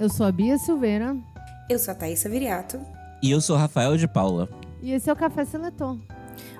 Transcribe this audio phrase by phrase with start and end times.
[0.00, 1.16] Eu sou a Bia Silveira
[1.68, 2.80] Eu sou a Thaisa Viriato,
[3.22, 4.48] E eu sou Rafael de Paula.
[4.82, 5.98] e esse é o Café Seletor.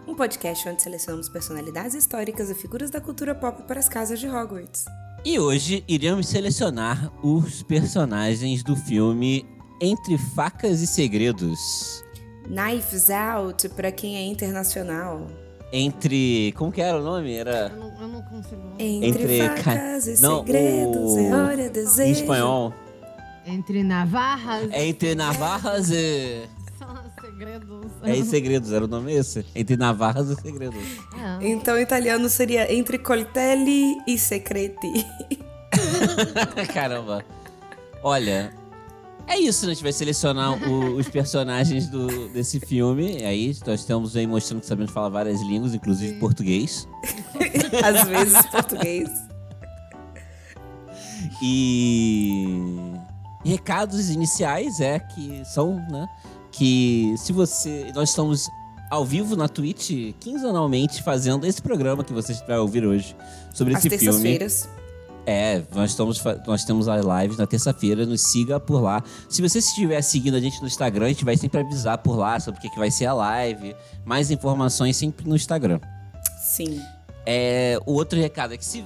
[0.06, 4.28] um podcast onde selecionamos personalidades históricas e figuras da cultura pop para as casas de
[4.28, 4.84] Hogwarts.
[5.24, 9.46] E hoje iremos selecionar os personagens do filme
[9.80, 12.02] Entre Facas e Segredos.
[12.46, 15.26] Knives Out para quem é internacional.
[15.72, 16.52] Entre.
[16.56, 17.32] Como que era o nome?
[17.34, 17.68] Era.
[17.68, 18.60] Eu não, eu não consigo.
[18.78, 22.02] Entre, Entre facas ca- e Não, segredos, o- é hora desejo.
[22.08, 22.74] Em espanhol.
[23.46, 26.42] Entre navarras Entre Navarras e.
[26.78, 26.88] são
[27.20, 27.86] segredos.
[28.02, 29.44] É em segredos, era o nome esse?
[29.54, 30.82] Entre Navarras e Segredos.
[31.40, 31.46] É.
[31.48, 35.06] Então, italiano seria Entre coltelli e secreti.
[36.74, 37.24] Caramba.
[38.02, 38.52] Olha,
[39.26, 39.72] é isso, né?
[39.72, 43.22] A gente vai selecionar o- os personagens do, desse filme.
[43.24, 46.88] Aí nós estamos aí mostrando que sabemos falar várias línguas, inclusive português.
[47.84, 49.08] Às vezes português.
[51.42, 52.92] E
[53.44, 56.08] recados iniciais é que são, né?
[56.52, 57.90] Que se você.
[57.94, 58.48] Nós estamos
[58.90, 63.16] ao vivo na Twitch quinzenalmente fazendo esse programa que vocês vai ouvir hoje
[63.54, 64.04] sobre Às esse filme.
[64.04, 64.68] terças-feiras.
[65.26, 69.02] É, nós, estamos, nós temos as lives na terça-feira, nos siga por lá.
[69.28, 72.40] Se você estiver seguindo a gente no Instagram, a gente vai sempre avisar por lá
[72.40, 73.76] sobre o que, que vai ser a live.
[74.04, 75.78] Mais informações sempre no Instagram.
[76.42, 76.80] Sim.
[77.24, 78.84] É, o outro recado é que se,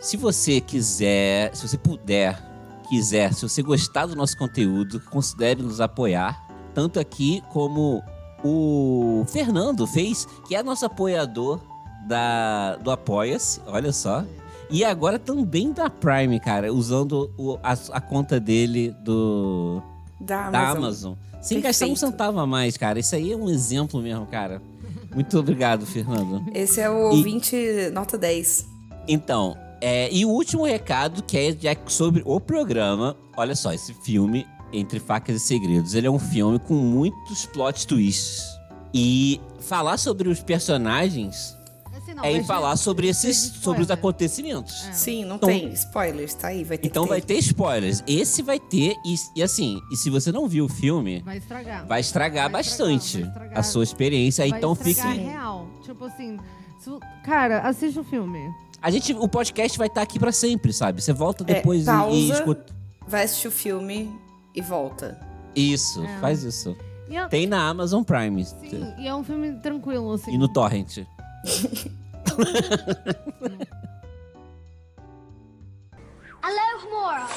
[0.00, 2.42] se você quiser, se você puder,
[2.88, 6.40] quiser, se você gostar do nosso conteúdo, considere nos apoiar,
[6.74, 8.02] tanto aqui como
[8.44, 11.60] o Fernando fez, que é nosso apoiador
[12.06, 14.24] da, do Apoia-se, olha só.
[14.70, 19.80] E agora também da Prime, cara, usando o- a, a conta dele do,
[20.20, 20.76] Da da Amazon.
[20.76, 21.14] Amazon.
[21.42, 22.10] Sem gastar um Perfeito.
[22.12, 22.98] centavo a mais, cara.
[22.98, 24.60] Isso aí é um exemplo mesmo, cara.
[25.14, 26.44] Muito obrigado, Fernando.
[26.52, 27.56] Esse é o E- ouvinte
[27.92, 28.66] nota 10.
[29.06, 33.16] Então, é, e o último recado que é já sobre o programa.
[33.36, 37.86] Olha só, esse filme, Entre Facas e Segredos, ele é um filme com muitos plot
[37.86, 38.44] twists.
[38.94, 41.54] E falar sobre os personagens
[41.94, 44.72] Assim, não, é em falar sobre esses, sobre os acontecimentos.
[44.92, 47.14] Sim, não Então- tem spoilers, tá aí, vai ter Então que ter.
[47.14, 48.02] vai ter spoilers.
[48.06, 51.86] Esse vai ter, e, e assim, e se você não viu o filme, Vai estragar.
[51.86, 53.58] vai estragar Vai bastante estragar, vai estragar.
[53.58, 54.46] a sua experiência.
[54.48, 55.00] Vai então fique.
[55.00, 55.66] real.
[55.84, 56.38] Tipo assim,
[56.78, 58.38] se- cara, assiste o filme.
[58.86, 61.02] A gente, o podcast vai estar aqui pra sempre, sabe?
[61.02, 62.16] Você volta É, depois e- e, pausa.
[62.34, 62.72] escuta.
[63.08, 64.08] Vai assistir o filme
[64.54, 65.18] e volta.
[65.56, 66.18] Isso, É.
[66.20, 66.76] faz isso.
[67.10, 68.44] E é, Tem na Amazon Prime.
[68.44, 70.32] sim, e é um filme tranquilo, assim.
[70.32, 70.98] E no Torrent.
[76.44, 77.28] Hello, Moral.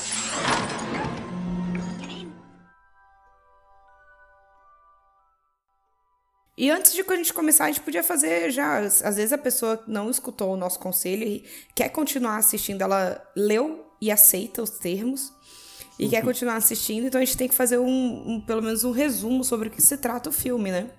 [6.62, 8.80] E antes de a gente começar, a gente podia fazer já.
[8.80, 13.86] Às vezes a pessoa não escutou o nosso conselho e quer continuar assistindo, ela leu
[14.02, 15.31] e aceita os termos
[15.98, 16.09] e Uhum.
[16.09, 17.88] quer continuar assistindo, então a gente tem que fazer um,
[18.36, 20.90] um- pelo menos um resumo sobre o que se trata o filme, né?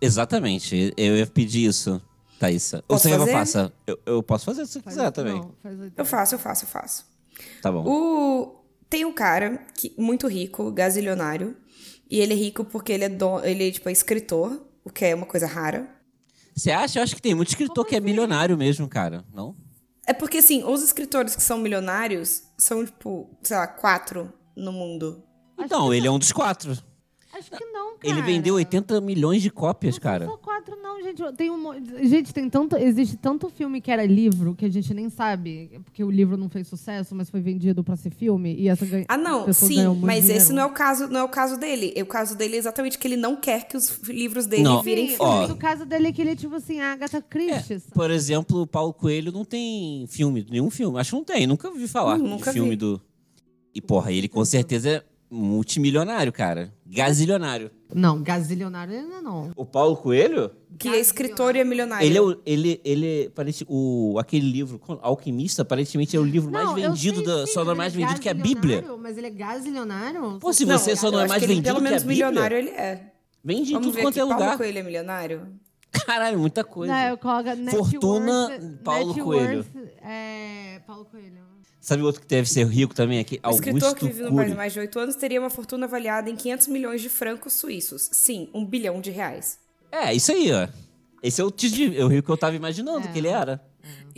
[0.00, 0.92] Exatamente.
[0.96, 2.00] Eu ia pedir isso,
[2.38, 2.78] Thaísa.
[2.88, 3.38] Ou Posso você quer que eu fazer?
[3.38, 3.72] faça?
[3.86, 5.34] Eu, eu posso fazer se você Faz quiser também.
[5.34, 5.54] não.
[5.96, 7.06] Eu faço, eu faço, eu faço.
[7.62, 7.84] Tá bom.
[7.86, 8.64] O...
[8.90, 11.56] Tem um cara que, muito rico, gazilionário,
[12.10, 13.42] e ele é rico porque ele é, do...
[13.44, 15.88] ele, tipo, é escritor, o que é uma coisa rara.
[16.54, 17.00] Você acha?
[17.00, 19.24] Eu acho que tem muito escritor que é milionário mesmo, cara.
[19.34, 19.56] Não?
[20.06, 25.24] É porque, assim, os escritores que são milionários são, tipo, sei lá, quatro no mundo.
[25.58, 26.78] Então, ele é um dos quatro.
[27.38, 28.14] Acho que não, cara.
[28.14, 30.24] Ele vendeu 80 milhões de cópias, Não cara.
[30.26, 31.22] são só quatro, não, gente.
[31.36, 31.72] Tem um,
[32.02, 32.76] gente, tem tanto.
[32.76, 35.80] Existe tanto filme que era livro que a gente nem sabe.
[35.84, 38.54] Porque o livro não fez sucesso, mas foi vendido pra ser filme.
[38.56, 40.54] E essa ganha, Ah, não, sim, mas esse dinheiro.
[40.54, 41.92] não é o caso, não é o caso dele.
[42.02, 44.82] O caso dele é exatamente que ele não quer que os livros dele Não.
[44.82, 45.32] virem Sim, filme.
[45.32, 47.80] Mas o caso dele é que ele é tipo assim, a Agatha Christie.
[47.80, 47.92] sabe?
[47.94, 50.98] Por exemplo, o Paulo Coelho não tem filme, nenhum filme.
[50.98, 52.76] Acho que não tem, nunca ouvi falar Hum, de nunca filme vi.
[52.76, 53.00] do.
[53.74, 55.04] E, porra, ele com certeza
[55.36, 56.72] multimilionário, cara.
[56.86, 57.70] Gazilionário.
[57.94, 59.50] Não, gazilionário ainda não.
[59.54, 60.50] O Paulo Coelho?
[60.78, 62.04] Que é escritor e é milionário.
[62.06, 62.40] Ele é o.
[62.44, 67.16] Ele, ele parece, o, aquele livro, Alquimista, aparentemente é o livro mais Não, eu vendido,
[67.18, 68.84] sei da, sim, só não é mais vendido que a Bíblia.
[69.00, 70.38] Mas ele é gazilionário?
[70.40, 72.02] Pô, se Não, você só não é mais que ele, vendido Pelo que a menos
[72.02, 72.26] Bíblia.
[72.26, 73.12] milionário ele é.
[73.44, 74.56] Vende em Vamos tudo ver quanto aqui, é Paulo lugar.
[74.58, 75.48] Coelho é milionário?
[75.92, 76.92] Caralho, muita coisa.
[76.92, 79.56] Não, eu coloco Fortuna, worth- Paulo Coelho.
[79.58, 81.46] worth, é, Paulo Coelho.
[81.86, 83.38] Sabe outro que deve ser rico também aqui?
[83.46, 85.86] O escritor Augusto que vive no país há mais de oito anos teria uma fortuna
[85.86, 88.08] avaliada em 500 milhões de francos suíços.
[88.12, 89.60] Sim, um bilhão de reais.
[89.92, 90.66] É, isso aí, ó.
[91.22, 91.46] Esse é o,
[91.96, 93.12] é o rico que eu tava imaginando É.
[93.12, 93.64] que ele era.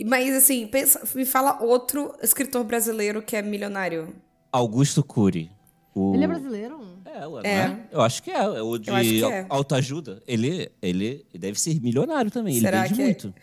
[0.03, 4.15] Mas assim, pensa- me fala outro escritor brasileiro que é milionário.
[4.51, 5.51] Augusto Cury.
[5.93, 6.15] O...
[6.15, 6.81] Ele é brasileiro?
[7.05, 7.49] É, ué, É.
[7.51, 7.87] é?
[7.91, 8.39] Eu acho que é.
[8.39, 8.89] É o de
[9.23, 9.45] é.
[9.47, 10.23] autoajuda.
[10.27, 12.55] Ele, ele deve ser milionário também.
[12.55, 13.05] Ele Será vende que é?
[13.05, 13.33] muito.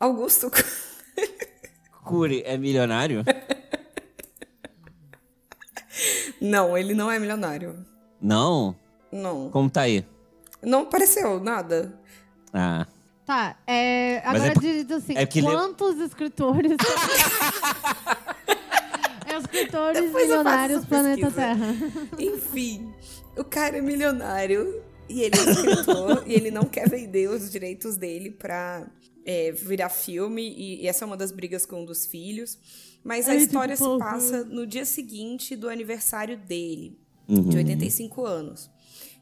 [0.00, 0.50] Augusto.
[2.06, 3.22] Cury é milionário?
[6.40, 7.76] Não, ele não é milionário.
[8.20, 8.74] não?
[9.12, 9.48] Não.
[9.50, 10.04] Como tá aí?
[10.62, 11.98] Não apareceu nada.
[12.52, 12.86] Ah.
[13.24, 16.72] Tá, é, Mas agora é por- diz assim, é porque ele- quantos escritores...
[19.26, 21.30] é escritores Depois milionários planeta.
[21.30, 21.74] Terra.
[22.18, 22.92] Enfim,
[23.36, 27.96] o cara é milionário e ele é escritor e ele não quer vender os direitos
[27.96, 28.86] dele pra
[29.24, 30.42] é, virar filme.
[30.56, 32.58] E, e essa é uma das brigas com um dos filhos.
[33.06, 36.98] Mas a Ai, história tipo, se passa no dia seguinte do aniversário dele,
[37.28, 37.48] Uhum.
[37.48, 38.68] de 85 anos.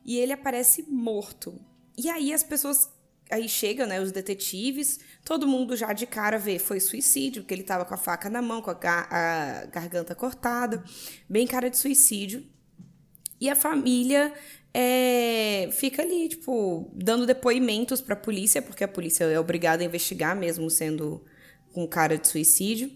[0.03, 1.61] E ele aparece morto.
[1.97, 2.89] E aí as pessoas.
[3.31, 7.63] Aí chegam, né, os detetives, todo mundo já de cara vê, foi suicídio, porque ele
[7.63, 10.83] tava com a faca na mão, com a, ga- a garganta cortada,
[11.29, 12.45] bem cara de suicídio.
[13.41, 14.33] E a família
[14.73, 20.37] é, fica ali, tipo, dando depoimentos pra polícia, porque a polícia é obrigada a investigar,
[20.37, 21.23] mesmo sendo
[21.73, 22.91] com cara de suicídio.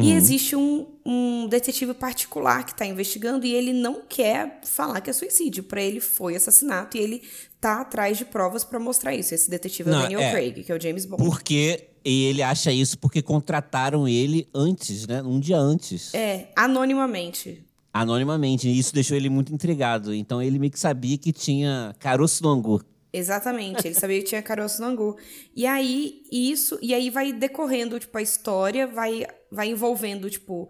[0.00, 5.10] E existe um, um detetive particular que tá investigando e ele não quer falar que
[5.10, 5.62] é suicídio.
[5.64, 7.22] Pra ele foi assassinato e ele
[7.60, 9.34] tá atrás de provas pra mostrar isso.
[9.34, 10.30] Esse detetive é Não, o Daniel é.
[10.30, 11.22] Craig, que é o James Bond.
[11.22, 15.22] Porque e ele acha isso porque contrataram ele antes, né?
[15.22, 16.12] Um dia antes.
[16.14, 17.64] É, anonimamente.
[17.92, 18.68] Anonimamente.
[18.68, 20.14] E isso deixou ele muito intrigado.
[20.14, 22.82] Então ele meio que sabia que tinha caroço no angu.
[23.12, 25.18] Exatamente, ele sabia que tinha caroço no angu.
[25.54, 30.68] E aí, isso, e aí vai decorrendo, tipo, a história vai, vai envolvendo, tipo,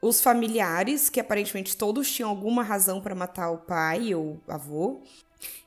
[0.00, 5.02] os familiares, que aparentemente todos tinham alguma razão pra matar o pai ou avô,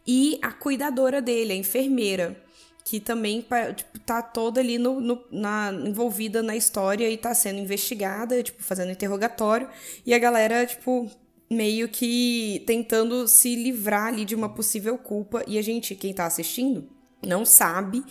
[0.07, 2.41] e a cuidadora dele, a enfermeira,
[2.83, 3.41] que também
[3.75, 8.63] tipo, tá toda ali no, no- na, envolvida na história e tá sendo investigada, tipo,
[8.63, 9.69] fazendo interrogatório,
[10.05, 11.09] e a galera, tipo,
[11.55, 15.43] meio que tentando se livrar ali de uma possível culpa.
[15.47, 16.87] E a gente, quem tá assistindo,
[17.25, 18.03] não sabe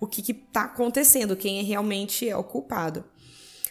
[0.00, 3.04] o que, que tá acontecendo, quem realmente é o culpado.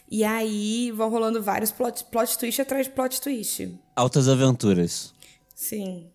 [0.09, 3.77] E aí vão rolando vários plot, plot twist atrás de plot twist.
[3.95, 5.13] Altas aventuras.
[5.53, 6.07] Sim.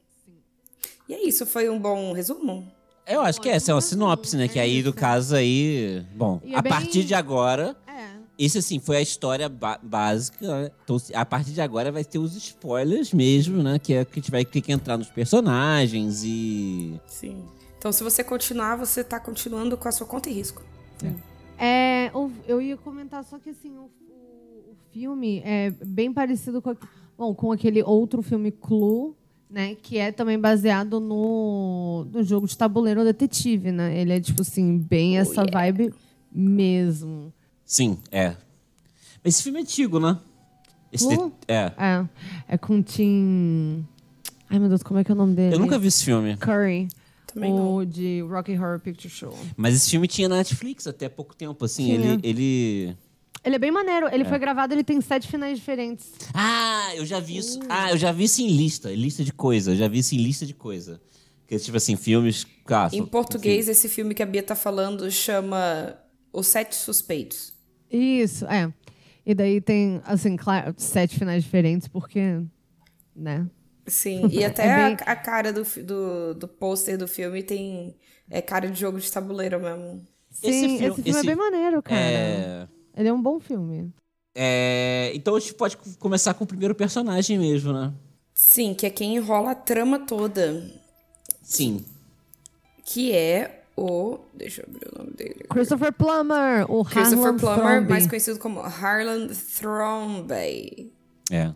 [1.09, 2.73] E é isso, foi um bom resumo?
[3.07, 4.47] Eu acho que essa é uma sinopse, né?
[4.49, 6.07] Que aí, no caso, aí.
[6.15, 7.77] Bom, E é a partir de agora.
[8.39, 8.45] É.
[8.45, 10.63] Esse, assim, foi a história básica.
[10.63, 10.71] né?
[10.85, 13.79] Então, a partir de agora vai ter os spoilers mesmo, né?
[13.79, 16.99] Que é que a gente vai ter que entrar nos personagens e.
[17.07, 17.45] Sim.
[17.79, 20.63] Então, se você continuar, você tá continuando com a sua conta e risco.
[21.59, 26.61] É, o- eu ia comentar só que assim, o, o- o filme é bem parecido
[26.63, 26.77] com, a-
[27.19, 29.13] bom, com aquele outro filme Clue,
[29.51, 29.75] né?
[29.81, 33.97] Que é também baseado no, no jogo de tabuleiro detetive, né?
[33.99, 35.93] Ele é, tipo assim, bem essa vibe
[36.33, 37.33] mesmo.
[37.73, 38.37] Sim, é.
[39.25, 40.19] Mas esse filme é antigo, né?
[40.93, 41.33] Esse de-?
[41.49, 41.73] É.
[41.79, 42.05] É.
[42.49, 43.83] É com Tim.
[44.51, 45.55] Ai, meu Deus, como é que é o nome dele?
[45.55, 46.37] Eu nunca vi esse filme.
[46.37, 46.89] Curry.
[47.33, 49.35] Também o de Rocky Horror Picture Show.
[49.57, 51.87] Mas esse filme tinha na Netflix até pouco tempo, assim.
[51.87, 52.13] Tinha.
[52.13, 52.97] Ele, ele.
[53.43, 54.07] Ele é bem maneiro.
[54.13, 56.13] Ele foi gravado, ele tem sete finais diferentes.
[56.35, 57.59] Ah, eu já vi isso.
[57.71, 58.93] Ah, eu já vi isso em lista.
[58.95, 59.71] Lista de coisa.
[59.71, 61.01] Eu já vi isso em lista de coisa.
[61.49, 62.47] Que é tipo assim, filmes.
[62.67, 65.97] Ah, Em português, esse filme que a Bia tá falando chama
[66.31, 67.52] Os Sete Suspeitos.
[67.93, 68.73] Isso, é.
[69.25, 72.41] E daí tem, assim, claro, sete finais diferentes, porque.
[73.15, 73.47] Né?
[73.87, 77.95] Sim, e até É a- bem- a, cara do, do, do pôster do filme tem
[78.31, 80.07] é cara de jogo de tabuleiro mesmo.
[80.31, 82.01] Sim, esse filme- filme, esse- é bem maneiro, cara.
[82.01, 82.69] É.
[82.97, 83.93] Ele é um bom filme.
[84.35, 87.93] É, então a gente pode começar com o primeiro personagem mesmo, né?
[88.35, 90.71] Sim, que é quem enrola a trama toda.
[91.43, 91.85] Sim.
[92.85, 94.19] Que é o.
[94.35, 95.45] Deixa eu abrir o nome dele.
[95.49, 97.89] Christopher Plummer, o Christopher Harlan Plummer, Thrombey.
[97.89, 100.93] mais conhecido como Harlan Thrombey.
[101.31, 101.53] É.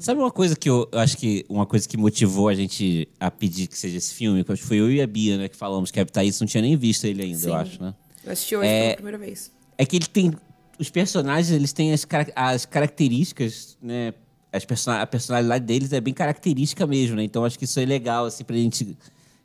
[0.00, 3.30] Sabe uma coisa que eu, eu acho que uma coisa que motivou a gente a
[3.30, 5.48] pedir que seja esse filme, que eu acho que foi eu e a Bia, né,
[5.48, 7.48] que falamos que a Thaís não tinha nem visto ele ainda, Sim.
[7.48, 7.94] eu acho, né?
[8.24, 9.52] Eu assisti hoje É- pela primeira vez.
[9.78, 10.32] É que ele tem
[10.78, 14.14] os personagens, eles têm as, as características, né,
[14.52, 17.22] as person a personalidade deles é bem característica mesmo, né?
[17.22, 18.96] Então acho que isso é legal, assim, pra gente,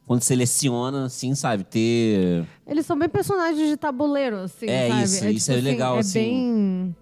[0.07, 2.45] quando seleciona, assim, sabe, ter.
[2.67, 5.03] Eles são bem personagens de tabuleiro, assim, É sabe?
[5.03, 6.19] isso, isso é assim, legal, É assim.
[6.19, 6.95] bem...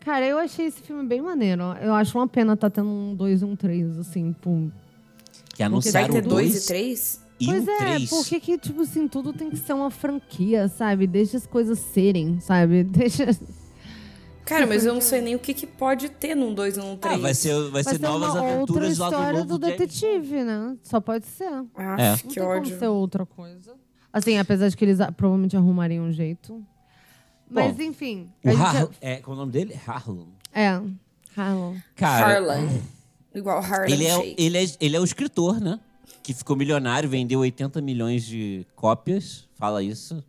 [0.00, 1.62] Cara, eu achei esse filme bem maneiro.
[1.80, 4.50] Eu acho uma pena tá tendo um 2 e um 3, assim, pô.
[5.54, 7.24] Que Vai anunciaram ter dois dois e três?
[7.40, 8.10] e pois é, três.
[8.10, 11.06] por que que, tipo assim, tudo tem que ser uma franquia, sabe?
[11.06, 12.84] Deixa as coisas serem, sabe?
[12.84, 13.26] Deixa...
[14.44, 16.92] Cara, mas eu não sei nem o que, que pode ter num dois e num
[16.94, 17.20] Ah, três.
[17.20, 20.44] vai ser, vai Vai ser ser novas aventuras lá do história novo do Jack- detetive,
[20.44, 20.76] né?
[20.82, 21.50] Só pode ser.
[21.50, 22.16] Não Ah, É.
[22.16, 22.78] que tem como ódio.
[22.78, 23.74] ser outra coisa.
[24.12, 26.62] Assim, apesar de que eles ah, provavelmente arrumariam um jeito.
[27.50, 28.28] Mas, Bom, enfim.
[28.44, 29.78] O Har já- é, qual é o nome dele?
[29.86, 30.26] Harlan.
[30.52, 30.80] É,
[31.36, 31.74] Harlow.
[31.96, 32.68] Cara, Harlan.
[33.34, 34.34] Igual Harlan ele é, Shake.
[34.38, 35.80] ele, é, ele é o escritor, né?
[36.22, 40.22] Que ficou milionário, vendeu 80 milhões de cópias, fala isso.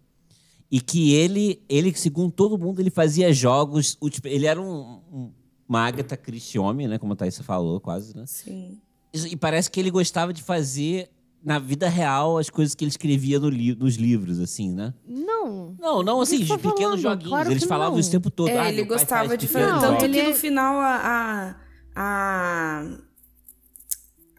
[0.71, 3.97] E que ele, ele segundo todo mundo, ele fazia jogos.
[4.01, 5.31] o tipo- Ele era um, um,
[5.69, 6.97] uma Agatha Christie homem, né?
[6.97, 8.23] Como a Thaís falou, quase, né?
[8.25, 8.79] Sim.
[9.13, 11.09] E parece que ele gostava de fazer,
[11.43, 14.93] na vida real, as coisas que ele escrevia no li- nos livros, assim, né?
[15.07, 15.75] Não.
[15.79, 17.01] Não, não assim, de tá pequenos falando?
[17.01, 17.29] joguinhos.
[17.29, 17.99] Claro Eles falavam não.
[17.99, 18.49] isso o tempo todo.
[18.49, 19.67] É, Ah, ele gostava faz de fazer.
[19.67, 19.99] Não, Tanto jogos.
[19.99, 21.55] que ele- no final a.
[21.95, 22.01] a,
[22.81, 22.97] a...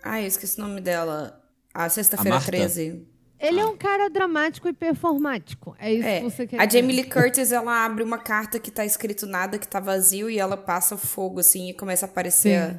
[0.05, 1.41] Ai, eu esqueci o nome dela.
[1.73, 2.51] A Sexta-feira A Marta?
[2.51, 3.07] 13.
[3.39, 5.77] Ele é um cara dramático e performático.
[5.79, 6.81] É isso É, que você quer a dizer.
[6.81, 10.39] Jamie Lee Curtis, ela abre uma carta que tá escrito nada, que tá vazio, e
[10.39, 12.71] ela passa fogo, assim, e começa a aparecer.
[12.73, 12.79] Sim.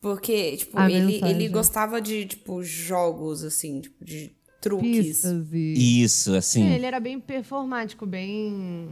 [0.00, 1.34] Porque, tipo, A ele, mensagem.
[1.34, 5.24] ele gostava de, tipo, jogos, assim, tipo, de truques.
[5.24, 6.02] E...
[6.02, 6.62] Isso, assim.
[6.64, 8.90] Sim, ele era bem performático, bem...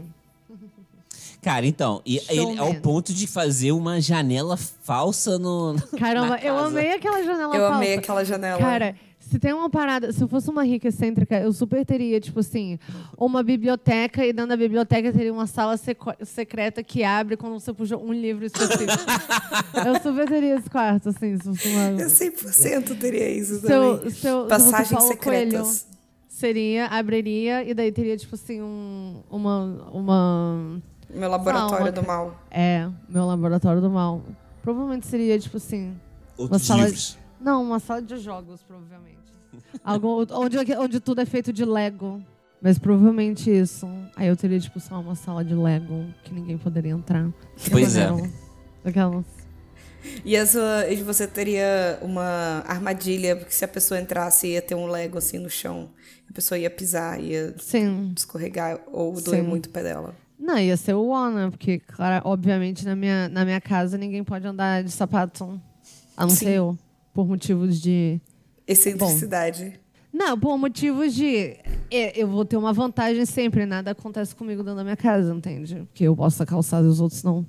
[1.42, 5.74] Cara, então, e ele ao ponto de fazer uma janela falsa no.
[5.98, 7.74] Caramba, na eu amei aquela janela Eu falsa.
[7.76, 8.58] amei aquela janela.
[8.60, 8.96] Cara,
[9.32, 12.78] se tem uma parada, se eu fosse uma rica excêntrica, eu super teria, tipo assim,
[13.16, 15.74] uma biblioteca e dentro da biblioteca teria uma sala
[16.22, 18.92] secreta que abre quando você puxa um livro específico.
[19.86, 22.02] eu super teria esse quarto, assim, se fosse uma...
[22.02, 24.10] Eu 100% teria isso Seu, também.
[24.10, 25.60] seu, Passagens secretas.
[25.60, 25.98] Coelho,
[26.28, 30.82] seria, abriria e daí teria, tipo assim, um, uma, uma...
[31.08, 32.42] Meu laboratório Calma, do mal.
[32.50, 34.22] É, meu laboratório do mal.
[34.60, 35.96] Provavelmente seria, tipo assim...
[36.36, 37.16] Outros sala- livros.
[37.40, 39.21] Não, uma sala de jogos, provavelmente.
[39.84, 42.22] Algo, onde, onde tudo é feito de Lego.
[42.60, 43.88] Mas provavelmente isso.
[44.14, 47.28] Aí eu teria, tipo, só uma sala de Lego que ninguém poderia entrar.
[47.70, 48.08] Pois é.
[48.84, 49.26] Aquelas.
[50.24, 54.74] E, a sua, e você teria uma armadilha, porque se a pessoa entrasse, ia ter
[54.74, 55.90] um Lego assim no chão.
[56.28, 58.12] A pessoa ia pisar, ia Sim.
[58.16, 59.48] escorregar ou doer Sim.
[59.48, 60.14] muito o pé dela.
[60.38, 61.50] Não, ia ser o One, né?
[61.50, 65.60] Porque, claro, obviamente, na minha, na minha casa ninguém pode andar de sapato.
[66.16, 66.36] A não Sim.
[66.46, 66.78] ser eu.
[67.14, 68.20] Por motivos de.
[68.72, 69.80] Excentricidade.
[70.12, 71.56] Não, por motivos de.
[71.90, 73.64] é, Eu vou ter uma vantagem sempre.
[73.64, 75.86] Nada acontece comigo dentro da minha casa, entende?
[75.90, 77.46] Porque eu posso calçar e os outros não.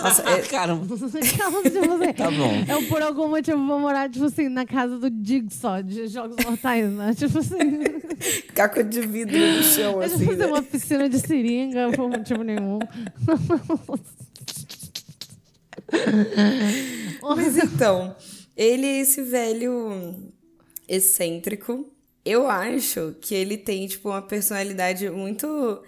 [0.00, 2.52] Nossa, é- Cara, Calma, tipo assim, Tá bom.
[2.72, 6.88] Eu, por algum motivo, vou morar, tipo assim, na casa do Jigsaw, de Jogos Mortais,
[6.92, 7.12] né?
[7.18, 7.58] Tipo assim.
[8.54, 10.24] caco de vidro no chão, Eu assim.
[10.24, 10.46] fazer né?
[10.46, 12.78] uma piscina de seringa por motivo nenhum.
[17.36, 18.14] Mas então,
[18.56, 20.32] ele é esse velho
[20.88, 21.90] excêntrico.
[22.24, 25.82] Eu acho que ele tem, tipo, uma personalidade muito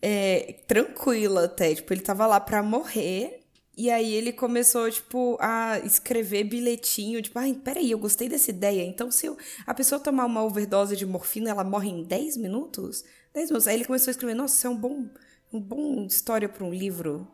[0.00, 1.74] é, tranquila até.
[1.74, 3.40] Tipo, ele tava lá pra morrer.
[3.76, 8.82] E aí ele começou, tipo, a escrever bilhetinho, tipo, ai, peraí, eu gostei dessa ideia.
[8.82, 13.02] Então, se eu- a pessoa tomar uma overdose de morfina, ela morre em 10 minutos?
[13.32, 13.66] 10 minutos.
[13.66, 15.06] Aí ele começou a escrever, nossa, isso é um bom,
[15.50, 17.26] um bom história pra um livro.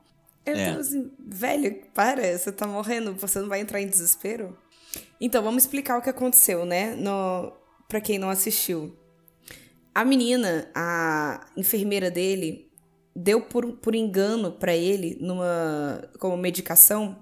[0.47, 0.67] Eu É.
[0.67, 4.57] tava assim, velho, para, você tá morrendo, você não vai entrar em desespero?
[5.21, 6.95] Então, vamos explicar o que aconteceu, né?
[6.95, 7.52] No,
[7.88, 8.97] pra quem não assistiu.
[9.95, 12.71] A menina, a enfermeira dele,
[13.14, 17.18] deu por, por engano pra ele, numa como medicação,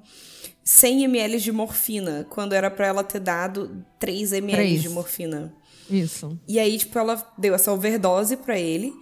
[0.63, 4.83] 100 ml de morfina, quando era pra ela ter dado 3 ml Três.
[4.83, 5.55] de morfina.
[5.89, 6.39] Isso.
[6.47, 8.93] E aí, tipo, ela deu essa overdose pra ele.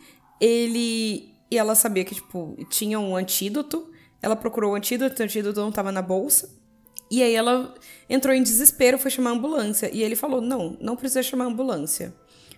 [0.40, 1.34] Ele.
[1.50, 3.90] E ela sabia que, tipo, tinha um antídoto.
[4.20, 6.50] Ela procurou o antídoto, o antídoto não tava na bolsa.
[7.14, 7.72] E aí ela
[8.08, 9.90] entrou em desespero, foi chamar a ambulância.
[9.92, 12.12] E ele falou: não, não precisa chamar a ambulância.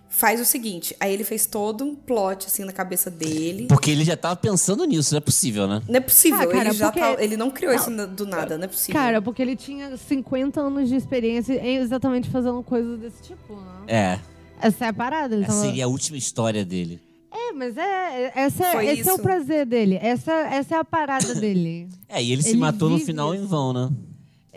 [0.08, 0.94] Faz o seguinte.
[1.00, 3.66] Aí ele fez todo um plot, assim, na cabeça dele.
[3.68, 5.82] porque ele já tava pensando nisso, não é possível, né?
[5.88, 7.22] Não é possível, Ah, cara, ele já porque- tá.
[7.22, 9.00] Ele não criou isso na- do nada, não é possível.
[9.00, 13.82] Cara, porque ele tinha 50 anos de experiência em exatamente fazendo coisas desse tipo, né?
[13.88, 14.20] É.
[14.60, 15.36] Essa é a parada.
[15.36, 15.60] Essa tava...
[15.60, 17.00] seria a última história dele.
[17.32, 19.22] É, mas é, essa, é- Foi esse é o isso.
[19.22, 19.98] prazer dele.
[20.00, 21.88] Essa, essa é a parada dele.
[22.08, 23.42] É, e ele, se Ele matou no final isso.
[23.42, 23.90] em vão, né?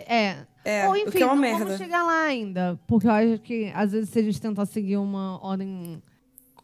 [0.08, 0.46] É.
[0.66, 1.64] É, Ou o enfim, que é uma não merda.
[1.66, 2.80] vamos chegar lá ainda.
[2.86, 6.02] Porque eu acho que, às vezes, se a gente tentar seguir uma ordem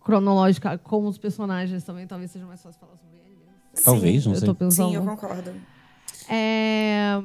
[0.03, 3.83] cronológica com os personagens também, talvez seja mais fácil falar sobre eles.
[3.83, 4.45] Talvez, não eu sei.
[4.47, 4.89] tô pensando.
[4.89, 5.53] Sim, eu concordo.
[6.29, 7.21] É...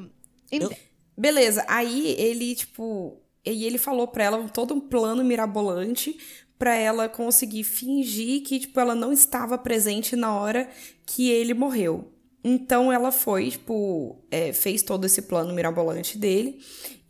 [0.51, 0.71] ent- Eu-
[1.19, 3.21] Beleza, aí ele, tipo.
[3.45, 6.17] E ele falou pra ela todo um plano mirabolante
[6.59, 10.69] pra ela conseguir fingir que, tipo, ela não estava presente na hora
[11.07, 12.11] que ele morreu.
[12.43, 16.59] Então ela foi, tipo, é, fez todo esse plano mirabolante dele.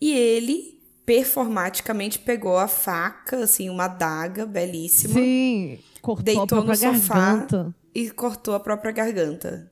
[0.01, 5.15] E ele, performaticamente, pegou a faca, assim, uma adaga belíssima.
[5.15, 7.15] Sim, cortou Deitou a própria no sofá.
[7.15, 7.75] garganta.
[7.95, 9.71] E cortou a própria garganta.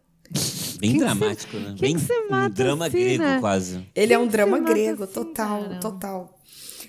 [0.79, 1.75] Bem que que dramático, né?
[1.75, 3.41] que Bem que você um drama assim, grego né?
[3.41, 3.87] quase.
[3.95, 5.81] Ele é um drama grego, assim, total, cara?
[5.81, 6.39] total.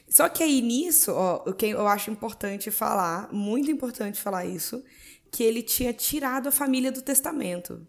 [0.07, 4.83] Só que aí nisso, ó, o que eu acho importante falar, muito importante falar isso,
[5.31, 7.85] que ele tinha tirado a família do testamento.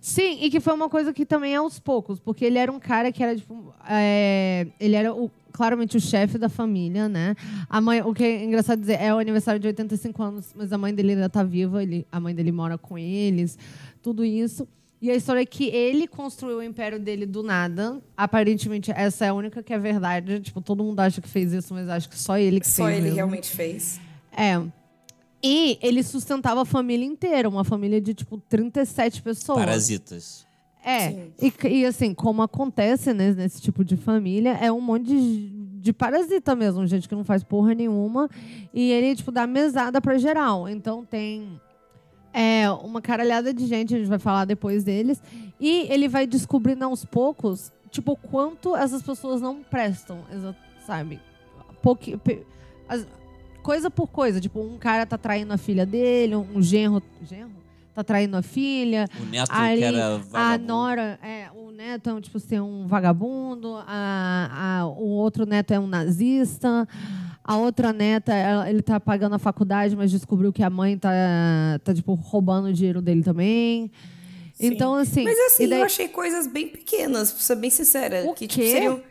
[0.00, 2.78] Sim, e que foi uma coisa que também é aos poucos, porque ele era um
[2.78, 3.74] cara que era, tipo.
[3.88, 7.34] é, ele era o- claramente o chefe da família, né?
[7.68, 10.78] A mãe, o que é engraçado dizer, é o aniversário de 85 anos, mas a
[10.78, 13.58] mãe dele ainda tá viva, ele, a mãe dele mora com eles,
[14.00, 14.68] tudo isso.
[15.02, 18.00] E a história é que ele construiu o império dele do nada.
[18.16, 20.40] Aparentemente, essa é a única que é verdade.
[20.40, 22.94] Tipo, todo mundo acha que fez isso, mas acho que só ele que Só fez.
[22.96, 23.16] ele mesmo.
[23.16, 24.00] realmente fez.
[24.36, 24.60] É.
[25.42, 29.58] E ele sustentava a família inteira, uma família de, tipo, 37 pessoas.
[29.58, 30.46] Parasitas.
[30.84, 31.26] É.
[31.40, 35.48] E, e, assim, como acontece né, nesse tipo de família, é um monte de,
[35.80, 38.28] de parasita mesmo, gente que não faz porra nenhuma.
[38.72, 40.68] E ele, tipo, dá mesada pra geral.
[40.68, 41.60] Então tem
[42.32, 45.22] é, uma caralhada de gente, a gente vai falar depois deles.
[45.60, 50.24] E ele vai descobrindo aos poucos, tipo, quanto essas pessoas não prestam,
[50.86, 51.20] sabe?
[51.82, 52.18] Pouqui,
[52.88, 53.06] as-
[53.68, 54.40] coisa por coisa.
[54.40, 57.02] Tipo, um cara tá traindo a filha dele, um genro.
[57.22, 57.50] Genro?
[57.94, 59.06] Tá traindo a filha.
[59.20, 60.66] O neto Ali, que era a vagabundo.
[60.66, 65.72] Nora, é, o neto é um, tipo assim, um vagabundo, a, a- o outro neto
[65.72, 66.88] é um nazista,
[67.44, 71.10] a outra neta, ela- ele tá pagando a faculdade, mas descobriu que a mãe tá,
[71.84, 73.90] tá tipo, roubando o dinheiro dele também.
[74.54, 74.66] Sim.
[74.68, 75.24] Então, assim.
[75.24, 78.24] Mas assim, e daí- eu achei coisas bem pequenas, pra ser bem sincera.
[78.26, 78.70] O que, tipo, quê?
[78.72, 79.02] seriam.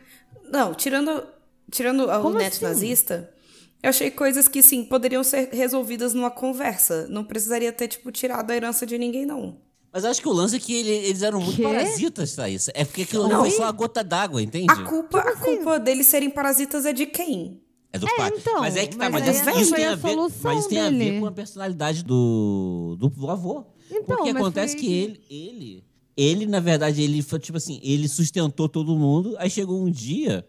[0.50, 1.22] Não, tirando,
[1.70, 2.64] tirando o neto assim?
[2.64, 3.30] nazista,
[3.82, 7.06] eu achei coisas que, sim, poderiam ser resolvidas numa conversa.
[7.08, 9.56] Não precisaria ter, tipo, tirado a herança de ninguém, não.
[9.92, 11.62] Mas eu acho que o lance é que ele- eles eram muito Quê?
[11.62, 12.68] parasitas, Thaís.
[12.74, 14.70] É porque aquilo Não, foi só a gota d'água, entende?
[14.70, 17.62] A culpa, a culpa deles serem parasitas é de quem?
[17.90, 18.30] É do pai.
[18.36, 20.68] então, mas é que tá, mas mas, isso, foi tem a a ver, mas isso
[20.68, 23.64] tem a ver com a personalidade do, do, do avô.
[23.90, 28.06] Então, Porque acontece foi que ele, ele, ele, na verdade, ele foi tipo assim, ele
[28.06, 30.46] sustentou todo mundo, aí chegou um dia,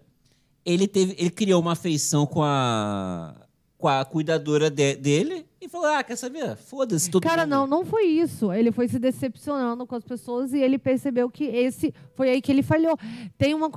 [0.66, 3.36] ele teve, ele criou uma afeição com a
[3.78, 6.54] com a cuidadora de- dele e falou: "Ah, quer saber?
[6.58, 7.50] Foda-se todo Cara, mundo".
[7.52, 8.52] não, não foi isso.
[8.52, 12.52] Ele foi se decepcionando com as pessoas e ele percebeu que esse foi aí que
[12.52, 12.98] ele falhou.
[13.38, 13.70] Tem uma,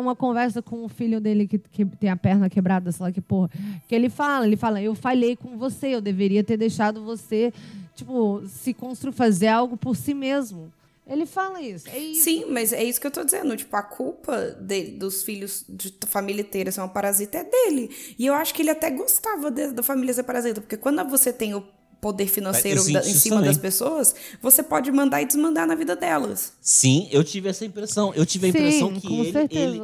[0.00, 3.20] uma conversa com o filho dele que, que tem a perna quebrada, sei lá que
[3.20, 3.50] porra.
[3.86, 7.52] Que ele fala, ele fala, eu falhei com você, eu deveria ter deixado você,
[7.94, 10.72] tipo, se construir, fazer algo por si mesmo.
[11.06, 11.88] Ele fala isso.
[11.88, 12.22] É isso.
[12.24, 13.56] Sim, mas é isso que eu tô dizendo.
[13.56, 17.90] Tipo, a culpa dele, dos filhos de família inteira ser uma parasita é dele.
[18.18, 20.60] E eu acho que ele até gostava de- da família ser parasita.
[20.60, 21.64] Porque quando você tem o
[22.00, 23.50] poder financeiro Eu sinto da- em cima também.
[23.50, 26.52] das pessoas, você pode mandar e desmandar na vida delas.
[26.60, 28.14] Sim, eu tive essa impressão.
[28.14, 29.62] Eu tive a impressão que com ele, certeza.
[29.64, 29.82] ele-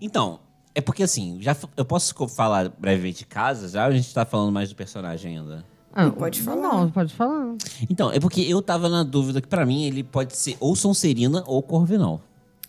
[0.00, 0.38] Então,
[0.74, 4.24] é porque assim, já eu posso falar brevemente de casa, já ou a gente tá
[4.26, 5.64] falando mais do personagem ainda.
[6.00, 6.62] Ah, Pode falar.
[6.62, 7.56] Não, pode falar.
[7.90, 11.42] Então, é porque eu tava na dúvida que pra mim ele pode ser ou Sonserina
[11.44, 12.20] ou Corvinal.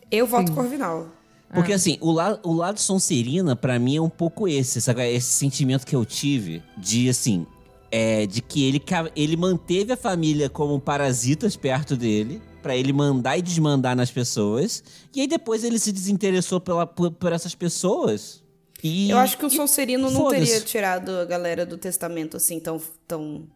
[0.09, 1.05] Eu voto Corvinal.
[1.53, 5.07] Porque assim, o, la o lado Sonserina pra mim é um pouco esse, sabe?
[5.13, 7.45] Esse sentimento que eu tive de assim,
[7.91, 8.81] é, de que ele,
[9.15, 14.83] ele manteve a família como parasitas perto dele, pra ele mandar e desmandar nas pessoas,
[15.15, 18.43] e aí depois ele se desinteressou pela, por, por essas pessoas.
[18.83, 22.81] E, Eu acho que o Sonserino não teria tirado a galera do testamento assim tão.
[23.07, 23.47] tão...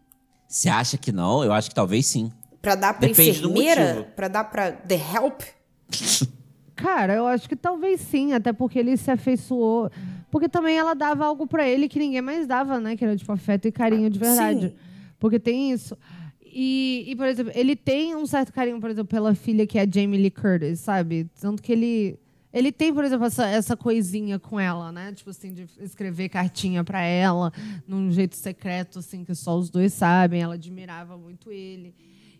[0.48, 1.42] Você acha que não?
[1.42, 2.30] Eu acho que talvez sim.
[2.60, 4.12] Pra dar pra Depende do enfermeira?
[4.16, 5.42] Pra dar pra The Help?
[6.76, 9.90] Cara, eu acho que talvez sim, até porque ele se afeiçoou.
[10.30, 12.96] Porque também ela dava algo pra ele que ninguém mais dava, né?
[12.96, 14.68] Que era tipo afeto e carinho de verdade.
[14.68, 14.74] Sim.
[15.18, 15.96] Porque tem isso.
[16.44, 19.82] E, e, por exemplo, ele tem um certo carinho, por exemplo, pela filha que é
[19.82, 21.28] a Jamie Lee Curtis, sabe?
[21.40, 22.18] Tanto que ele.
[22.54, 25.12] Ele tem, por exemplo, essa, essa coisinha com ela, né?
[25.12, 27.52] Tipo assim, de escrever cartinha pra ela,
[27.86, 30.40] num jeito secreto, assim, que só os dois sabem.
[30.40, 31.92] Ela admirava muito ele.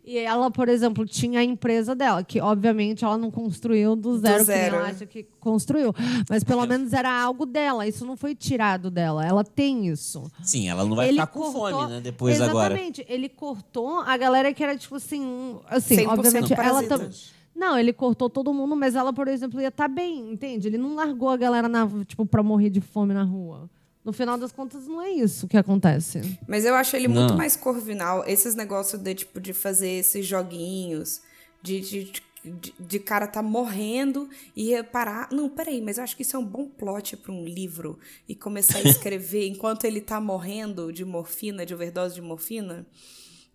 [0.06, 4.44] E ela, por exemplo, tinha a empresa dela, que obviamente ela não construiu do zero,
[4.44, 4.76] que nem zero.
[4.76, 5.94] ela acha que construiu.
[6.28, 7.86] Mas pelo menos era algo dela.
[7.88, 9.24] Isso não foi tirado dela.
[9.26, 10.30] Ela tem isso.
[10.42, 12.00] Sim, ela não vai ele ficar com cortou- fome, né?
[12.02, 12.74] Depois agora.
[12.74, 13.04] Exatamente.
[13.08, 17.10] Ele cortou a galera que era, tipo assim, um- assim, 100% obviamente ela também.
[17.54, 20.66] Não, ele cortou todo mundo, mas ela, por exemplo, ia estar bem, entende?
[20.68, 23.70] Ele não largou a galera na, tipo, pra morrer de fome na rua.
[24.04, 26.38] No final das contas, não é isso que acontece.
[26.46, 27.36] Mas eu acho ele muito Não.
[27.38, 28.24] mais corvinal.
[28.26, 31.22] Esses negócios de, tipo, de fazer esses joguinhos,
[31.62, 35.30] de, de- de de, de cara tá morrendo e reparar.
[35.32, 37.98] Não, peraí, mas eu acho que isso é um bom plot para um livro.
[38.28, 42.84] E começar a escrever enquanto ele tá morrendo de morfina, de overdose de morfina.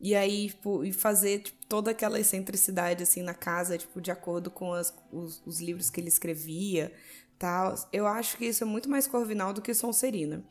[0.02, 4.50] E aí, tipo, e fazer tipo, toda aquela excentricidade, assim, na casa, tipo, de acordo
[4.50, 6.92] com as, os, os livros que ele escrevia,
[7.38, 7.76] tal.
[7.92, 10.44] Eu acho que isso é muito mais Corvinal do que Sonserina.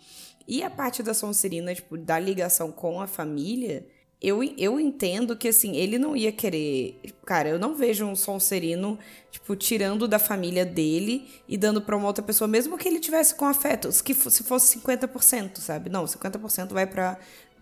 [0.47, 3.87] E a parte da Sonserina, tipo, da ligação com a família,
[4.21, 7.01] eu, eu entendo que, assim, ele não ia querer...
[7.25, 8.99] Cara, eu não vejo um Sonserino,
[9.31, 13.35] tipo, tirando da família dele e dando pra uma outra pessoa, mesmo que ele tivesse
[13.35, 15.89] com afetos, que se fosse 50%, sabe?
[15.89, 17.19] Não, 50% vai pra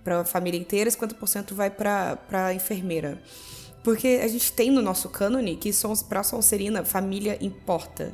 [0.06, 3.20] para a família inteira, 50% vai para a enfermeira.
[3.82, 5.70] Porque a gente tem no nosso cânone que
[6.08, 8.12] para Sonserina, família importa.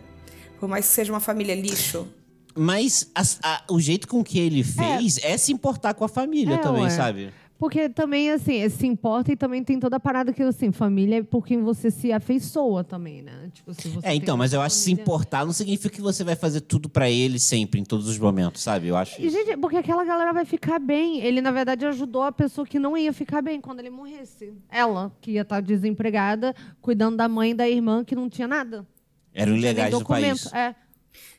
[0.59, 2.09] Por mais que seja uma família lixo.
[2.55, 6.09] Mas a, a, o jeito com que ele fez é, é se importar com a
[6.09, 6.91] família É, também, ué.
[6.91, 7.33] sabe?
[7.63, 11.23] Porque também, assim, se importa e também tem toda a parada que, assim, família é
[11.23, 13.53] por quem você se afeiçoa também, né?
[13.55, 15.89] Tipo, se você É, então, mas eu uma acho que se família- importar não significa
[15.95, 18.89] que você vai fazer tudo pra ele sempre, em todos os momentos, sabe?
[18.89, 19.37] Eu acho E, isso.
[19.37, 21.21] gente, porque aquela galera vai ficar bem.
[21.21, 24.53] Ele, na verdade, ajudou a pessoa que não ia ficar bem quando ele morresse.
[24.69, 28.85] Ela, que ia estar desempregada, cuidando da mãe e da irmã que não tinha nada.
[29.33, 30.53] Eram ilegais no país.
[30.53, 30.75] É.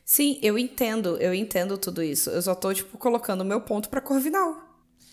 [0.02, 2.30] Sim, eu entendo, eu entendo tudo isso.
[2.30, 4.63] Eu só tô, tipo, colocando o meu ponto pra Corvinal.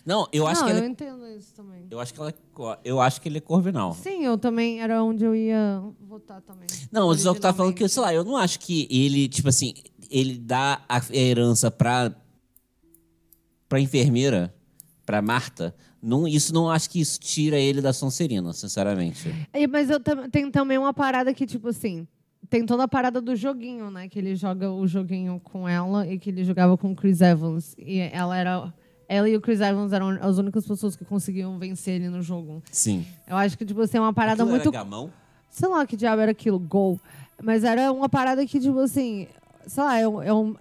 [0.06, 1.86] Não, eu acho não, que eu ele, entendo isso também.
[1.90, 3.94] eu acho que ela, é eu acho que ele é corvinal.
[3.94, 6.68] Sim, eu também era onde eu ia votar também.
[6.92, 9.50] Não, mas o que tá falando que, sei lá, eu não acho que ele, tipo
[9.50, 9.74] assim,
[10.10, 12.12] ele dá a herança pra,
[13.70, 14.54] pra enfermeira,
[15.06, 15.76] pra Marta.
[16.02, 19.30] Não, isso não acho que isso tira ele da Sonserina, sinceramente.
[19.54, 20.00] E, Mas eu
[20.32, 22.08] tem também uma parada que, tipo assim,
[22.50, 24.10] tem toda a parada do joguinho, né?
[24.10, 27.76] Que ele joga o joguinho com ela e que ele jogava com o Chris Evans.
[27.78, 28.74] E ela era.
[29.14, 32.64] Ela e o Chris Evans eram as únicas pessoas que conseguiam vencer ele no jogo.
[32.72, 33.06] Sim.
[33.28, 34.72] Eu acho que, tipo assim, é uma parada Aquilo era muito.
[34.72, 35.12] gamão?
[35.50, 36.98] Sei lá que diabo era aquilo, gol.
[37.44, 39.28] Mas era uma parada que, tipo assim,
[39.68, 40.58] sei lá, eu, eu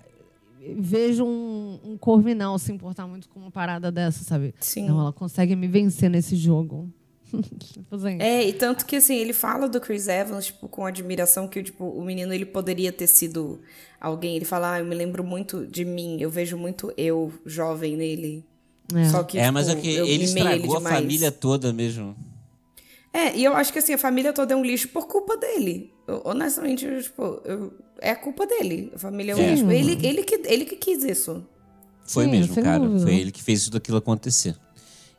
[0.77, 4.53] vejo um, um Corvinal se importar muito com uma parada dessa, sabe?
[4.59, 4.89] Sim.
[4.89, 6.93] Não, ela consegue me vencer nesse jogo.
[7.59, 8.19] tipo assim.
[8.21, 11.85] É, e tanto que assim, ele fala do Chris Evans, tipo, com admiração que tipo,
[11.85, 13.61] o menino ele poderia ter sido
[14.01, 14.37] alguém.
[14.37, 18.45] Ele fala, ah, eu me lembro muito de mim, eu vejo muito eu, jovem, nele.
[18.95, 19.05] É.
[19.09, 20.97] Só que, é, mas é tipo, que eu ele estragou a demais.
[20.97, 22.17] família toda mesmo.
[23.13, 25.93] É, e eu acho que assim, a família toda é um lixo por culpa dele.
[26.07, 28.93] Eu, honestamente, eu, tipo, eu- é a culpa dele.
[28.95, 29.51] A família é um É.
[29.55, 29.71] lixo.
[29.71, 31.45] Ele, ele, que, ele que quis isso.
[32.05, 32.79] Foi Sim, mesmo, cara.
[32.79, 33.03] dúvida.
[33.03, 34.57] Foi ele que fez tudo aquilo acontecer.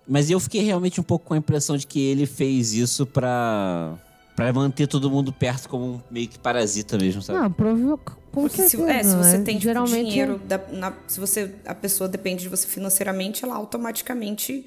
[0.08, 3.98] Mas eu fiquei realmente um pouco com a impressão de que ele fez isso pra,
[4.36, 7.40] pra manter todo mundo perto como um meio que parasita mesmo, sabe?
[7.40, 9.44] Não, com Porque se, é, se você né?
[9.44, 13.56] tem tipo, Geralmente, dinheiro, da- na- se você a pessoa depende de você financeiramente, ela
[13.56, 14.66] automaticamente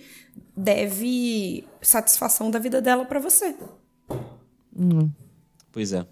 [0.56, 3.54] deve satisfação da vida dela pra você.
[5.72, 6.06] Pois é.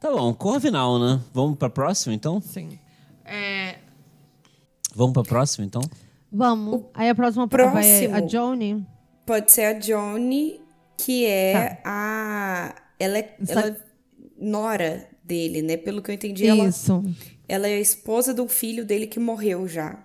[0.00, 1.20] Tá bom, Corvinal, né?
[1.32, 2.40] Vamos pra próxima, então?
[2.40, 2.78] Sim.
[3.24, 3.76] É,
[4.94, 5.80] Vamos pra próxima, então?
[6.32, 6.82] Vamos.
[6.94, 8.26] Aí a próxima prova é a.
[8.26, 8.86] Joni.
[9.26, 10.60] Pode ser a Johnny,
[10.96, 11.80] que é Tá.
[11.84, 12.74] a.
[12.98, 13.76] Ela é, Sa- ela é
[14.40, 15.76] nora dele, né?
[15.76, 17.02] Pelo que eu entendi, ela, Isso.
[17.48, 19.98] ela é a esposa do filho dele que morreu já.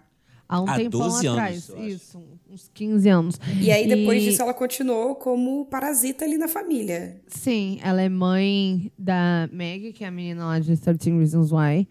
[0.49, 1.69] Há um Há tempão 12 anos, atrás.
[1.71, 1.81] acho.
[1.83, 3.39] Isso, uns 15 anos.
[3.59, 7.19] E aí, depois disso, ela continuou como parasita ali na família.
[7.27, 11.85] Sim, ela é mãe da Meg, que é a menina lá de 13 Reasons Why.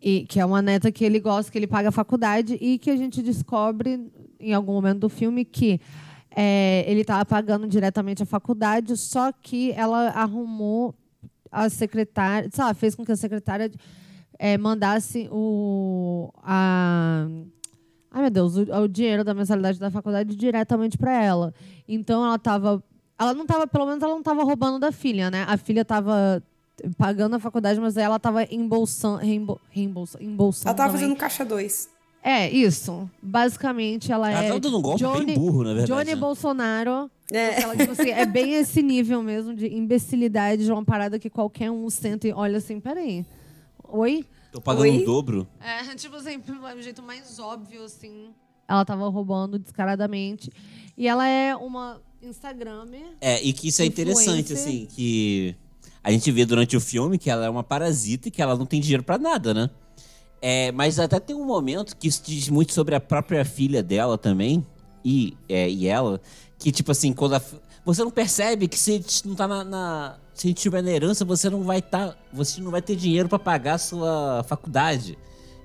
[0.00, 2.90] E que é uma neta que ele gosta, que ele paga a faculdade e que
[2.90, 5.80] a gente descobre em algum momento do filme que
[6.34, 10.94] é, ele estava pagando diretamente a faculdade, só que ela arrumou
[11.50, 13.70] a secretária, sei lá, fez com que a secretária
[14.38, 17.26] é, mandasse o a
[18.14, 21.54] Ai, meu Deus, o, o dinheiro da mensalidade da faculdade diretamente para ela.
[21.88, 22.84] Então ela tava.
[23.18, 25.44] Ela não tava, pelo menos ela não tava roubando da filha, né?
[25.48, 26.42] A filha tava
[26.96, 29.18] pagando a faculdade, mas ela tava embolsando.
[29.18, 30.68] Reembo, reembolsa, embolsando.
[30.68, 31.02] Ela tava também.
[31.02, 31.90] fazendo caixa 2.
[32.22, 33.10] É, isso.
[33.20, 34.48] Basicamente, ela, Ela é.
[34.48, 35.88] tava dando um golpe Johnny, bem burro, na verdade.
[35.92, 36.16] Johnny né?
[36.16, 37.10] Bolsonaro.
[37.32, 37.62] É.
[37.62, 41.70] Ela, tipo assim, é bem esse nível mesmo de imbecilidade, de uma parada que qualquer
[41.70, 43.26] um senta e olha assim, peraí.
[43.88, 44.24] Oi?
[44.52, 45.02] Tô pagando Oi?
[45.02, 45.48] o dobro.
[45.60, 46.40] É, tipo assim,
[46.76, 48.30] o jeito mais óbvio, assim.
[48.68, 50.50] Ela tava roubando descaradamente.
[50.96, 53.16] E ela é uma Instagramer.
[53.20, 54.56] É, e que isso é interessante, Influencer.
[54.56, 55.56] assim, que
[56.02, 58.66] a gente vê durante o filme que ela é uma parasita e que ela não
[58.66, 59.70] tem dinheiro pra nada, né?
[60.40, 64.18] É, mas até tem um momento que isso diz muito sobre a própria filha dela
[64.18, 64.66] também,
[65.04, 66.20] e, é, e ela,
[66.58, 67.42] que tipo assim, quando a
[67.84, 71.24] você não percebe que se não tá na, na- se a gente tiver na herança,
[71.24, 75.18] você não vai tá, você não vai ter dinheiro pra pagar a sua faculdade.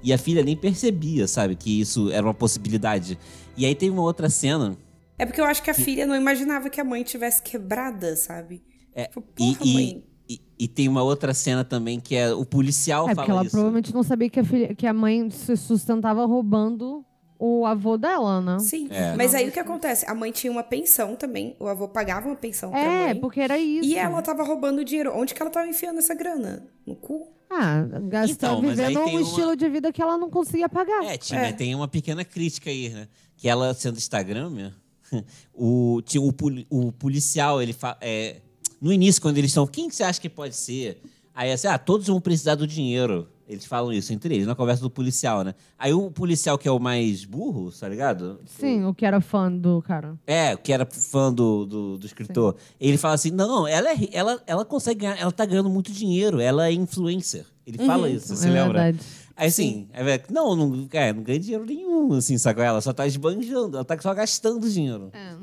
[0.03, 3.19] E a filha nem percebia, sabe, que isso era uma possibilidade.
[3.55, 4.75] E aí tem uma outra cena
[5.17, 8.63] É porque eu acho que a filha não imaginava que a mãe tivesse quebrada, sabe?
[8.95, 9.85] É, Porra, e, mãe.
[9.99, 13.31] e, e, e tem uma outra cena também que é o policial É, fala porque
[13.31, 13.51] ela isso.
[13.51, 17.05] provavelmente não sabia que a, filha, que a mãe se sustentava roubando
[17.39, 18.57] o avô dela, né?
[18.59, 18.87] Sim.
[18.89, 19.15] É.
[19.15, 20.09] Mas aí o que acontece?
[20.09, 21.55] A mãe tinha uma pensão também.
[21.59, 23.15] O avô pagava uma pensão pra É, mãe.
[23.21, 23.87] porque era isso.
[23.87, 25.11] E ela tava roubando dinheiro.
[25.15, 26.65] Onde que ela tava enfiando essa grana?
[26.85, 27.27] No cu?
[27.49, 30.29] Ah, gastando, Então, mas aí vivendo tem um uma- estilo de vida que ela não
[30.31, 31.05] conseguia pagar.
[31.05, 31.51] É, tinha, É.
[31.53, 33.07] tem uma pequena crítica aí, né?
[33.37, 34.71] Que ela, sendo Instagram,
[35.53, 36.33] o, tinha o,
[36.69, 38.41] o policial, ele fa- é,
[38.81, 41.01] no início, quando eles estão, quem que você acha que pode ser?
[41.33, 43.27] Aí assim, ah, todos vão precisar do dinheiro.
[43.47, 45.55] Eles falam isso entre eles, na conversa do policial, né?
[45.79, 48.41] Aí o policial que é o mais burro, tá ligado?
[48.45, 50.19] Sim, o que era fã do cara.
[50.27, 52.57] É, que era fã do, do, do escritor.
[52.77, 56.41] Ele fala assim: não, ela, é, ela, ela consegue ganhar, ela tá ganhando muito dinheiro,
[56.41, 57.45] ela é influencer.
[57.65, 58.81] Ele fala isso, você é lembra?
[58.83, 58.99] verdade.
[59.37, 59.87] Aí assim,
[60.29, 62.63] não, não, é, não ganha dinheiro nenhum, assim, sacou?
[62.63, 65.11] Ela só tá esbanjando, ela tá só gastando dinheiro.
[65.13, 65.35] É.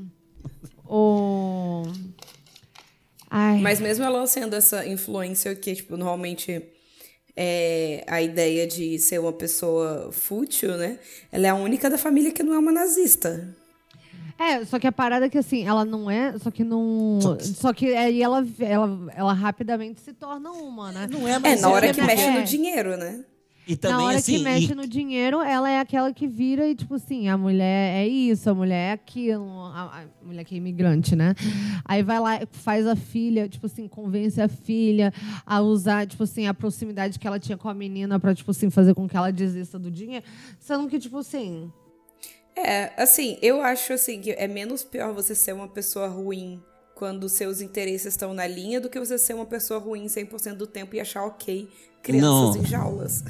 [0.84, 1.84] O...
[3.36, 6.62] Ai, Mas mesmo ela sendo essa influencer que, tipo, normalmente
[7.36, 11.00] é a ideia de ser uma pessoa fútil, né?
[11.32, 13.52] Ela é a única da família que não é uma nazista.
[14.38, 17.18] É, só que a parada é que assim, ela não é, só que não.
[17.40, 21.08] Só que aí ela, ela, ela rapidamente se torna uma, né?
[21.10, 22.38] Não é, É, mas na hora é que mexe é.
[22.38, 23.24] no dinheiro, né?
[23.66, 26.66] E também Na hora assim, que mexe e- no dinheiro, ela é aquela que vira
[26.68, 30.54] e, tipo assim, a mulher é isso, a mulher é aquilo, a, a mulher que
[30.54, 31.34] é imigrante, né?
[31.84, 35.12] Aí vai lá, faz a filha, tipo assim, convence a filha
[35.46, 38.68] a usar, tipo assim, a proximidade que ela tinha com a menina pra, tipo assim,
[38.68, 40.24] fazer com que ela desista do dinheiro.
[40.60, 41.72] Sendo que, tipo assim,
[42.56, 46.62] É, assim, eu acho assim que é menos pior você ser uma pessoa ruim
[46.94, 50.66] quando seus interesses estão na linha do que você ser uma pessoa ruim 100% do
[50.66, 51.68] tempo e achar ok
[52.02, 52.62] crianças Não.
[52.62, 53.24] em jaulas.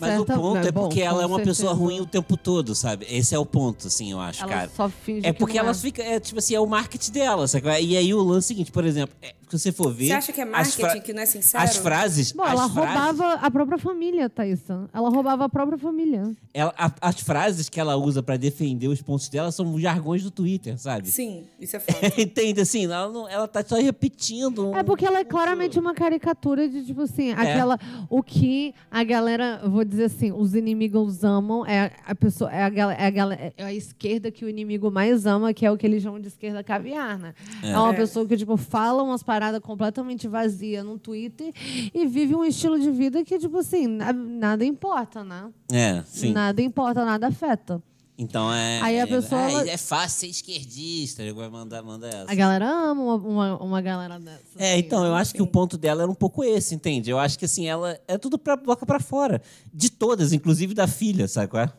[0.00, 1.74] Mas o certa- ponto é bom, porque com ela é uma pessoa certeza.
[1.74, 3.06] ruim o tempo todo, sabe?
[3.08, 4.70] Esse é o ponto, assim, eu acho, ela cara.
[4.74, 7.46] só finge É que porque não ela fica, é tipo assim, é o marketing dela,
[7.48, 7.66] sabe?
[7.82, 10.06] E aí o lance é o seguinte, por exemplo, é, se você for ver.
[10.08, 11.62] Você acha que é as marketing, fra- que não é sincero?
[11.64, 12.32] As frases.
[12.32, 14.88] Bom, as ela frases- roubava a própria família, Thaísa.
[14.92, 16.34] Ela roubava a própria família.
[16.52, 20.22] ela- a- as frases que ela usa pra defender os pontos dela são os jargões
[20.22, 21.10] do Twitter, sabe?
[21.10, 22.20] Sim, isso é fato.
[22.20, 22.60] Entende?
[22.60, 24.70] Assim, ela, não, ela tá só repetindo.
[24.70, 27.78] um- É porque ela é claramente uma caricatura de, tipo assim, aquela.
[28.10, 32.68] O que a galera, vou dizer assim, os inimigos amam é a pessoa, é a,
[32.92, 36.02] é a, é a esquerda que o inimigo mais ama, que é o que eles
[36.02, 37.34] chamam de esquerda caviar, né?
[37.62, 37.96] É, uma É.
[37.96, 41.52] pessoa que, tipo, fala umas paradas completamente vazias no Twitter
[41.94, 45.48] e vive um estilo de vida que, tipo assim, na- nada importa, né?
[45.72, 46.32] É, sim.
[46.32, 47.82] Nada importa, nada afeta.
[48.18, 48.80] Então é.
[48.80, 51.22] Aí a é, pessoa, é, ela- é fácil ser esquerdista.
[51.22, 52.30] Ele vai mandar, manda essa.
[52.30, 54.40] A galera ama uma, uma, uma galera dessa.
[54.58, 57.10] É, assim, então, eu acho que o ponto dela era um pouco esse, entende?
[57.10, 59.42] Eu acho que assim, ela é tudo pra boca pra fora.
[59.72, 61.72] De todas, inclusive da filha, sabe qual é?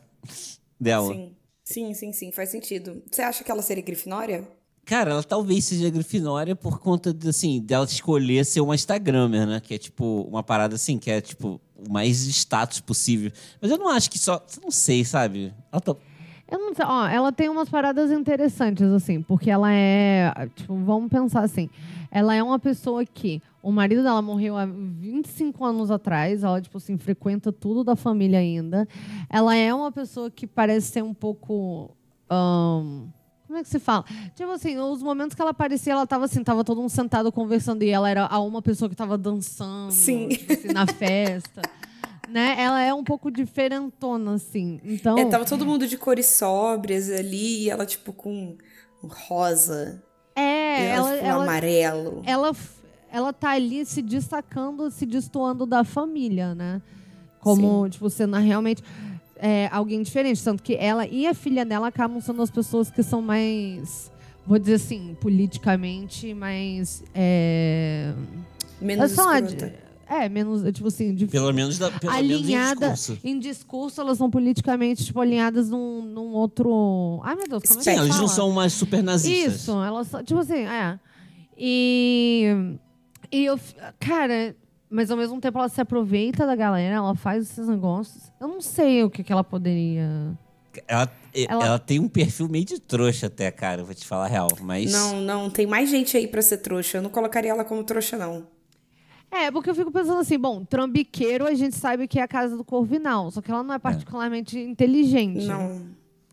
[0.80, 1.12] Dela.
[1.12, 3.02] Sim, sim, sim, sim, faz sentido.
[3.10, 4.46] Você acha que ela seria grifinória?
[4.88, 9.60] Cara, ela talvez seja Grifinória por conta, de, assim, dela escolher ser uma Instagrammer, né?
[9.60, 13.30] Que é, tipo, uma parada assim, que é, tipo, o mais status possível.
[13.60, 14.42] Mas eu não acho que só...
[14.62, 15.52] Não sei, sabe?
[15.70, 15.94] Ela tá...
[16.50, 20.32] Eu não sei, ó, ela tem umas paradas interessantes, assim, porque ela é.
[20.56, 21.68] Tipo, vamos pensar assim.
[22.10, 26.78] Ela é uma pessoa que o marido dela morreu há 25 anos atrás, ela, tipo
[26.78, 28.88] assim, frequenta tudo da família ainda.
[29.28, 31.90] Ela é uma pessoa que parece ser um pouco.
[32.30, 33.08] ahn,
[33.46, 34.04] como é que se fala?
[34.34, 37.82] Tipo assim, os momentos que ela aparecia, ela tava assim, tava todo mundo sentado conversando
[37.82, 40.28] e ela era a uma pessoa que tava dançando Sim.
[40.28, 41.62] tipo assim, na festa.
[42.28, 42.56] né?
[42.58, 44.80] Ela é um pouco diferentona, assim.
[44.84, 45.18] Então.
[45.18, 48.56] É, tava todo mundo de cores sóbrias ali e ela, tipo, com
[49.02, 50.02] rosa.
[50.34, 52.22] É, e ela, ela, tipo, ela, amarelo.
[52.24, 52.52] ela,
[53.10, 56.82] ela tá ali se destacando, se destoando da família, né?
[57.40, 58.82] Como, tipo, sendo realmente
[59.36, 60.42] é, alguém diferente.
[60.42, 64.10] Tanto que ela e a filha dela acabam sendo as pessoas que são mais,
[64.46, 67.02] vou dizer assim, politicamente mais.
[67.14, 68.12] É,
[68.80, 69.87] Menos escrota.
[70.08, 73.20] É, menos, tipo assim, de, Pelo menos, da, pelo menos em alinhada discurso.
[73.22, 77.20] em discurso, elas são politicamente, tipo, alinhadas num, num outro.
[77.22, 78.20] Ai, meu Deus, como é que Sim, eles fala?
[78.20, 79.54] não são umas super nazistas.
[79.62, 80.98] Isso, elas são, tipo assim, é.
[81.56, 82.76] E,
[83.32, 83.58] e eu,
[84.00, 84.54] cara,
[84.88, 88.32] mas ao mesmo tempo ela se aproveita da galera, ela faz esses negócios.
[88.40, 90.08] Eu não sei o que, que ela poderia.
[90.86, 91.78] Ela, Ela- ela...
[91.78, 94.48] tem um perfil meio de trouxa até, cara, vou te falar a real.
[94.62, 94.92] Mas...
[94.92, 96.98] Não, não, tem mais gente aí pra ser trouxa.
[96.98, 98.46] Eu não colocaria ela como trouxa, não.
[99.30, 102.56] É, porque eu fico pensando assim, bom, trambiqueiro a gente sabe que é a casa
[102.56, 105.44] do Corvinal, só que ela não é particularmente inteligente.
[105.44, 105.82] Não.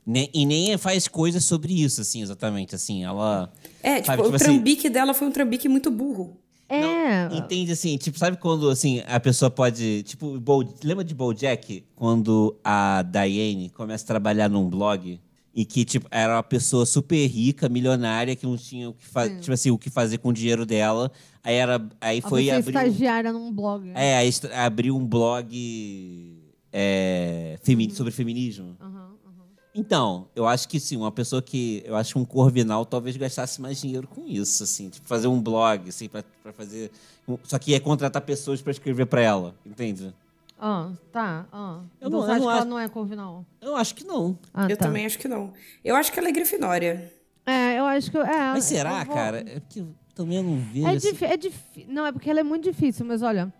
[0.05, 2.75] Nem- e nem faz coisas sobre isso, assim, exatamente.
[2.75, 3.51] Assim, ela...
[3.83, 6.37] É, tipo, Sabe, o tipo assim- trambique dela foi um trambique muito burro.
[6.69, 7.27] É.
[7.35, 10.01] Entende assim, tipo, sabe quando assim, a pessoa pode.
[10.01, 11.83] Tipo, o Bo- lembra de Bojack?
[11.95, 15.19] Quando a Diane começa a trabalhar num blog
[15.57, 19.29] Em que, tipo, era uma pessoa super rica, milionária, que não tinha o que, fa
[19.29, 21.09] tipo assim, o que fazer com o dinheiro dela.
[21.41, 22.75] Aí, era, aí Ela foi ser abrir...
[22.77, 23.89] um- estagiária num blog.
[23.95, 28.75] É, aí abriu um blog é, femi- sobre feminismo.
[28.81, 28.89] Aham,
[29.25, 29.45] aham.
[29.73, 31.81] Então, eu acho que sim, uma pessoa que.
[31.85, 34.89] Eu acho que um corvinal talvez gastasse mais dinheiro com isso, assim.
[34.89, 36.91] Tipo, fazer um blog, assim, pra, pra fazer.
[37.27, 40.13] um- Só que é contratar pessoas pra escrever pra ela, entende?
[40.57, 41.45] Ah, tá.
[41.51, 41.81] Ah.
[41.99, 43.45] Eu então não- você eu acha não que ela acho- não é Corvinal?
[43.61, 44.39] Eu acho que não.
[44.53, 44.85] Ah, Eu tá.
[44.85, 45.51] também acho que não.
[45.83, 47.11] Eu acho que ela é Grifinória.
[47.45, 48.17] É, eu acho que.
[48.17, 49.39] É, Mas será, vou- cara?
[49.41, 50.87] É porque eu também não vejo.
[50.87, 51.11] É, assim.
[51.11, 51.85] difí é difícil.
[51.93, 53.53] Não, é porque ela é muito difícil, mas olha.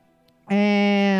[0.49, 1.19] É.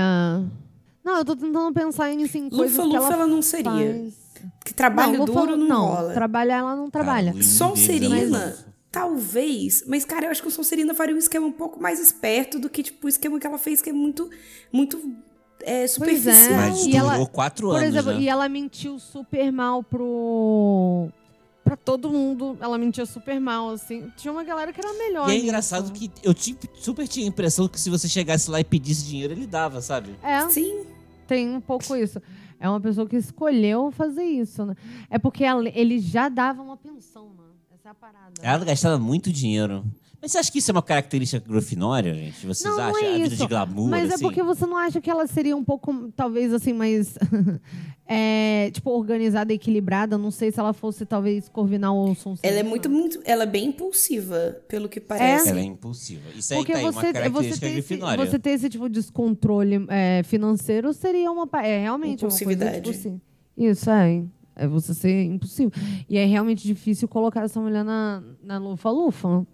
[1.04, 3.72] Não, eu tô tentando pensar em assim, coisas Lufa que Lufa ela, ela não seria.
[3.72, 4.26] faz.
[4.64, 6.14] Que trabalho não, duro não, não rola.
[6.14, 7.28] trabalhar ela não trabalha.
[7.28, 9.84] Cara, o deles Sonserina, é mais- talvez.
[9.88, 12.70] Mas, cara, eu acho que o Sonserina faria um esquema um pouco mais esperto do
[12.70, 14.30] que, tipo, o esquema que ela fez, que é muito,
[14.72, 15.00] muito
[15.65, 15.88] é, Pois é.
[15.88, 16.58] superficial.
[16.58, 17.89] Mas E durou ela- quatro Por anos.
[17.89, 18.21] exemplo, né?
[18.21, 21.10] e ela mentiu super mal pro.
[21.63, 22.56] Pra todo mundo.
[22.62, 24.12] Ela mentia super mal, assim.
[24.15, 25.28] Tinha uma galera que era melhor.
[25.28, 25.45] E é nisso.
[25.47, 26.34] engraçado que eu
[26.75, 30.15] super tinha a impressão que se você chegasse lá e pedisse dinheiro, ele dava, sabe?
[30.21, 30.47] É.
[30.49, 30.84] Sim.
[31.28, 32.21] Tem um pouco isso.
[32.60, 34.75] É uma pessoa que escolheu fazer isso, né?
[35.10, 37.43] É porque ela- ele já dava uma pensão, né?
[37.73, 38.34] Essa é a parada.
[38.41, 39.84] Ela gastava muito dinheiro.
[40.26, 42.48] Mas você acha que isso é uma característica grofinória, gente?
[42.48, 43.04] Vocês Não, não acham?
[43.04, 43.38] é a vida isso.
[43.38, 44.26] de glamour, Mas assim?
[44.26, 47.14] é porque você não acha que ela seria um pouco, talvez, assim, mais.
[48.10, 50.18] é, tipo, organizada, equilibrada?
[50.18, 52.60] Não sei se ela fosse, talvez, Corvinal ou Sonserina.
[52.60, 53.22] Ela é muito, muito.
[53.24, 55.50] Ela é bem impulsiva, pelo que parece.
[55.50, 56.28] Ela é impulsiva.
[56.36, 58.26] Isso aí Porque tá aí, uma você, você, característica ter esse, grifinória.
[58.26, 61.48] você ter esse tipo de descontrole é, financeiro seria uma.
[61.62, 62.44] É realmente uma coisa.
[62.44, 62.82] Impulsividade.
[62.82, 63.22] Tipo assim.
[63.56, 64.24] Isso, é.
[64.56, 65.72] É você ser impossível.
[66.10, 69.46] E é realmente difícil colocar essa mulher na, na lufa-lufa.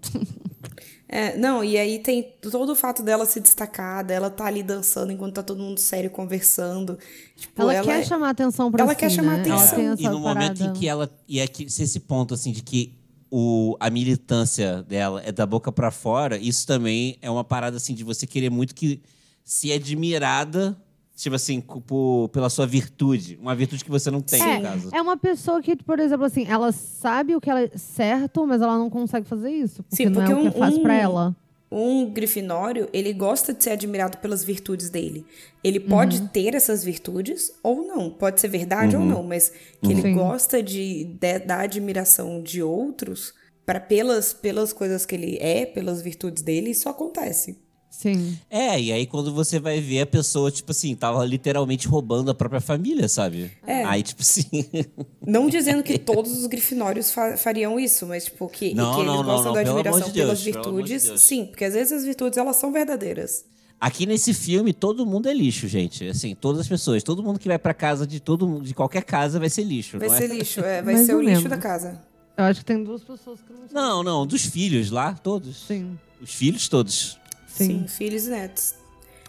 [1.14, 5.12] É, não, e aí tem todo o fato dela se destacar, dela tá ali dançando
[5.12, 6.98] enquanto tá todo mundo sério conversando.
[7.36, 9.42] Tipo, Ela, ela, quer chamar atenção pra ela si, quer chamar né?
[9.42, 9.80] atenção.
[9.80, 10.80] Ela tem E no momento em parada.
[10.80, 11.12] que ela.
[11.28, 12.98] E é que, se esse ponto, assim, de que
[13.30, 17.94] o, a militância dela é da boca pra fora, isso também é uma parada, assim,
[17.94, 19.02] de você querer muito que
[19.44, 20.78] se admirada,
[21.22, 23.38] tipo assim, por, pela sua virtude.
[23.42, 24.90] Uma virtude que você não tem, no caso.
[24.94, 28.46] É, é uma pessoa que, por exemplo, assim, ela sabe o que ela é certo,
[28.48, 29.84] mas ela não consegue fazer isso.
[29.84, 31.36] Porque, Sim, não porque é o que é um- pra um- ela.
[31.72, 35.26] um grifinório, ele gosta de ser admirado pelas virtudes dele.
[35.64, 36.28] Ele pode Uhum.
[36.28, 38.10] ter essas virtudes ou não.
[38.10, 40.14] Pode ser verdade ou não, mas que ele Sim.
[40.16, 43.34] gosta de, de- da admiração de outros
[43.66, 47.58] para pelas, pelas coisas que ele é, pelas virtudes dele, isso acontece.
[48.02, 48.36] Sim.
[48.50, 52.34] É, e aí quando você vai ver a pessoa, tipo assim, tava literalmente roubando a
[52.34, 53.52] própria família, sabe?
[53.66, 53.84] É.
[53.84, 54.48] Aí, tipo assim.
[55.26, 59.08] Não dizendo que todos os grifinórios fa- fariam isso, mas tipo que, Não, que eles
[59.12, 61.04] não, não, gostam não, da admiração de Deus, pelas de virtudes.
[61.04, 61.22] Deus.
[61.22, 63.46] Sim, porque às vezes as virtudes elas são verdadeiras.
[63.80, 66.08] Aqui nesse filme, todo mundo é lixo, gente.
[66.08, 67.04] Assim, todas as pessoas.
[67.04, 70.00] Todo mundo que vai pra casa de todo mundo, de qualquer casa, vai ser lixo.
[70.00, 70.28] Vai não ser é?
[70.36, 72.02] lixo, é, vai Mais ser o lixo da casa.
[72.38, 73.82] Eu acho que tem duas pessoas que não.
[73.90, 75.66] Não, não, dos filhos lá, todos.
[75.68, 75.98] Sim.
[76.22, 77.20] Os filhos todos.
[77.54, 77.82] Sim.
[77.82, 78.76] Sim, filhos e netos.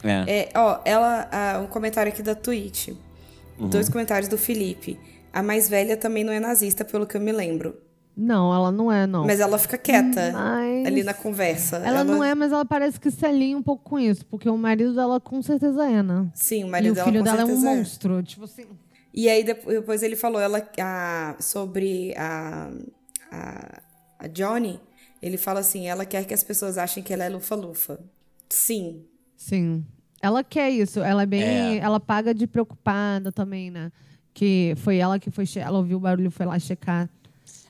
[0.03, 0.25] É.
[0.41, 2.89] É, ó, ela, ah, um comentário aqui da Twitch.
[3.59, 3.69] Uhum.
[3.69, 4.99] Dois comentários do Felipe.
[5.33, 7.77] A mais velha também não é nazista, pelo que eu me lembro.
[8.15, 9.25] Não, ela não é, não.
[9.25, 11.77] Mas ela fica quieta Mas- ali na conversa.
[11.79, 14.57] Ela, não é, mas ela parece que se alinha um pouco com isso, porque o
[14.59, 16.27] marido dela com certeza é, né?
[16.35, 18.23] Sim, o E marido o dela filho com dela é um certeza monstro.
[18.23, 18.67] Tipo assim.
[19.15, 22.71] E aí depo- depois ele falou ela, a- sobre a,
[23.31, 23.81] a,
[24.19, 24.79] a Johnny.
[25.23, 28.01] Ele fala assim, ela quer que as pessoas achem que ela é lufa-lufa.
[28.49, 29.05] Sim.
[29.37, 29.85] Sim.
[30.21, 31.01] Ela quer isso.
[31.01, 31.43] Ela é bem.
[31.43, 31.77] É.
[31.79, 33.91] Ela paga de preocupada também, né?
[34.35, 35.47] Que foi ela que foi.
[35.47, 37.09] che- Ela ouviu o barulho e foi lá checar.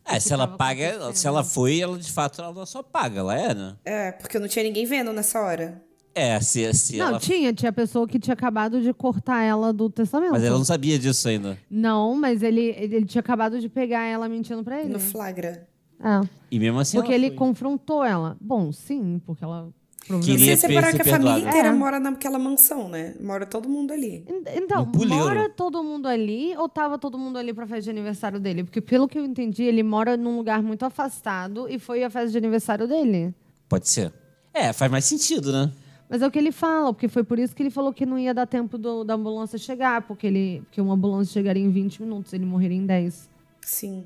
[0.04, 3.54] É, se ela paga, se ela foi, ela de fato ela só paga, ela é,
[3.54, 3.76] né?
[3.84, 5.80] É, porque não tinha ninguém vendo nessa hora.
[6.14, 7.18] É, se, se não, ela.
[7.20, 7.52] tinha.
[7.54, 10.32] Tinha pessoa que tinha acabado de cortar ela do testamento.
[10.32, 11.56] Mas ela não sabia disso ainda.
[11.70, 14.92] Não, mas ele, ele tinha acabado de pegar ela mentindo pra ele.
[14.92, 15.66] No flagra.
[16.02, 16.20] É.
[16.50, 16.96] E mesmo assim.
[16.98, 17.36] Porque ele foi.
[17.36, 18.36] confrontou ela.
[18.40, 19.68] Bom, sim, porque ela.
[20.10, 21.48] Não Queria provavelmente- separar que a família perdoada.
[21.48, 21.72] inteira É.
[21.72, 23.14] mora naquela mansão, né?
[23.20, 24.24] Mora todo mundo ali.
[24.56, 28.64] Então, mora todo mundo ali ou tava todo mundo ali pra festa de aniversário dele?
[28.64, 32.30] Porque, pelo que eu entendi, ele mora num lugar muito afastado e foi a festa
[32.32, 33.32] de aniversário dele.
[33.68, 34.12] Pode ser.
[34.52, 35.70] É, faz mais sentido, né?
[36.10, 38.18] Mas é o que ele fala, porque foi por isso que ele falou que não
[38.18, 42.02] ia dar tempo do- da ambulância chegar, porque, ele, porque uma ambulância chegaria em 20
[42.02, 43.30] minutos, ele morreria em 10.
[43.62, 44.04] Sim.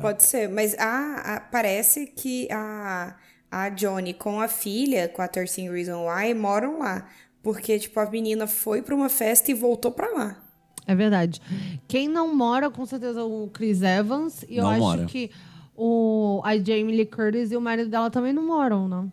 [0.00, 3.14] Pode ser, mas a, a- parece que a,
[3.50, 7.06] a Johnny com a filha, com a 13 Reason Why, moram lá.
[7.42, 10.36] Porque, tipo, a menina foi pra uma festa e voltou pra lá.
[10.86, 11.40] É verdade.
[11.86, 14.42] Quem não mora, com certeza, é o Chris Evans.
[14.48, 15.04] E eu Não acho mora.
[15.06, 15.30] que
[15.76, 19.12] o, a Jamie Lee Curtis e o marido dela também não moram, não.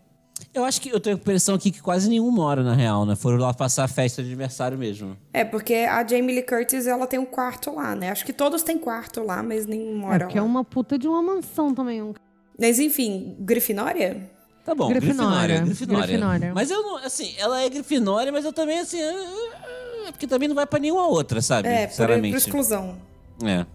[0.54, 3.16] Eu acho que eu tenho a impressão aqui que quase nenhum mora, na real, né?
[3.16, 5.16] Foram lá passar a festa de aniversário mesmo.
[5.34, 8.10] É, porque a Jamie Lee Curtis, ela tem um quarto lá, né?
[8.12, 10.48] Acho que todos têm quarto lá, mas nenhum É, mora porque é lá.
[10.48, 12.02] uma puta de uma mansão também.
[12.02, 12.14] Um...
[12.60, 14.30] Mas enfim, Grifinória?
[14.66, 15.66] Tá bom, Grifinória, Grifinória.
[15.66, 16.08] Grifinória.
[16.08, 16.54] Grifinória.
[16.54, 19.00] Mas eu não, assim, ela é Grifinória, mas eu também, assim.
[19.00, 21.68] é Porque também não vai pra nenhuma outra, sabe?
[21.70, 22.36] É, por, por Sinceramente.
[22.38, 22.98] exclusão.
[23.44, 23.66] É.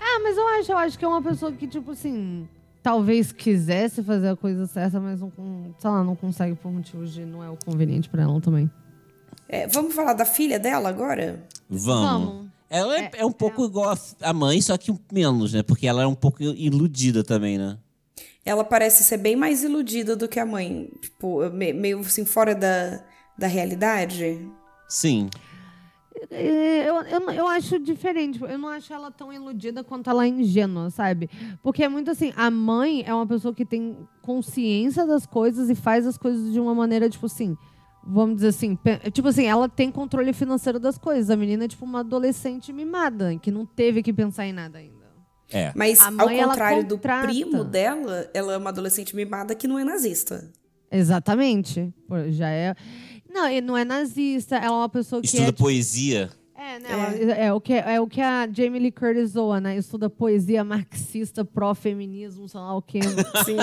[0.00, 2.46] Ah, mas eu acho, eu acho que é uma pessoa que, tipo assim,
[2.82, 5.30] talvez quisesse fazer a coisa certa, mas não,
[5.78, 8.70] sei lá, não consegue por motivos de não é o conveniente pra ela também.
[9.48, 11.46] É, vamos falar da filha dela agora?
[11.68, 12.28] Vamos.
[12.28, 12.52] Vamos.
[12.68, 15.62] Ela é, é um pouco igual a, mãe, só que menos, né?
[15.62, 17.76] Porque ela é um pouco iludida também, né?
[18.46, 20.90] Ela parece ser bem mais iludida do que a mãe.
[21.02, 23.04] Tipo, me- meio assim, fora da,
[23.38, 24.40] da realidade.
[24.88, 25.28] Sim.
[26.30, 28.40] É, Eu, eu, eu acho diferente.
[28.42, 31.28] Eu não acho ela tão iludida quanto ela é ingênua, sabe?
[31.62, 35.74] Porque é muito assim, a mãe é uma pessoa que tem consciência das coisas e
[35.74, 37.56] faz as coisas de uma maneira, tipo assim,
[38.04, 38.78] vamos dizer assim,
[39.12, 41.30] tipo assim, ela tem controle financeiro das coisas.
[41.30, 45.02] A menina é tipo uma adolescente mimada, que não teve que pensar em nada ainda.
[45.50, 45.72] É.
[45.74, 49.68] Mas, A ao mãe, ela contrário do primo dela, ela é uma adolescente mimada que
[49.68, 50.50] não é nazista.
[50.90, 51.92] Exatamente.
[52.06, 52.74] Pô, Já é.
[53.32, 55.52] Não, e não é nazista, ela é uma pessoa que Estuda é.
[55.52, 56.30] poesia.
[56.54, 56.88] É, né?
[56.90, 59.76] ela- é, o que, é o que a Jamie Lee Curtis zoa, né?
[59.76, 63.00] Estuda poesia marxista, pró-feminismo, sei lá o quê.
[63.44, 63.56] Sim.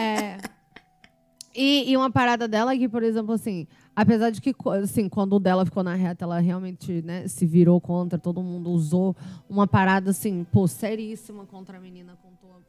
[0.00, 0.38] É.
[1.54, 4.52] E, e uma parada dela é que, por exemplo, assim, apesar de que,
[4.82, 8.70] assim, quando o dela ficou na reta, ela realmente, né, se virou contra, todo mundo
[8.70, 9.14] usou
[9.48, 12.18] uma parada, assim, pô, seríssima contra a menina,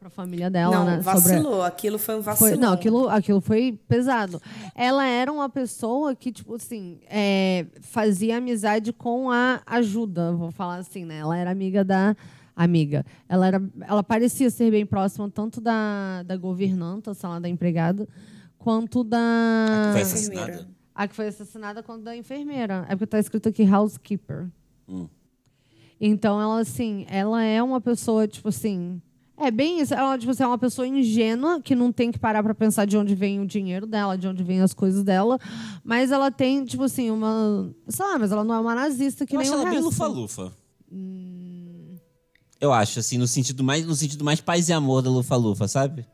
[0.05, 1.01] pra família dela, não, né?
[1.01, 1.63] sobre- vacilou.
[1.63, 2.49] Aquilo foi um vacilo.
[2.51, 4.39] foi, não, aquilo, aquilo foi pesado.
[4.75, 10.77] Ela era uma pessoa que, tipo assim, é, fazia amizade com a ajuda, vou falar
[10.77, 11.17] assim, né?
[11.17, 12.15] Ela era amiga da.
[12.55, 13.03] Amiga.
[13.27, 18.07] Ela, era, ela parecia ser bem próxima tanto da, da governanta, sei lá, da empregada,
[18.57, 19.89] quanto da.
[19.91, 20.01] Foi enfermeira.
[20.03, 20.67] assassinada.
[20.93, 22.85] A que foi assassinada quanto da enfermeira.
[22.87, 24.47] É porque tá escrito aqui housekeeper.
[24.87, 25.09] Hum.
[25.99, 29.01] Então, ela, assim, ela é uma pessoa, tipo assim.
[29.37, 29.93] É bem isso.
[29.93, 32.97] Ela, tipo assim, é uma pessoa ingênua que não tem que parar pra pensar de
[32.97, 35.37] onde vem o dinheiro dela, de onde vem as coisas dela.
[35.83, 37.69] Mas ela tem, tipo assim, uma.
[37.89, 39.73] Sei lá, mas ela não é uma nazista que eu nem acho o ela bem
[39.79, 39.85] resto.
[39.85, 40.53] lufa-lufa.
[42.59, 46.05] Eu acho, assim, no sentido mais, no sentido mais paz e amor da lufa-lufa, sabe?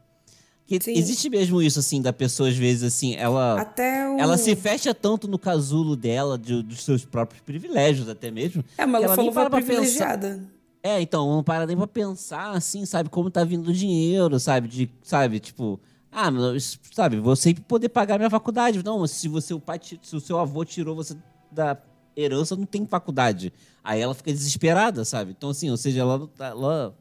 [0.66, 0.94] Que Sim.
[0.94, 3.60] existe mesmo isso, assim, da pessoa, às vezes, assim, ela...
[3.62, 4.18] Até o.
[4.18, 8.64] Ela se fecha tanto no casulo dela, de- dos seus próprios privilégios até mesmo.
[8.78, 10.44] É, mas que ela nem para pra privilegiada.
[10.84, 14.68] É, então, não para nem pra pensar, assim, sabe, como tá vindo o dinheiro, sabe?
[14.68, 15.80] De, sabe, tipo,
[16.12, 18.84] ah, mas, sabe, sempre poder pagar minha faculdade.
[18.84, 21.16] Não, mas se você, o pai, se o seu avô tirou você
[21.52, 21.78] da
[22.18, 23.54] herança, não tem faculdade.
[23.84, 25.32] Aí ela fica desesperada, sabe?
[25.38, 26.96] Então, assim, ou seja, ela, tá- ela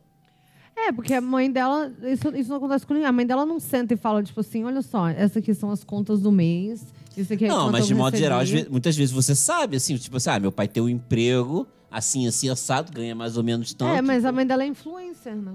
[0.77, 1.93] É, porque a mãe dela.
[2.03, 3.09] Isso, isso não acontece com ninguém.
[3.09, 5.85] A mãe dela não senta e fala, tipo assim: olha só, essas aqui são as
[5.85, 6.85] contas do mês.
[7.17, 8.23] Isso aqui é Não, mas de modo recebi.
[8.23, 12.27] geral, muitas vezes você sabe, assim, tipo assim, ah, meu pai tem um emprego, assim,
[12.27, 13.93] assim, assado, ganha mais ou menos tanto.
[13.95, 15.55] É, mas a mãe dela é influencer, né?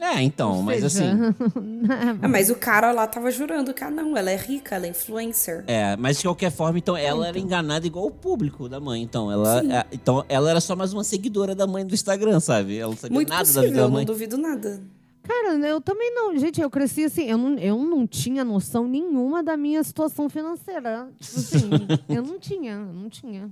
[0.00, 1.34] É, então, Ou mas seja, assim.
[2.20, 4.88] Ah, mas o cara lá tava jurando que, ah, não, ela é rica, ela é
[4.90, 5.62] influencer.
[5.68, 9.02] É, mas de qualquer forma, então, ela era enganada igual o público da mãe.
[9.02, 12.76] Então, ela, é, então, ela era só mais uma seguidora da mãe do Instagram, sabe?
[12.76, 14.04] Ela não sabia Muito nada da possível, vida da eu não mãe.
[14.04, 14.82] duvido nada.
[15.22, 16.36] Cara, eu também não.
[16.38, 21.08] Gente, eu cresci assim, eu não, eu não tinha noção nenhuma da minha situação financeira.
[21.20, 21.70] Tipo assim,
[22.08, 23.50] eu não tinha, eu não tinha.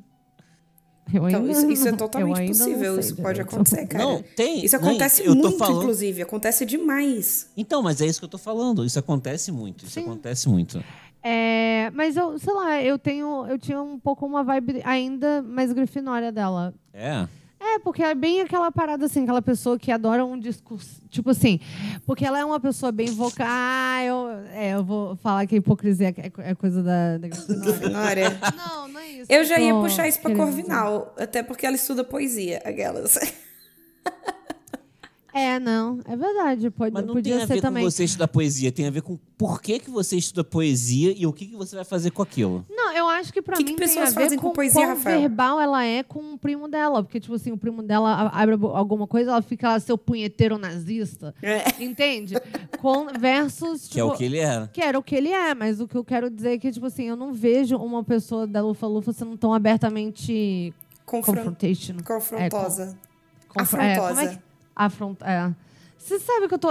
[1.12, 2.94] Eu Então, ainda- isso, isso é totalmente possível.
[2.94, 4.04] sei Isso pode acontecer, cara.
[4.04, 4.64] Não, tem.
[4.64, 6.22] Isso nem- acontece eu tô muito, falando- inclusive.
[6.22, 7.48] Acontece demais.
[7.56, 8.84] Então, mas é isso que eu tô falando.
[8.84, 9.84] Isso acontece muito.
[9.84, 10.02] Isso Sim.
[10.02, 10.82] acontece muito.
[11.22, 15.72] É, mas eu, sei lá, eu tenho, eu tinha um pouco uma vibe ainda mais
[15.72, 16.74] grifinória dela.
[16.92, 17.26] É.
[17.64, 21.00] É, porque é bem aquela parada assim, aquela pessoa que adora um discurso.
[21.08, 21.60] Tipo assim,
[22.04, 23.46] porque ela é uma pessoa bem vocal.
[23.48, 27.28] Ah, eu, é, eu vou falar que a hipocrisia é, é coisa da, da.
[28.56, 29.26] Não, não é isso.
[29.32, 33.16] Eu já ia puxar isso pra Corvinal, até porque ela estuda poesia, aquelas.
[35.34, 36.70] É, não, é verdade.
[36.70, 37.84] Pode, Mas não podia tem a ser ver também.
[37.84, 38.70] com você estudar poesia.
[38.70, 41.74] Tem a ver com por que, que você estuda poesia e o que, que você
[41.74, 42.66] vai fazer com aquilo.
[42.68, 44.54] Não, eu acho que pra Que que mim tem pessoas a ver fazem com com
[44.54, 45.20] poesia, quão Rafael?
[45.20, 47.02] verbal ela é com o primo dela.
[47.02, 51.34] Porque, tipo assim, o primo dela abre alguma coisa, ela fica lá, seu punheteiro nazista.
[51.42, 51.82] É.
[51.82, 52.34] Entende?
[52.78, 54.68] Com, versus, Que é o tipo, que ele era.
[54.68, 56.84] Que era o que ele é, mas o que eu quero dizer é que, tipo
[56.86, 60.74] assim, eu não vejo uma pessoa da Lufa-Lufa sendo tão abertamente
[61.06, 61.96] Confron- confrontation.
[62.04, 62.98] Confrontosa.
[63.48, 64.28] Conf- é, como é Afrontosa.
[64.36, 64.51] que...
[64.74, 65.16] Afront...
[65.22, 65.50] É.
[65.98, 66.68] Você sabe que eu tô...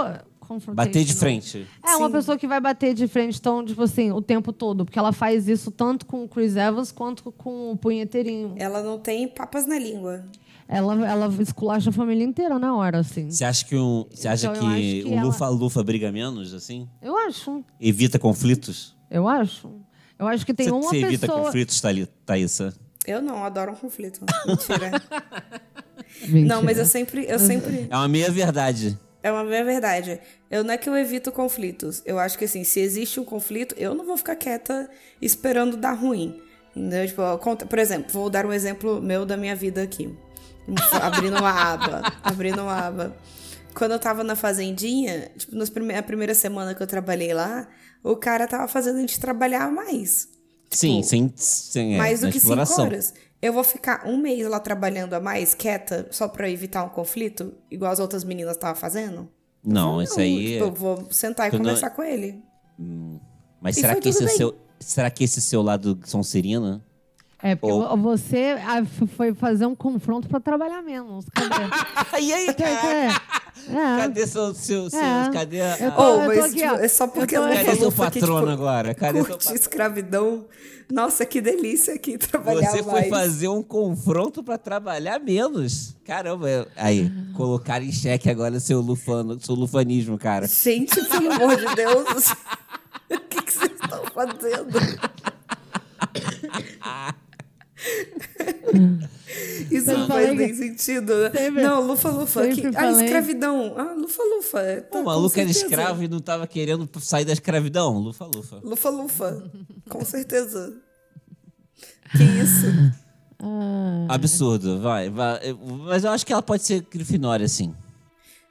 [0.74, 1.66] Bater de frente.
[1.82, 2.12] É uma Sim.
[2.12, 4.84] pessoa que vai bater de frente, então, tipo assim, o tempo todo.
[4.84, 8.54] Porque ela faz isso tanto com o Chris Evans quanto com o punheteirinho.
[8.58, 10.26] Ela não tem papas na língua.
[10.68, 13.30] ela, ela esculacha a família inteira na hora, assim.
[13.30, 16.86] Você acha que, um, você acha Então, que, que o ela- Lufa-Lufa briga menos, assim?
[17.00, 17.64] Eu acho.
[17.80, 18.94] Evita conflitos?
[19.10, 19.70] Eu acho.
[20.18, 21.46] Eu acho que tem você uma você evita pessoa.
[21.46, 22.74] conflitos, Thali- Thaísa?
[23.06, 24.20] Eu não, adoro um conflito.
[24.46, 24.90] Mentira.
[26.20, 26.54] Mentira.
[26.54, 27.86] não, mas eu sempre, eu sempre.
[27.90, 28.98] É uma meia-verdade.
[29.22, 30.20] É uma é verdade.
[30.50, 32.02] Eu não é que eu evito conflitos.
[32.04, 34.90] Eu acho que assim, se existe um conflito, eu não vou ficar quieta
[35.20, 36.40] esperando dar ruim.
[36.74, 37.06] Entendeu?
[37.06, 40.12] Tipo, eu conto- por exemplo, vou dar um exemplo meu da minha vida aqui.
[41.00, 42.02] Abrindo uma aba.
[42.22, 43.16] Abrindo uma aba.
[43.74, 47.68] Quando eu tava na fazendinha, tipo, nas prime a primeira semana que eu trabalhei lá,
[48.02, 50.28] o cara tava fazendo a gente trabalhar mais.
[50.70, 52.76] Sim, Tipo, sem, sem é, mais do na que exploração.
[52.76, 53.14] cinco horas.
[53.42, 57.52] Eu vou ficar um mês lá trabalhando a mais, quieta, só pra evitar um conflito,
[57.68, 59.28] igual as outras meninas estavam fazendo?
[59.64, 60.52] Não, isso aí.
[60.54, 62.40] Tipo, eu vou sentar e Quando- conversar com ele.
[63.60, 64.36] Mas E será que esse é bem.
[64.36, 64.56] seu.
[64.78, 66.84] Será que esse seu lado Sonserina?
[67.42, 68.84] É, porque Ou- você ah,
[69.16, 71.24] foi fazer um confronto pra trabalhar menos.
[71.34, 71.64] Cadê?
[72.22, 73.12] e aí, Cadê?
[73.68, 73.96] É.
[73.98, 74.54] Cadê seu.
[74.54, 75.30] seu, seu É.
[75.32, 77.64] cadê a- tô- Oh, mas aqui, tipo, é só porque Eu tô ela.
[77.64, 78.94] Cadê seu que, patrono tipo, agora?
[78.94, 79.56] Cadê seu curte patrono?
[79.60, 80.46] escravidão.
[80.90, 83.08] Nossa, que delícia aqui trabalhar Você foi mais.
[83.08, 85.96] fazer um confronto pra trabalhar menos.
[86.04, 90.46] Caramba, aí, colocar em xeque agora seu, lufano, seu lufanismo, cara.
[90.46, 92.32] Gente, pelo amor de Deus.
[93.10, 94.78] o que, que vocês estão fazendo?
[99.70, 101.14] Isso não faz nem que- sentido.
[101.14, 101.30] né?
[101.30, 102.44] Sempre- não, lufa-lufa.
[102.44, 103.04] sempre que- Ah, falei.
[103.06, 103.74] escravidão.
[103.78, 104.60] Ah, lufa-lufa.
[104.90, 107.98] Pô, Tá, o maluco era escravo e não tava querendo sair da escravidão.
[107.98, 108.60] Lufa-lufa.
[108.62, 109.50] Lufa-lufa.
[109.88, 110.74] Com certeza.
[112.16, 112.66] Que isso?
[113.40, 115.40] Ah, Absurdo, vai, vai.
[115.86, 117.74] Mas eu acho que ela pode ser Grifinória, assim.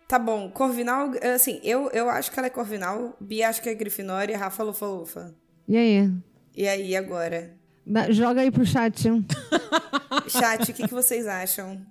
[0.08, 3.74] Tá bom, Corvinal, assim, eu, eu acho que ela é Corvinal, Bia acho que é
[3.74, 5.34] Grifinória e Rafa Lufa-Lufa.
[5.70, 6.12] E aí?
[6.54, 7.54] E aí, agora?
[8.10, 9.08] Joga aí pro chat.
[10.28, 11.82] Chat, o que, que vocês acham?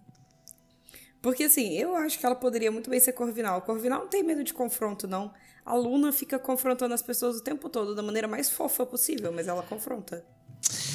[1.20, 3.61] Porque, assim, eu acho que ela poderia muito bem ser Corvinal.
[3.62, 5.32] Corvinal não tem medo de confronto, não.
[5.64, 9.46] A Luna fica confrontando as pessoas o tempo todo, da maneira mais fofa possível, mas
[9.46, 10.24] ela confronta.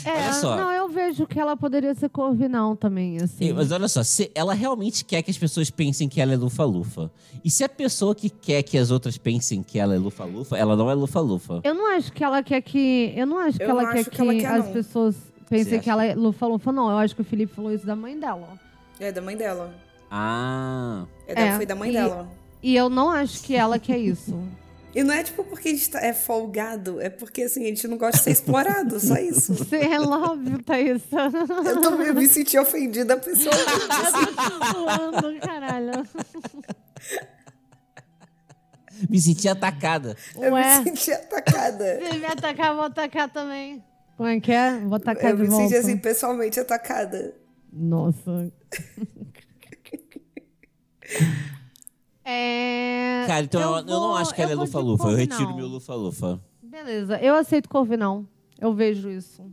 [0.06, 0.56] É, Olha só.
[0.56, 3.52] não, eu vejo que ela poderia ser corvinal também, assim.
[3.52, 7.12] Mas olha só, se ela realmente quer que as pessoas pensem que ela é Lufa-Lufa.
[7.44, 10.76] E se a pessoa que quer que as outras pensem que ela é Lufa-Lufa, ela
[10.76, 11.62] não é Lufa-Lufa.
[11.64, 13.12] Eu não acho que ela quer que.
[13.16, 14.74] Eu não acho que Eu ela quer que, que ela quer, as não.
[14.74, 15.16] pessoas
[15.50, 16.90] pensem que ela é lufa-lufa, não.
[16.90, 18.60] Eu acho que o Felipe falou isso da mãe dela.
[19.00, 19.74] É da mãe dela.
[20.12, 21.06] Ah.
[21.28, 22.28] É da, É, foi da mãe e- dela.
[22.62, 24.38] E eu não acho que ela quer isso.
[24.96, 27.86] E não é tipo porque a gente tá- é folgado, é porque assim, a gente
[27.88, 29.54] não gosta de ser explorado, só isso.
[29.66, 31.02] Você é óbvio, Thaís.
[31.66, 33.72] Eu tô eu me senti ofendida pessoalmente.
[33.72, 35.92] Eu tô te zoando, caralho.
[39.10, 40.16] Me senti atacada.
[40.38, 42.00] Eu Ué, me senti atacada.
[42.12, 43.84] se me atacar, eu vou atacar também.
[44.16, 44.78] Como é que é?
[44.80, 45.64] Vou atacar Eu de me volta.
[45.68, 47.36] senti assim, pessoalmente atacada.
[47.74, 48.50] Nossa.
[52.26, 53.24] é...
[53.28, 55.08] Cara, então eu, eu não vou- acho que ela é de Lufa-Lufa.
[55.10, 56.42] Eu retiro meu Lufa-Lufa.
[56.62, 58.26] Beleza, eu aceito Corvinal.
[58.60, 59.44] Eu vejo isso.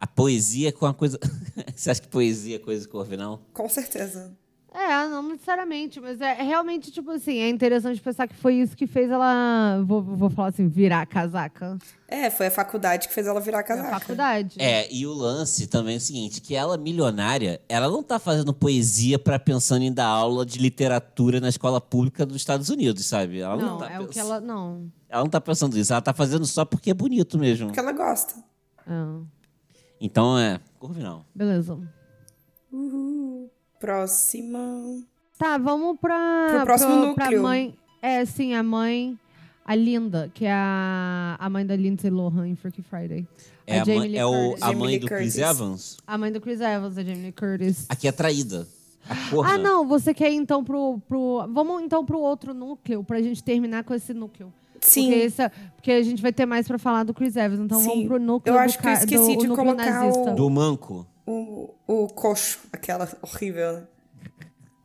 [0.00, 1.18] A poesia é com a coisa.
[1.76, 3.40] Você acha que poesia é coisa corvinal?
[3.52, 4.36] Com certeza.
[4.74, 8.86] É, não necessariamente, mas é realmente, tipo assim, é interessante pensar que foi isso que
[8.86, 11.76] fez ela, vou, vou falar assim, virar casaca.
[12.08, 14.00] É, foi a faculdade que fez ela virar Foi a casaca.
[14.00, 14.56] faculdade.
[14.58, 18.54] É, e o lance também é o seguinte, que ela milionária, ela não tá fazendo
[18.54, 23.40] poesia pra pensando em dar aula de literatura na escola pública dos Estados Unidos, sabe?
[23.40, 24.40] Ela não, Não, tá é o que ela.
[24.40, 24.90] Não.
[25.06, 27.66] ela não tá pensando isso, ela tá fazendo só porque é bonito mesmo.
[27.66, 28.34] Porque ela gosta.
[28.86, 29.20] Ah,
[30.00, 31.26] Então é, corvinal.
[31.34, 31.78] beleza.
[32.72, 33.50] Uhul.
[33.82, 34.58] Próxima.
[35.38, 36.48] Tá, vamos pra.
[36.50, 37.42] Pro próximo pra núcleo.
[37.42, 37.74] mãe.
[38.00, 39.18] É, sim, a mãe.
[39.64, 43.26] A Linda, que é a, a mãe da Lindsay Lohan em Freaky Friday.
[43.64, 45.38] É, a, Jamie mãe, Lee é o, a Jamie mãe Lee do Chris Curtis.
[45.38, 45.96] Evans.
[46.04, 47.86] A mãe do Chris Evans, a Jamie Lee Curtis.
[47.88, 48.66] Aqui é traída.
[49.08, 49.14] A.
[49.54, 51.46] Ah, não, você quer ir então pro, pro.
[51.52, 54.52] Vamos então pro outro núcleo, pra gente terminar com esse núcleo.
[54.80, 55.06] Sim.
[55.06, 57.60] Porque, esse, é- porque a gente vai ter mais pra falar do Chris Evans.
[57.60, 57.86] Então Sim.
[57.88, 60.32] vamos pro núcleo Eu do acho que eu esqueci do, de colocar nazista.
[60.32, 61.06] o- Do manco.
[61.26, 63.82] O, o coxo, aquela horrível, né?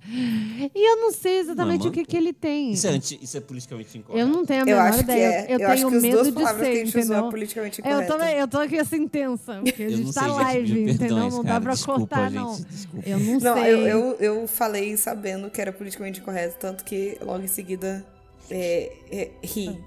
[0.10, 2.72] E eu não sei exatamente Não, o que, que ele tem.
[2.72, 4.26] Isso é, anti- isso é politicamente incorreto.
[4.26, 5.26] Eu não tenho a Eu menor acho que ideia.
[5.28, 5.46] é.
[5.54, 7.02] Eu, Eu acho tenho que as medo duas de palavras ser, que a gente usou
[7.02, 7.30] é entendeu?
[7.32, 8.24] politicamente eu, tô, incorreto.
[8.40, 10.82] eu tô aqui assim tensa, porque a Eu gente não tá sei, gente, live, mil
[10.94, 10.98] entendeu?
[11.08, 11.54] perdões, não cara.
[11.56, 12.62] dá pra Desculpa, cortar, gente, não.
[12.70, 13.10] desculpa.
[13.10, 13.74] Eu não, Não, sei.
[13.74, 18.06] eu, eu, eu falei sabendo que era politicamente incorreto, tanto que logo em seguida
[18.50, 19.78] é, é, ri.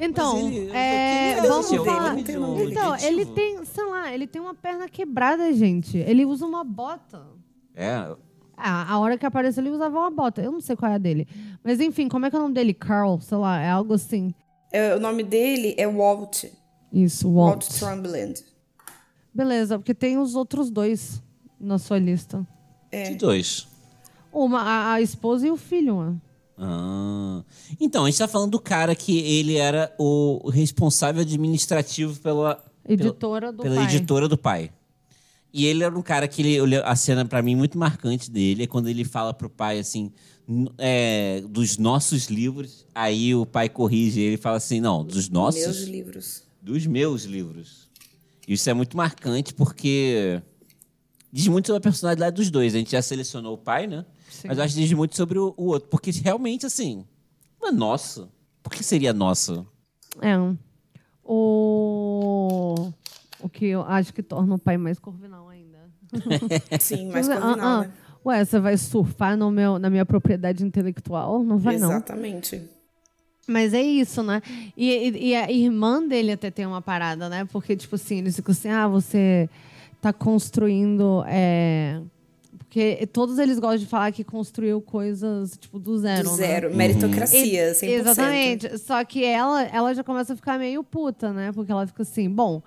[0.00, 2.14] Então, ele- é, vamos querendo falar.
[2.14, 2.70] não tem nome dele.
[2.72, 5.98] Então, ele tem, sei lá, ele tem uma perna quebrada, gente.
[5.98, 7.22] Ele usa uma bota.
[7.74, 8.14] É,
[8.56, 10.42] Ah, a hora que apareceu, ele usava uma bota.
[10.42, 11.26] Eu não sei qual é a dele.
[11.64, 12.74] Mas enfim, como é que é o nome dele?
[12.74, 14.34] Carl, sei lá, é algo assim.
[14.72, 16.44] É, o nome dele é Walt.
[16.92, 17.78] Isso, Walt Walt.
[17.78, 18.34] Trumbuland.
[19.32, 21.22] Beleza, porque tem os outros dois
[21.58, 22.46] na sua lista.
[22.92, 23.10] É.
[23.10, 23.66] de dois.
[24.32, 26.20] Uma, a, a esposa e o filho, mano.
[26.62, 27.42] Ah.
[27.80, 33.50] Então, a gente tá falando do cara que ele era o responsável administrativo pela, Editora
[33.50, 33.84] do pela pai.
[33.84, 34.70] editora do pai.
[35.52, 38.66] E ele era um cara que ele, a cena pra mim muito marcante dele é
[38.66, 40.12] quando ele fala pro pai assim,
[40.78, 42.86] é, dos nossos livros.
[42.94, 46.42] Aí o pai corrige ele e fala assim, não, dos nossos, Meus livros.
[46.62, 47.88] dos meus livros.
[48.46, 50.40] Isso é muito marcante porque
[51.32, 52.74] diz muito sobre a personalidade dos dois.
[52.74, 54.04] A gente já selecionou o pai, né?
[54.30, 54.48] Sim.
[54.48, 57.04] Mas eu acho que diz muito sobre o, o outro, porque realmente assim,
[57.60, 58.28] não é nosso.
[58.62, 59.66] Por que seria nosso?
[60.22, 60.34] É.
[61.24, 62.92] O.
[63.42, 65.78] O que eu acho que torna o pai mais corvinal ainda.
[66.78, 67.92] Sim, mais Ah, corvinal, ah, né?
[68.26, 71.42] Ué, você vai surfar no meu, na minha propriedade intelectual?
[71.42, 71.90] Não vai, não.
[71.90, 72.62] Exatamente.
[73.48, 74.42] Mas é isso, né?
[74.76, 77.46] E, e- e a irmã dele até tem uma parada, né?
[77.50, 79.48] Porque, tipo assim, eles ficam assim, ah, você
[80.02, 81.24] tá construindo.
[81.26, 82.02] é,
[82.70, 86.22] Porque todos eles gostam de falar que construiu coisas, tipo, do zero.
[86.22, 86.36] Do né?
[86.36, 86.76] zero.
[86.76, 87.82] Meritocracia, 100%.
[87.88, 88.78] Exatamente.
[88.78, 91.50] Só que ela, ela já começa a ficar meio puta, né?
[91.50, 92.62] Porque ela fica assim, bom,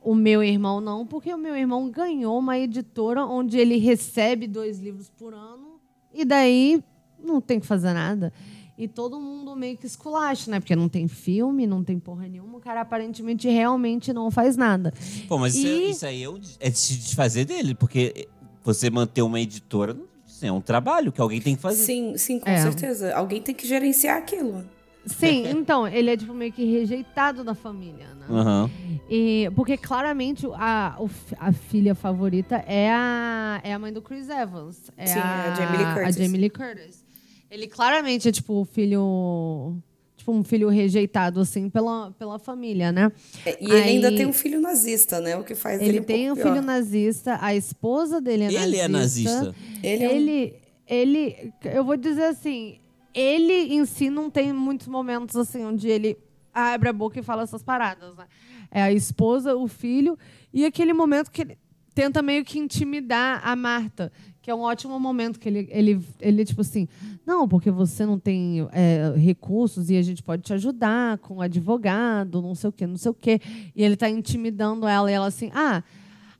[0.00, 4.78] o meu irmão não, porque o meu irmão ganhou uma editora onde ele recebe dois
[4.78, 5.80] livros por ano
[6.14, 6.80] e daí
[7.20, 8.32] não tem que fazer nada.
[8.78, 10.60] E todo mundo meio que esculacha, né?
[10.60, 12.58] Porque não tem filme, não tem porra nenhuma.
[12.58, 14.94] O cara aparentemente realmente não faz nada.
[15.26, 18.28] Pô, mas isso, é- E- isso aí é, é se desfazer dele, porque
[18.64, 19.96] você manter uma editora
[20.42, 21.84] é um trabalho que alguém tem que fazer.
[21.84, 22.56] Sim, sim, com É.
[22.60, 23.14] certeza.
[23.14, 24.64] Alguém tem que gerenciar aquilo.
[25.06, 28.26] Sim, então, ele é tipo meio que rejeitado da família, né?
[28.28, 28.70] Aham.
[29.08, 30.96] E, porque claramente a,
[31.38, 34.90] a filha favorita é a, é a mãe do Chris Evans.
[34.96, 36.16] É Sim, a Jamie Lee Curtis.
[36.16, 37.04] A Jamie Lee Curtis.
[37.50, 39.76] Ele claramente é tipo o filho.
[40.22, 43.10] Tipo, um filho rejeitado, assim, pela, pela família, né?
[43.44, 45.36] É, E ele ainda Aí- tem um filho nazista, né?
[45.36, 46.64] O que faz Ele ele um tem um pouco filho pior.
[46.64, 48.64] nazista, a esposa dele é nazista.
[48.68, 49.54] Ele é nazista.
[49.82, 50.54] Ele é um- Ele,
[50.86, 52.78] ele, eu vou dizer assim,
[53.12, 56.16] ele em si não tem muitos momentos assim onde ele
[56.54, 58.26] abre a boca e fala essas paradas, né?
[58.70, 60.16] É a esposa, o filho
[60.54, 61.58] e aquele momento que ele
[61.94, 64.12] tenta meio que intimidar a Marta,
[64.42, 66.88] que é um ótimo momento que ele, ele, ele tipo assim,
[67.24, 72.42] não, porque você não tem é, recursos e a gente pode te ajudar com advogado,
[72.42, 73.40] não sei o quê, não sei o quê.
[73.74, 75.82] E ele tá intimidando ela e ela assim, ah,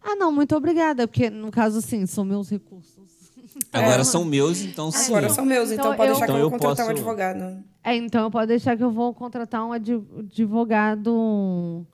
[0.03, 3.00] ah, não, muito obrigada, porque no caso assim, são meus recursos.
[3.72, 4.05] Agora É.
[4.05, 5.12] são meus, então sim.
[5.12, 6.88] Agora são meus, então, Então pode eu- deixar que Então eu eu vou contratar um
[6.88, 7.64] posso- advogado.
[7.84, 11.86] É, então pode deixar que eu vou contratar um advogado,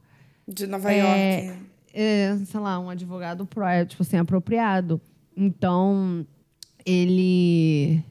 [0.46, 1.62] De Nova É, York.
[1.92, 5.00] é, sei lá, um advogado pro, é, tipo assim, apropriado.
[5.40, 6.26] Então,
[6.84, 8.02] ele.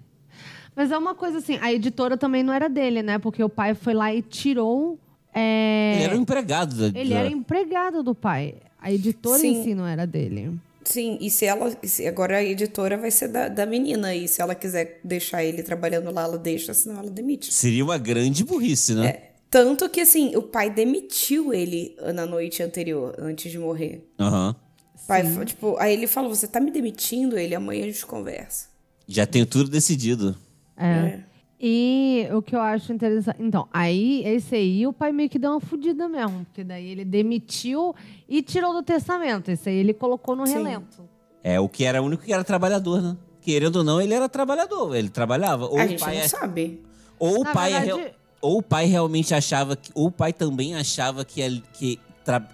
[0.76, 3.18] Mas é uma coisa assim, a editora também não era dele, né?
[3.18, 4.98] Porque o pai foi lá e tirou.
[5.34, 7.00] é, Ele era um empregado da.
[7.00, 8.56] ele da- era empregado do pai.
[8.80, 9.60] A editora Sim.
[9.60, 10.54] em si não era dele.
[10.84, 11.76] Sim, e se ela.
[12.08, 14.16] agora a editora vai ser da, da menina.
[14.16, 17.54] E se ela quiser deixar ele trabalhando lá, ela deixa, senão ela demite.
[17.54, 19.08] Seria uma grande burrice, né?
[19.08, 19.32] É.
[19.50, 24.06] Tanto que, assim, o pai demitiu ele na noite anterior, antes de morrer.
[24.20, 24.56] Aham.
[24.60, 24.67] O
[25.08, 27.38] pai, tipo, aí ele falou: Você tá me demitindo?
[27.38, 28.68] Ele, amanhã a gente conversa.
[29.08, 30.36] Já tenho tudo decidido.
[30.76, 31.20] É.
[31.60, 33.38] E o que eu acho interessante.
[33.42, 36.46] Então, aí, esse aí, o pai meio que deu uma fudida mesmo.
[36.46, 37.96] Porque daí ele demitiu
[38.30, 39.50] e tirou do testamento.
[39.50, 40.54] Esse aí ele colocou no Sim.
[40.54, 41.02] relento.
[41.44, 43.18] É o que era o único que era trabalhador, né?
[43.42, 44.94] Querendo ou não, ele era trabalhador.
[44.96, 45.66] Ele trabalhava.
[45.66, 46.82] Ou a o gente pai não é- sabe.
[47.18, 50.32] Ou o pai é verdade- real- ou o pai realmente achava que, ou o pai
[50.32, 52.00] também achava que, que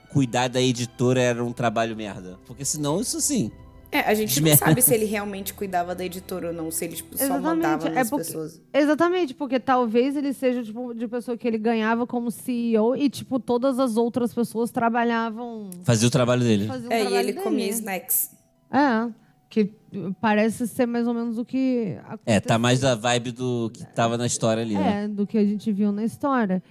[0.09, 2.37] cuidar da editora era um trabalho merda.
[2.45, 3.51] Porque senão isso sim.
[3.91, 4.65] É, a gente não merda.
[4.65, 7.87] sabe se ele realmente cuidava da editora ou não, se ele tipo, só Exatamente, mandava
[7.89, 8.59] é nas porque- pessoas.
[8.73, 13.07] Exatamente, porque talvez ele seja o tipo de pessoa que ele ganhava como CEO e,
[13.07, 15.69] tipo, todas as outras pessoas trabalhavam.
[15.83, 16.67] Fazia o trabalho dele.
[16.67, 17.69] o É, e trabalho ele comia dele.
[17.77, 18.31] snacks.
[18.71, 19.11] É.
[19.47, 19.71] Que
[20.19, 21.95] parece ser mais ou menos o que.
[22.25, 25.03] É, tá mais da vibe do que tava na história ali, né?
[25.03, 26.63] É, do que a gente viu na história.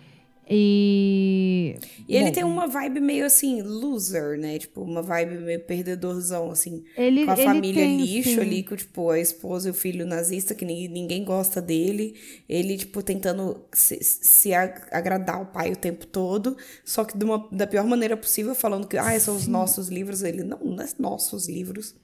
[0.49, 1.77] E.
[2.09, 4.59] E ele Bom, tem uma vibe meio assim, loser, né?
[4.59, 6.85] Tipo, uma vibe meio perdedorzão, assim.
[6.97, 8.41] Ele- com a família tem, lixo sim.
[8.41, 12.15] ali, com, tipo, a esposa e o filho nazista, que ninguém, ninguém gosta dele.
[12.49, 16.57] Ele, tipo, tentando se, se agradar o pai o tempo todo.
[16.85, 20.23] Só que de uma, da pior maneira possível, falando que, ah, são os nossos livros.
[20.23, 21.95] Ele, não, não é nossos livros.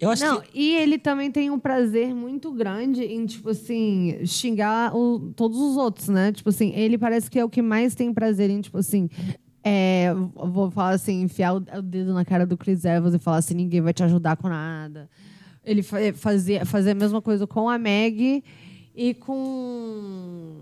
[0.00, 0.50] Eu acho Não, que.
[0.60, 5.76] e ele também tem um prazer muito grande em, tipo assim, xingar o- todos os
[5.76, 6.30] outros, né?
[6.32, 9.08] Tipo assim, ele parece que é o que mais tem prazer em, tipo assim.
[9.64, 13.54] É, vou falar assim, enfiar o, dedo na cara do Chris Evans e falar assim,
[13.54, 15.10] ninguém vai te ajudar com nada.
[15.64, 18.42] Ele fa- fazia, fazia a mesma coisa com a Meg
[18.94, 20.57] e com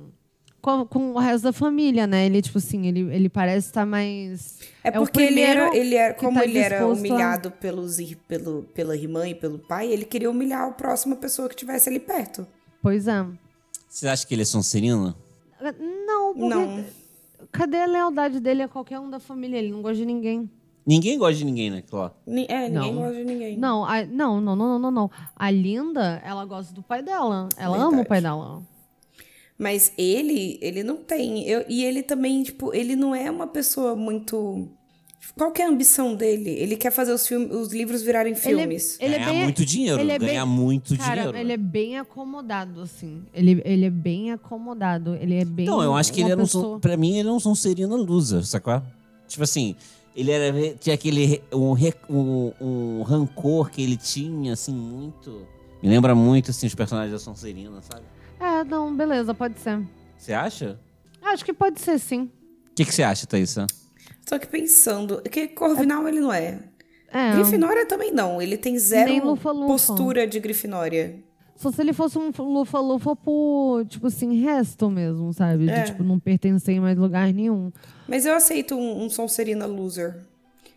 [0.66, 2.26] com, com o resto da família, né?
[2.26, 4.58] Ele, tipo assim, ele, ele parece estar mais.
[4.82, 7.50] É o porque ele primeiro era, ele era como tá ele era disposto a- humilhado
[7.52, 11.88] pelos, pelo, pela irmã e pelo pai, ele queria humilhar a próxima pessoa que estivesse
[11.88, 12.44] ali perto.
[12.82, 13.24] Pois é.
[13.88, 15.14] Você acha que ele é Sonserino?
[16.06, 16.48] Não, porque.
[16.54, 16.84] Não.
[17.52, 19.56] Cadê a lealdade dele a qualquer um da família?
[19.58, 20.50] Ele não gosta de ninguém.
[20.86, 21.82] Ninguém gosta de ninguém, né?
[21.88, 22.12] Claro.
[22.26, 23.02] Ni- É, ninguém Não.
[23.02, 23.56] gosta de ninguém.
[23.56, 25.10] Não, a- não, não, não, não, não.
[25.34, 27.48] A Linda, ela gosta do pai dela.
[27.56, 28.08] Ela ama o Verdade.
[28.08, 28.62] pai dela.
[29.58, 31.46] Mas ele, ele não tem.
[31.48, 34.68] Eu, e ele também, tipo, ele não é uma pessoa muito.
[35.36, 36.50] Qual que é a ambição dele?
[36.50, 38.96] Ele quer fazer os, filmes, os livros virarem filmes.
[39.00, 40.00] Ele é ganhar bem- muito dinheiro.
[40.00, 41.38] ele é ganhar bem- muito Cara, dinheiro.
[41.38, 43.22] ele é bem acomodado, assim.
[43.34, 45.14] Ele, ele é bem acomodado.
[45.16, 45.66] Ele é bem.
[45.66, 46.44] Não, eu acho que ele era um.
[46.44, 46.64] pessoa...
[46.74, 48.80] Son- Pra mim, ele é um Sonserino loser, sacou?
[49.26, 49.74] Tipo assim,
[50.14, 50.52] ele era.
[50.78, 51.42] Tinha aquele.
[51.52, 51.74] Um,
[52.08, 55.46] um, um rancor que ele tinha, assim, muito.
[55.82, 58.02] Me lembra muito, assim, os personagens da Sonserina, sabe?
[58.38, 59.82] É, não, beleza, pode ser.
[60.16, 60.78] Você acha?
[61.22, 62.30] Acho que pode ser, sim.
[62.70, 63.66] O que, que você acha, Thaísa?
[64.28, 66.60] Só que pensando, que Corvinal ele não é.
[67.12, 67.32] É.
[67.34, 68.42] Grifinória também não.
[68.42, 69.66] Ele tem Nem zero lufa-lufa.
[69.66, 71.22] postura de Grifinória.
[71.56, 75.70] Só se ele fosse um lufa-lufa por, tipo assim, resto mesmo, sabe?
[75.70, 75.80] É.
[75.84, 77.72] De, tipo, não pertencer em mais lugar nenhum.
[78.06, 80.18] Mas eu aceito um, um Sonserina loser.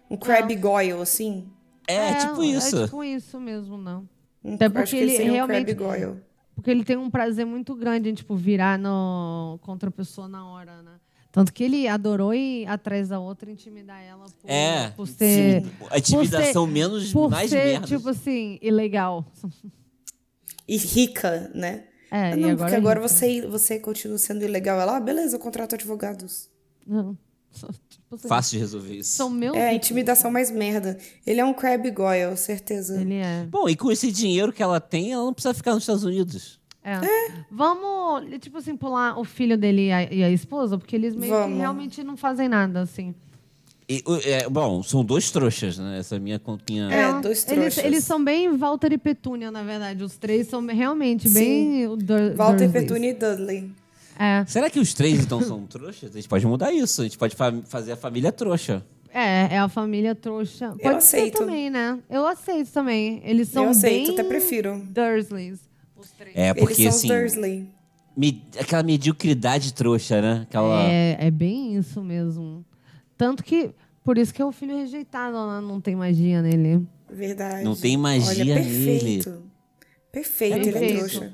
[0.10, 1.48] Um Crabbe Goyle, assim.
[1.86, 2.78] É, tipo isso.
[2.78, 4.08] É tipo isso mesmo, não.
[4.44, 6.18] Um- Até acho porque que ele ele realmente- um.
[6.60, 9.58] Porque ele tem um prazer muito grande em, tipo, virar no...
[9.62, 10.92] contra a pessoa na hora, né?
[11.32, 14.90] Tanto que ele adorou ir atrás da outra e intimidar ela por, É.
[14.90, 15.62] por ser...
[15.64, 15.72] sim.
[15.90, 19.26] A intimidação por ser- menos Por mais ser, tipo assim, ilegal.
[20.68, 21.86] E rica, né?
[22.12, 24.80] É, Ah, e não, agora porque é agora você, você continua sendo ilegal.
[24.80, 26.50] Ela, ah, beleza, eu contrato advogados.
[26.86, 27.16] Não.
[27.54, 29.12] Tipo assim, Fácil de resolver isso.
[29.12, 29.56] São meus...
[29.56, 30.98] É, a intimidação mais merda.
[31.28, 33.00] Ele é um Crabbe Goyle, certeza.
[33.00, 33.46] Ele é.
[33.50, 36.60] Bom, e com esse dinheiro que ela tem, ela não precisa ficar nos Estados Unidos.
[36.84, 37.00] É.
[37.52, 41.32] Vamos, tipo assim, pular o filho dele e a, e a esposa, porque eles meio
[41.32, 41.54] Vamos.
[41.54, 43.14] que realmente não fazem nada, assim.
[43.88, 45.98] E, é, bom, são dois trouxas, né?
[46.00, 46.90] Essa minha continha.
[46.92, 47.84] É, dois eles, trouxas.
[47.84, 50.04] eles são bem Walter e Petúnia, na verdade.
[50.04, 51.88] Os três são realmente bem...
[51.88, 52.72] o Dur Walter Dursleys.
[52.72, 53.72] Petunia e Dudley.
[54.20, 56.12] É, Será que os três então são trouxas?
[56.12, 57.02] A gente pode mudar isso.
[57.02, 58.86] A gente pode fa- fazer a família trouxa.
[59.14, 60.76] é, é a família trouxa.
[60.82, 61.38] Pode aceito.
[61.38, 61.98] ser também, né?
[62.10, 63.22] Eu aceito também.
[63.24, 64.84] Eles são eu aceito, bem até prefiro.
[64.90, 65.62] Dursleys.
[65.96, 66.36] Os três.
[66.36, 67.08] É, porque eles são assim.
[67.08, 67.70] Dursley.
[68.18, 70.42] me- aquela mediocridade trouxa, né?
[70.44, 70.84] Aquela.
[70.84, 72.66] É, é bem isso mesmo.
[73.18, 73.72] Tanto que...
[74.04, 75.62] Por isso que é o filho rejeitado, né?
[75.62, 76.86] não tem magia nele.
[77.12, 77.64] Verdade.
[77.64, 78.96] Não tem magia Olha, nele.
[78.96, 79.44] perfeito.
[80.12, 80.98] Perfeito, ele é Perfeito.
[81.00, 81.34] trouxa.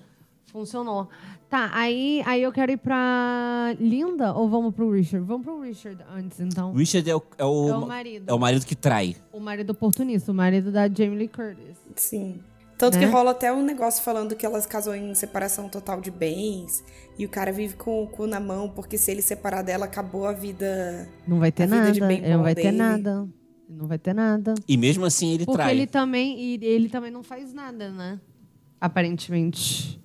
[0.56, 1.10] Funcionou.
[1.50, 5.26] Tá, aí, aí eu quero ir pra Linda ou vamos pro Richard?
[5.28, 6.72] Vamos pro Richard antes, então.
[6.72, 8.30] Richard é o, é o, É o marido.
[8.30, 9.18] é o marido que trai.
[9.34, 11.76] O marido oportunista, o marido da Jamie Lee Curtis.
[11.98, 12.40] Sim.
[12.78, 13.06] Tanto Né?
[13.06, 16.82] que rola até um negócio falando que elas casou em separação total de bens.
[17.20, 20.26] E o cara vive com o cu na mão, porque se ele separar dela, acabou
[20.26, 21.06] a vida.
[21.28, 21.92] Não vai ter nada.
[22.30, 22.78] não vai ter dele.
[22.78, 23.28] nada.
[23.68, 24.54] Ele não vai ter nada.
[24.66, 25.74] E mesmo assim ele Porque trai.
[25.76, 26.40] ele também.
[26.40, 28.22] E ele também não faz nada, né?
[28.80, 30.00] Aparentemente.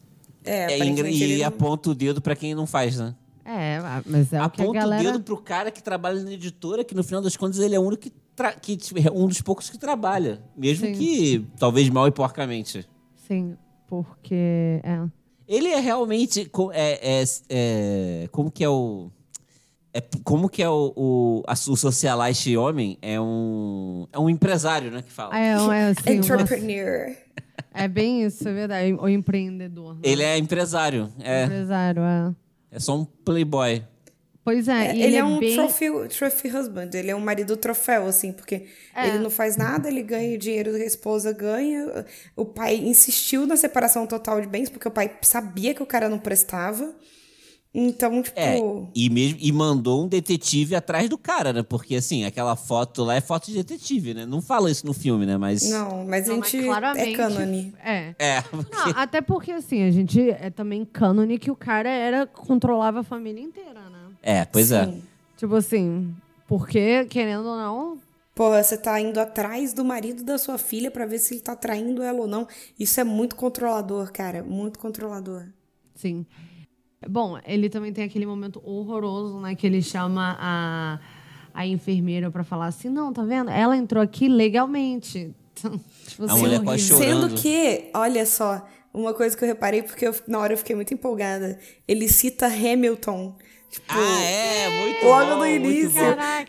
[0.45, 3.15] É, É, e não- aponta o dedo pra quem não faz, né?
[3.45, 5.03] É, mas é o que a aponta galera.
[5.09, 7.79] o dedo pro cara que trabalha na editora, que no final das contas ele é
[7.81, 10.41] o único que, tra- que é um dos poucos que trabalha.
[10.57, 10.93] Mesmo Sim.
[10.95, 12.89] que talvez mal e porcamente.
[13.27, 14.81] Sim, porque.
[14.85, 15.03] É.
[15.49, 16.49] Ele é realmente.
[16.73, 19.11] É, é- é- como que é o.
[19.93, 22.97] É, como que é o, o, a- o socialite homem?
[23.03, 24.07] É um.
[24.13, 25.03] É um empresário, né?
[25.03, 25.37] Que fala.
[25.37, 25.67] É, é assim.
[25.71, 27.17] uma- Entrepreneur.
[27.75, 28.93] é bem isso, é verdade.
[28.95, 29.95] O empreendedor.
[29.95, 30.01] né?
[30.05, 31.13] Ele é empresário.
[31.21, 32.35] É, Empresário, é.
[32.71, 33.83] é só um playboy.
[34.43, 35.55] Pois é, É, e ele, é um bem...
[35.55, 38.67] trophy, trophy husband, ele é um marido troféu, assim, porque
[38.97, 39.09] É.
[39.09, 42.07] ele não faz nada, ele ganha o dinheiro que a esposa ganha.
[42.35, 46.09] O pai insistiu na separação total de bens, porque o pai sabia que o cara
[46.09, 46.91] não prestava.
[47.73, 48.39] Então, tipo.
[48.39, 48.59] É,
[48.95, 51.63] e, mesmo, e mandou um detetive atrás do cara, né?
[51.63, 54.27] Porque, assim, aquela foto lá é foto de detetive, né?
[54.27, 55.37] Não fala isso no filme, né?
[55.37, 55.71] Mas.
[55.71, 57.75] Não, mas Não, a mas gente claramente- é cânone.
[57.85, 58.15] É.
[58.19, 63.01] É, Não, até porque, assim, a gente é também cânone que o cara era, controlava
[63.01, 63.99] a família inteira, né?
[64.21, 64.87] é, pois é.
[64.87, 65.03] Sim.
[65.37, 66.15] Tipo assim,
[66.49, 67.99] porque, querendo ou não,
[68.35, 71.55] Porra, você tá indo atrás do marido da sua filha pra ver se ele tá
[71.55, 72.49] traindo ela ou não.
[72.79, 74.43] Isso é muito controlador, cara.
[74.43, 75.45] Muito controlador.
[75.95, 76.27] sim.
[77.09, 79.55] Bom, ele também tem aquele momento horroroso, né?
[79.55, 80.99] Que ele chama a,
[81.55, 83.51] a enfermeira pra falar assim, não, tá vendo?
[83.51, 85.35] Ela entrou aqui legalmente.
[85.55, 86.65] tipo, A mulher horrível.
[86.65, 87.29] quase chorando.
[87.31, 90.77] Sendo que, olha só, uma coisa que eu reparei, porque eu- na hora eu fiquei
[90.77, 91.59] muito empolgada.
[91.89, 93.35] Ele cita Hamilton.
[93.71, 96.03] Tipo, Ah, é, muito logo bom, no início,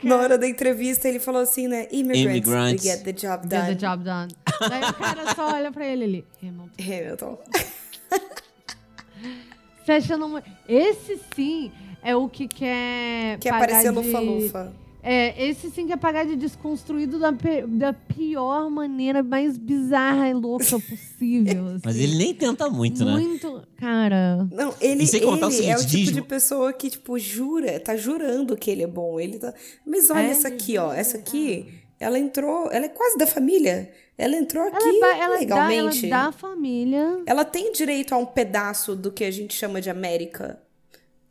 [0.04, 1.88] na hora da entrevista, ele falou assim, né?
[1.92, 2.84] Immigrants, Immigrants.
[2.84, 3.68] get the job Get done.
[3.68, 4.32] the job done.
[4.60, 6.26] Daí o cara só olha pra ele ali.
[6.42, 6.70] Hamilton.
[6.80, 7.38] Hamilton.
[9.88, 10.50] Achando muito...
[10.68, 11.72] Esse sim
[12.04, 13.38] é o que quer.
[13.40, 14.00] Que apareceu de...
[14.00, 14.74] Lufa-Lufa.
[15.04, 17.32] É, esse sim quer pagar de desconstruído da,
[17.68, 21.70] da pior maneira, mais bizarra e louca possível.
[21.70, 21.82] assim.
[21.84, 23.14] Mas ele nem tenta muito, né?
[23.14, 23.64] Muito.
[23.78, 24.48] Cara.
[24.52, 27.18] Não, ele, E contar o ele seguinte, é o tipo diz- de pessoa que, tipo,
[27.18, 29.20] jura, tá jurando que ele é bom.
[29.20, 29.52] Ele tá.
[29.84, 30.94] Mas olha É, essa aqui, ó.
[30.94, 32.70] Essa aqui, ela entrou.
[32.72, 33.92] Ela é quase da família.
[34.18, 36.08] Ela entrou aqui Ela, é ela, dá, ela legalmente.
[36.10, 37.24] dá a família.
[37.26, 40.62] Ela tem direito a um pedaço do que a gente chama de América,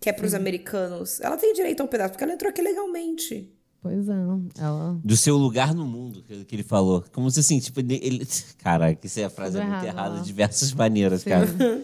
[0.01, 1.21] que é pros americanos.
[1.21, 3.53] Ela tem direito a um pedaço, porque ela entrou aqui legalmente.
[3.83, 4.13] Pois é,
[4.59, 5.01] ela.
[5.05, 7.03] Do seu lugar no mundo, que, ele falou.
[7.13, 7.99] Como se assim, tipo, ele.
[8.03, 8.27] ele-
[8.59, 11.31] Caraca, isso é a frase é muito errado, errada de diversas maneiras, Sim.
[11.31, 11.47] cara.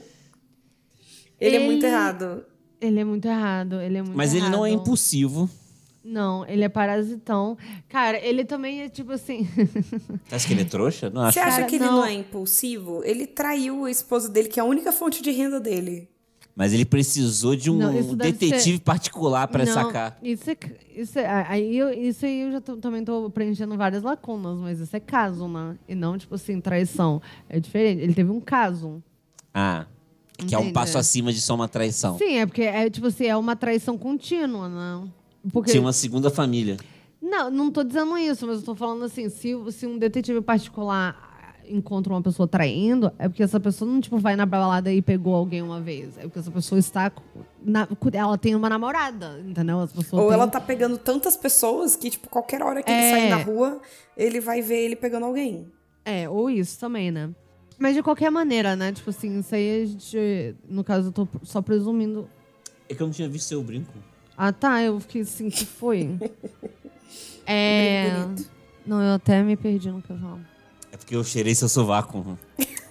[1.39, 2.45] Ele, é muito Ele- errado.
[2.81, 3.81] Ele é muito errado.
[3.81, 4.81] Ele é muito Mas ele não é errado.
[4.83, 5.51] impulsivo.
[6.09, 7.59] Não, ele é parasitão.
[7.89, 9.45] Cara, ele também é tipo assim.
[10.25, 11.11] Você acha que ele é trouxa?
[11.11, 11.35] Não acho.
[11.35, 11.93] Você acha Cara, que ele não.
[11.97, 13.03] não é impulsivo?
[13.05, 16.09] Ele traiu a esposa dele, que é a única fonte de renda dele.
[16.55, 20.17] Mas ele precisou de um Não, detetive ser- particular pra não, sacar.
[20.23, 20.57] Isso é,
[20.97, 24.81] isso é, aí eu, isso aí eu já tô- também tô preenchendo várias lacunas, mas
[24.81, 25.77] isso é caso, né?
[25.87, 27.21] E não, tipo assim, traição.
[27.49, 28.01] É diferente.
[28.01, 29.03] Ele teve um caso.
[29.53, 29.85] Ah.
[30.39, 32.17] Que é um passo acima de só uma traição.
[32.17, 35.13] Sim, é porque é tipo assim, é uma traição contínua, não?
[35.53, 36.77] Porque Tinha uma segunda família.
[37.21, 41.25] Não, não tô dizendo isso, mas eu tô falando assim, se, se um detetive particular
[41.69, 45.35] encontra uma pessoa traindo, é porque essa pessoa não, tipo, vai na balada e pegou
[45.35, 46.17] alguém uma vez.
[46.17, 47.11] É porque essa pessoa está...
[47.65, 49.81] na- ela tem uma namorada, entendeu?
[49.81, 53.01] As pessoas Ou têm- ela tá pegando tantas pessoas que, tipo, qualquer hora que ele
[53.01, 53.11] É.
[53.11, 53.81] sair na rua,
[54.17, 55.67] ele vai ver ele pegando alguém.
[56.05, 57.31] É, ou isso também, né?
[57.79, 58.93] Mas de qualquer maneira, né?
[58.93, 60.55] Tipo assim, isso aí a gente...
[60.69, 62.29] No caso, eu tô só presumindo...
[62.89, 63.93] É que eu não tinha visto seu brinco.
[64.37, 66.19] Ah, tá, eu fiquei assim, que foi?
[67.47, 68.11] é...
[68.87, 70.41] Não, eu até me perdi no que eu falo.
[70.93, 72.39] É porque eu cheirei seu sovaco.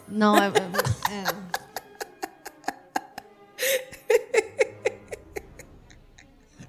[0.08, 0.48] Não, é...
[0.48, 1.56] é-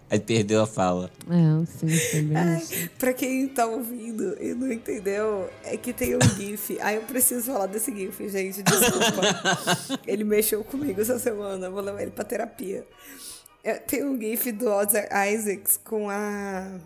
[0.09, 1.11] Aí perdeu a fala.
[1.29, 2.91] É, sim, isso.
[2.97, 6.79] Pra quem tá ouvindo e não entendeu, é que tem um GIF.
[6.81, 8.63] Aí eu preciso falar desse GIF, gente.
[8.63, 10.01] Desculpa.
[10.07, 11.69] ele mexeu comigo essa semana.
[11.69, 12.87] Vou levar ele pra terapia.
[13.75, 16.79] Tem um GIF do Oscar Isaacs com a.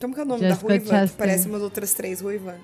[0.00, 0.84] Como que é o nome Jessica da ruiva?
[0.84, 1.18] Que Chastain.
[1.18, 2.56] parece umas outras três ruivas.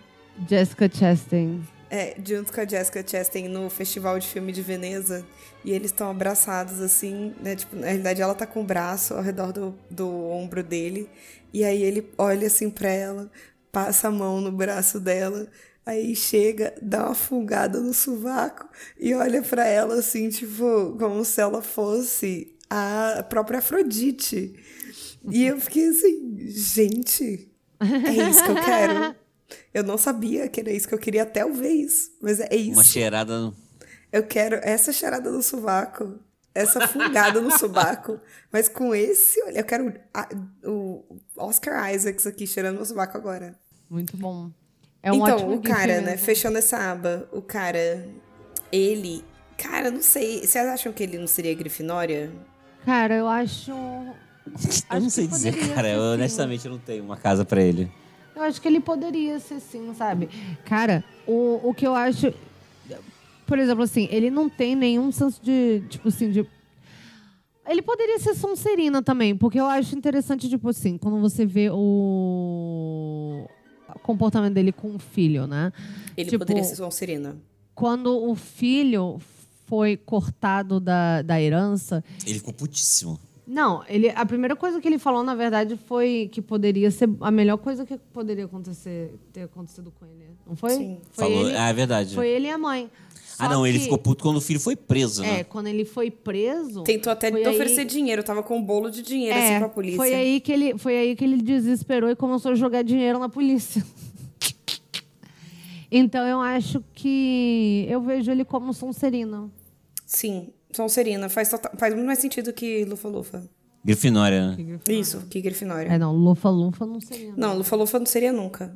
[0.48, 1.62] Jessica Chastain.
[1.88, 5.24] É, junto com a Jessica Chastain no Festival de Filme de Veneza.
[5.64, 7.56] E eles estão abraçados, assim, né?
[7.56, 11.08] Tipo, na realidade, ela tá com o braço ao redor do, do ombro dele.
[11.52, 13.30] E aí ele olha assim pra ela,
[13.72, 15.46] passa a mão no braço dela.
[15.84, 18.68] Aí chega, dá uma fungada no sovaco
[18.98, 24.54] e olha pra ela assim, tipo, como se ela fosse a própria Afrodite.
[25.30, 27.50] E eu fiquei assim, gente,
[27.80, 29.14] é isso que eu quero.
[29.74, 32.74] Eu não sabia que era isso que eu queria talvez, mas é isso.
[32.74, 33.36] Uma cheirada.
[33.36, 33.56] no-
[34.12, 36.20] Eu quero essa charada no sovaco,
[36.54, 38.20] essa fungada no sovaco,
[38.52, 40.28] mas com esse, olha, eu quero a-
[40.64, 41.04] o
[41.36, 43.58] Oscar Isaacs aqui cheirando meu sovaco agora.
[43.88, 44.52] Muito bom.
[45.02, 46.24] É um então, ótimo o cara, né, mesmo.
[46.26, 48.06] fechando essa aba, o cara,
[48.70, 49.24] ele,
[49.58, 52.30] cara, não sei, vocês acham que ele não seria Grifinória?
[52.84, 53.70] Cara, eu acho.
[53.70, 54.14] Eu
[54.88, 55.88] Acho não sei dizer, cara.
[55.88, 56.14] Eu, sim.
[56.14, 57.90] honestamente, eu não tenho uma casa pra ele.
[58.34, 60.28] Eu acho que ele poderia ser sim, sabe?
[60.64, 62.32] Cara, o, o que eu acho.
[63.46, 65.82] Por exemplo, assim, ele não tem nenhum senso de.
[65.88, 66.46] Tipo assim, de.
[67.68, 73.46] Ele poderia ser Sonserina também, porque eu acho interessante, tipo assim, quando você vê o.
[73.94, 75.72] o comportamento dele com o filho, né?
[76.16, 77.36] Ele Tipo, poderia ser Sonserina.
[77.74, 79.18] Quando o filho
[79.70, 83.18] foi cortado da, da herança, Ele ficou putíssimo.
[83.46, 87.30] Não, ele, a primeira coisa que ele falou, na verdade, foi que poderia ser a
[87.30, 90.26] melhor coisa que poderia acontecer, ter acontecido com ele.
[90.46, 90.70] Não foi?
[90.70, 90.98] Sim.
[91.12, 91.48] Foi Falou.
[91.48, 92.14] ele, Ah, é verdade.
[92.14, 92.88] foi ele e a mãe.
[93.38, 95.44] ah, Só não, ele que- ficou puto quando o filho foi preso, É, né?
[95.44, 96.82] quando ele foi preso.
[96.84, 99.96] Tentou até aí- oferecer dinheiro, tava com um bolo de dinheiro assim É, pra polícia.
[99.96, 103.28] foi aí que ele, foi aí que ele desesperou e começou a jogar dinheiro na
[103.28, 103.84] polícia.
[105.92, 109.50] Então eu acho que eu vejo ele como Sonserina.
[110.12, 111.28] Sim, Sonserina.
[111.28, 113.44] Faz, total- faz muito mais sentido que Lufa-Lufa.
[113.84, 114.78] Grifinória, né?
[114.88, 115.88] Isso, que Grifinória.
[115.88, 117.32] É, não, Lufa Lufa não seria.
[117.36, 118.74] Não, Lufa-Lufa não seria nunca.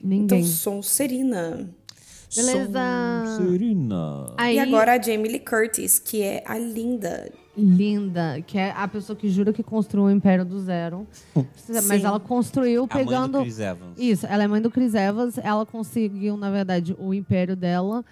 [0.00, 0.22] Ninguém.
[0.40, 1.68] Então, Sonserina.
[2.34, 2.80] Beleza.
[3.36, 4.32] Sonserina.
[4.38, 7.32] Aí, E agora a Jamie Lee Curtis, que é a linda.
[7.56, 11.04] linda, que é a pessoa que jura que construiu o Império do Zero.
[11.88, 13.40] Mas ela construiu A mãe do pegando.
[13.40, 13.98] Chris Evans.
[13.98, 15.36] Isso, ela é mãe do Chris Evans.
[15.38, 18.04] Ela conseguiu, na verdade, o império dela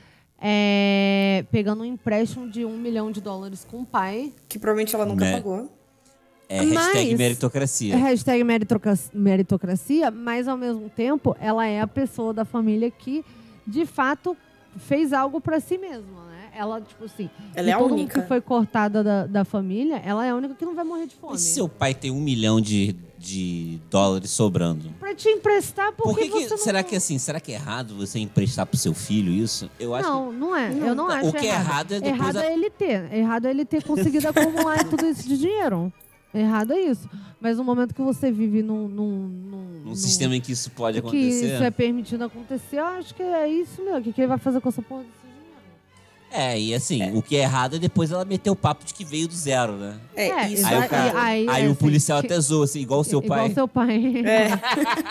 [0.46, 4.30] é, pegando um empréstimo de um milhão de dólares com o pai.
[4.46, 5.32] Que provavelmente ela nunca Né?
[5.32, 5.70] pagou.
[6.46, 7.96] É hashtag Mas- meritocracia.
[7.96, 8.44] Hashtag
[9.14, 13.24] meritocracia, mas ao mesmo tempo ela é a pessoa da família que,
[13.66, 14.36] de fato,
[14.76, 16.50] fez algo para si mesma, né?
[16.54, 17.30] ela, tipo assim.
[17.54, 18.20] Ela é a todo mundo única.
[18.20, 21.14] que foi cortada da, da família, ela é a única que não vai morrer de
[21.14, 21.32] fome.
[21.32, 22.94] Mas seu pai tem um milhão de,
[23.24, 24.90] de dólares sobrando.
[25.00, 26.58] Pra te emprestar, Por porque que, que- não.
[26.58, 29.70] será que assim, será que é errado você emprestar pro seu filho isso?
[29.80, 30.70] Eu acho Não, não é.
[30.70, 33.12] Eu não Não, acho o que é errado é depois Errado a- é ele ter.
[33.12, 35.90] Errado é ele ter conseguido acumular tudo isso de dinheiro.
[36.34, 37.08] Errado é isso.
[37.40, 38.88] Mas no momento que você vive num...
[38.88, 41.54] Num, num, que num sistema em que isso pode que acontecer.
[41.54, 43.98] isso é permitido acontecer, eu acho que é isso mesmo.
[44.00, 45.23] O que, que ele vai fazer com essa porra desse?
[46.36, 49.04] É, e assim, o que é errado é depois ela meter o papo de que
[49.04, 49.94] veio do zero, né?
[50.16, 50.66] É, É, isso.
[50.66, 53.22] Aí, o, cara, aí, aí é, o policial assim, até zoa, assim, igual o seu
[53.22, 53.54] Igual pai.
[53.54, 54.14] seu pai.
[54.26, 54.48] É.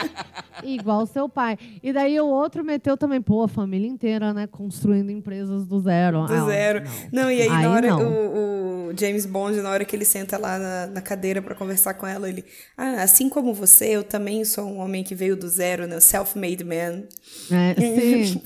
[0.68, 1.58] Igual seu pai.
[1.82, 4.48] E daí o outro meteu também, pô, a família inteira, né?
[4.48, 6.26] Construindo empresas do zero.
[6.26, 6.84] Do Ah, zero.
[7.12, 7.24] não.
[7.24, 10.38] Não, e aí, Aí na hora o, o James Bond, na hora que ele senta
[10.38, 12.46] lá na, na cadeira pra conversar com ela, ele.
[12.78, 16.00] Ah, assim como você, eu também sou um homem que veio do zero, né?
[16.00, 17.04] Self-made man.
[17.52, 17.76] É,
[18.26, 18.42] sim.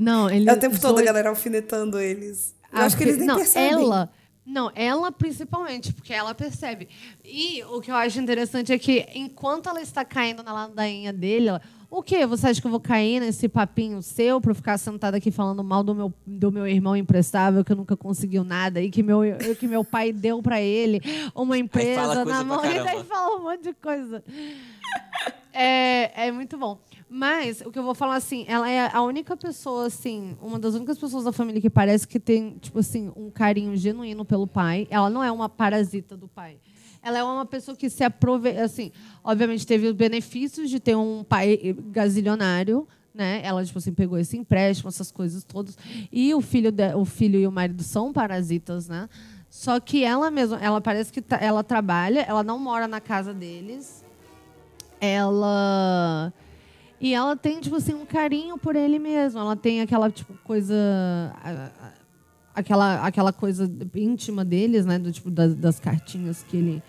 [0.00, 2.54] Não, ele É o tempo todo a galera alfinetando eles.
[2.72, 3.84] Eu Ah, acho que eles nem não, percebem.
[3.84, 4.10] Ela,
[4.46, 6.88] não, ela principalmente, porque ela percebe.
[7.22, 11.48] E o que eu acho interessante é que enquanto ela está caindo na ladainha dele,
[11.48, 12.24] ela, o quê?
[12.24, 15.62] Você acha que eu vou cair nesse papinho seu pra eu ficar sentada aqui falando
[15.62, 19.20] mal do meu, do meu irmão imprestável que nunca conseguiu nada e que meu,
[19.58, 21.02] que meu pai deu pra ele
[21.34, 24.24] uma empresa na mão e daí fala um monte de coisa.
[25.52, 26.78] É, é muito bom.
[27.12, 30.74] Mas o que eu vou falar assim, ela é a única pessoa, assim, uma das
[30.76, 34.86] únicas pessoas da família que parece que tem, tipo assim, um carinho genuíno pelo pai.
[34.88, 36.58] Ela não é uma parasita do pai.
[37.02, 38.92] Ela é uma pessoa que se aproveita, assim,
[39.24, 43.40] obviamente teve os benefícios de ter um pai gazilionário, né?
[43.42, 45.76] Ela, tipo assim, pegou esse empréstimo, essas coisas todas.
[46.12, 49.08] E o filho, de- o filho e o marido são parasitas, né?
[49.48, 53.34] Só que ela mesma, ela parece que tá- ela trabalha, ela não mora na casa
[53.34, 54.04] deles.
[55.00, 56.32] Ela
[57.00, 59.40] e ela tem tipo assim um carinho por ele mesmo.
[59.40, 60.74] Ela tem aquela tipo coisa
[62.54, 66.82] aquela aquela coisa íntima deles, né, do tipo das, das cartinhas que ele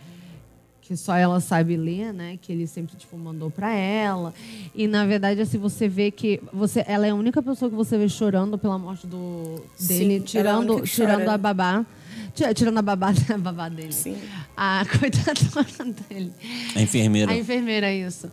[0.82, 2.38] que só ela sabe ler, né?
[2.42, 4.34] Que ele sempre tipo mandou pra ela.
[4.76, 7.98] E na verdade assim você vê que você ela é a única pessoa que você
[7.98, 11.86] vê chorando pela morte do dele, Sim, ela é a tirando tirando a babá,
[12.34, 13.94] Tira- tirando a babá, a babá dele.
[13.94, 14.18] Sim.
[14.58, 16.34] A coitadona dele.
[16.76, 17.32] A enfermeira.
[17.32, 18.30] A enfermeira, isso.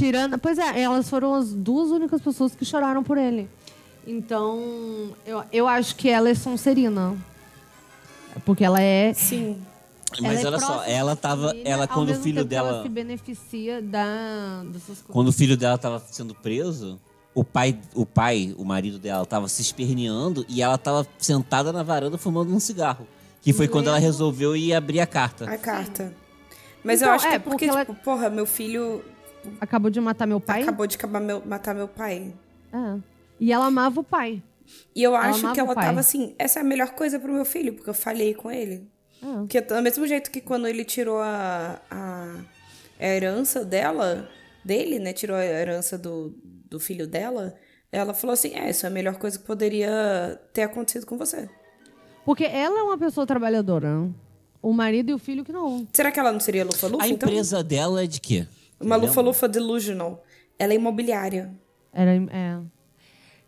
[0.00, 0.38] Tirando.
[0.38, 3.48] Pois é, elas foram as duas únicas pessoas que choraram por ele.
[4.06, 7.14] Então, eu, eu acho que ela é Sonserina.
[8.44, 9.12] Porque ela é.
[9.14, 9.60] Sim.
[10.20, 11.48] Mas ela é olha só, ela tava.
[11.48, 12.82] família, Ela, ao quando o filho tempo que Ela dela.
[12.82, 15.04] se beneficia da, dessas coisas.
[15.08, 16.98] Quando o filho dela tava sendo preso,
[17.34, 21.82] o pai, o pai, o marido dela, tava se esperneando e ela tava sentada na
[21.82, 23.06] varanda fumando um cigarro.
[23.40, 25.46] Que foi quando ela resolveu ir abrir a carta.
[25.50, 26.12] A carta.
[26.84, 29.02] Mas Então, eu acho que é, é porque, porque ela- tipo, porra, meu filho
[29.60, 30.62] Acabou de matar meu pai?
[30.62, 32.32] acabou de acabar meu- matar meu pai.
[32.72, 32.98] É.
[33.40, 34.42] E ela amava o pai.
[34.94, 37.44] E eu Ela acho que ela tava assim, essa é a melhor coisa pro meu
[37.44, 38.88] filho, porque eu falhei com ele.
[39.22, 39.26] É.
[39.38, 42.40] Porque do mesmo jeito que quando ele tirou a, a,
[43.00, 44.28] a herança dela,
[44.64, 45.12] dele, né?
[45.12, 46.34] Tirou a herança do,
[46.70, 47.54] do filho dela,
[47.90, 51.48] ela falou assim, é, isso é a melhor coisa que poderia ter acontecido com você.
[52.24, 54.08] Porque ela é uma pessoa trabalhadora.
[54.62, 55.86] O marido e o filho que não.
[55.92, 57.28] Será que ela não seria lufa-lufa, A então?
[57.28, 58.46] empresa dela é de quê?
[58.82, 60.22] Uma lufa-lufa delusional.
[60.58, 61.52] Ela é imobiliária.
[61.92, 62.60] Era, é.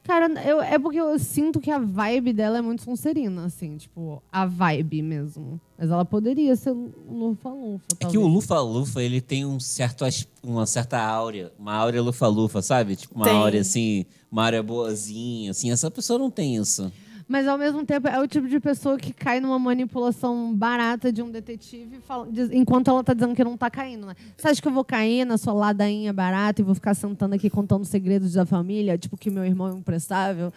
[0.02, 4.22] Cara, eu, é porque eu sinto que a vibe dela é muito sonserina, assim, tipo,
[4.30, 5.58] a vibe mesmo.
[5.78, 8.26] Mas ela poderia ser lufa-lufa, É que o.
[8.26, 10.04] Lufa-Lufa, ele tem um certo,
[10.42, 11.50] uma certa áurea.
[11.58, 12.96] Uma áurea Lufa-Lufa, sabe?
[12.96, 13.34] Tipo, uma Tem.
[13.34, 15.70] áurea assim, uma áurea boazinha, assim.
[15.70, 16.92] Essa pessoa não tem isso.
[17.26, 21.22] Mas ao mesmo tempo é o tipo de pessoa que cai numa manipulação barata de
[21.22, 24.14] um detetive fala- diz- enquanto ela tá dizendo que não tá caindo, né?
[24.36, 27.48] Você acha que eu vou cair na sua ladainha barata e vou ficar sentando aqui
[27.48, 30.52] contando segredos da família, tipo que meu irmão é imprestável?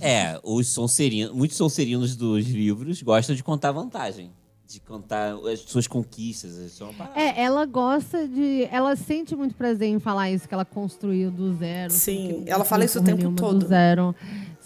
[0.00, 4.30] É, os sonserinos, muitos sonserinos dos livros gostam de contar vantagem.
[4.68, 6.56] De contar as suas conquistas.
[6.56, 7.20] Isso é uma parada.
[7.20, 8.66] É, ela gosta de.
[8.72, 11.92] Ela sente muito prazer em falar isso, que ela construiu do zero.
[11.92, 13.58] Sim, que ela fala isso o tempo todo.
[13.58, 14.14] Do zero.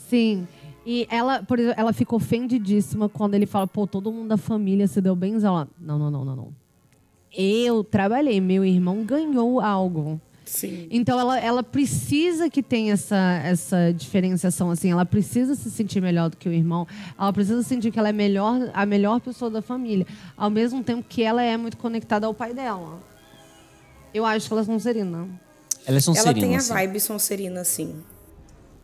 [0.08, 0.46] Sim.
[0.86, 4.86] E ela, por exemplo, ela fica ofendidíssima quando ele fala, pô, todo mundo da família
[4.86, 5.34] se deu bem.
[5.34, 6.54] Ela, não, não, não, não, não.
[7.36, 10.20] Eu trabalhei, meu irmão ganhou algo.
[10.44, 10.86] Sim.
[10.88, 16.30] Então ela, ela precisa que tenha essa, essa diferenciação, assim, ela precisa se sentir melhor
[16.30, 16.86] do que o irmão,
[17.18, 20.06] ela precisa sentir que ela é melhor, a melhor pessoa da família,
[20.36, 23.02] ao mesmo tempo que ela é muito conectada ao pai dela.
[24.14, 25.28] Eu acho que elas não seriam.
[25.84, 26.30] Ela é sonserina.
[26.30, 26.72] Ela tem a assim.
[26.72, 27.96] vibe sonserina, assim.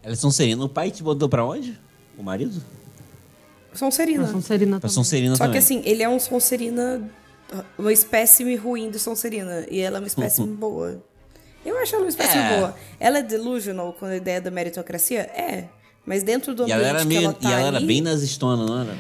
[0.03, 0.64] Ela é sonserina.
[0.64, 1.78] O pai te botou pra onde?
[2.19, 2.63] O marido?
[3.75, 4.27] Sonserina.
[4.43, 4.95] Seriam Pra também.
[4.95, 5.53] sonserina Só também.
[5.53, 7.03] que assim, ele é um Sonserina,
[7.79, 9.67] uma espécime ruim de Sonserina.
[9.71, 11.03] E ela é uma espécime boa.
[11.65, 12.57] Eu acho ela uma espécime É.
[12.57, 12.77] boa.
[13.01, 15.21] Ela é delusional com a ideia da meritocracia?
[15.21, 15.65] É.
[16.05, 17.87] Mas dentro do E ambiente ela era, que meio, ela tá e ela era ali,
[17.87, 18.95] bem nazistona, não era?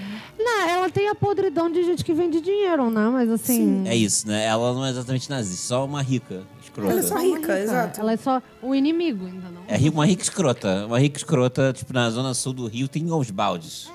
[0.44, 3.08] Não, ela tem a podridão de gente que vende dinheiro, né?
[3.08, 3.86] Mas assim.
[3.86, 4.44] É isso, né?
[4.44, 6.90] Ela não é exatamente nazista, só uma rica, escrota.
[6.90, 8.00] Ela é só rica, exato.
[8.00, 9.62] Ela é só o inimigo, entendeu?
[9.68, 10.86] É ri- uma rica escrota.
[10.86, 13.90] Uma rica escrota, tipo, na zona sul do Rio tem os baldes.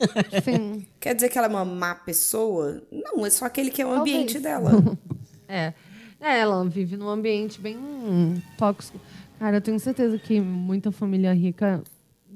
[0.44, 0.86] Sim.
[0.98, 2.82] Quer dizer que ela é uma má pessoa?
[2.90, 4.14] Não, é só aquele que é o Talvez.
[4.16, 4.70] ambiente dela.
[5.46, 5.74] É.
[6.18, 8.98] É, ela vive num ambiente bem tóxico.
[9.38, 11.82] Cara, eu tenho certeza que muita família rica.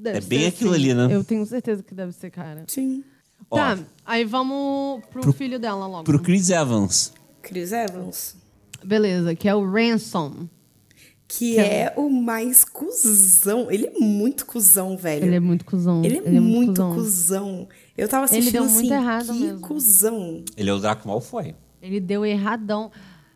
[0.01, 0.81] Deve É bem aquilo assim.
[0.81, 1.09] ali, né?
[1.11, 2.65] Eu tenho certeza que deve ser, cara.
[2.69, 3.03] Sim.
[3.51, 6.05] Ó, Tá, aí vamos pro, pro- filho dela logo.
[6.05, 7.13] Pro Chris Evans.
[7.43, 8.37] Chris Evans.
[8.85, 10.47] Beleza, que é o Ransom.
[11.27, 13.71] Que é o mais cuzão.
[13.71, 15.27] Ele é muito cuzão, velho.
[15.27, 16.03] Ele é muito cuzão.
[16.05, 16.95] Ele é muito cuzão.
[16.95, 17.69] cuzão.
[17.97, 19.61] Eu tava Ele assistindo deu assim, muito errado que mesmo.
[19.61, 20.45] cuzão.
[20.57, 21.55] Ele é o Draco Malfoy.
[21.83, 22.91] Ele deu erradão.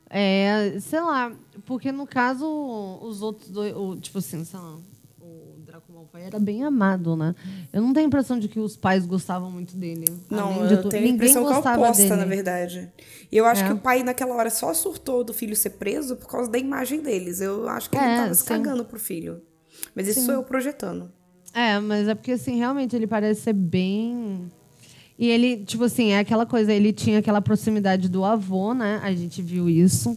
[0.08, 1.32] É, sei lá,
[1.66, 2.46] porque no caso,
[3.02, 4.78] os outros dois, o, tipo assim, sei lá,
[6.02, 7.34] o Draco Malfoy era bem amado, né?
[7.72, 10.04] Eu não tenho a impressão de que os pais gostavam muito dele.
[10.30, 10.90] Não, de eu tudo.
[10.90, 12.16] tenho a impressão que é oposta, dele.
[12.16, 12.92] na verdade.
[13.30, 13.66] E eu acho É.
[13.68, 17.00] que o pai, naquela hora, só surtou do filho ser preso por causa da imagem
[17.00, 17.40] deles.
[17.40, 19.40] Eu acho que ele É, tava se cagando pro filho.
[19.94, 21.10] Mas isso sou eu projetando.
[21.54, 24.50] É, mas é porque, assim, realmente ele parece ser bem.
[25.18, 29.00] E ele, tipo assim, é aquela coisa, ele tinha aquela proximidade do avô, né?
[29.02, 30.16] A gente viu isso.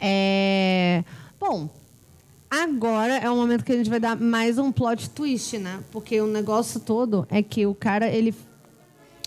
[0.00, 1.04] É...
[1.38, 1.68] Bom,
[2.52, 5.80] agora é o momento que a gente vai dar mais um plot twist, né?
[5.90, 8.34] Porque o negócio todo é que o cara, ele.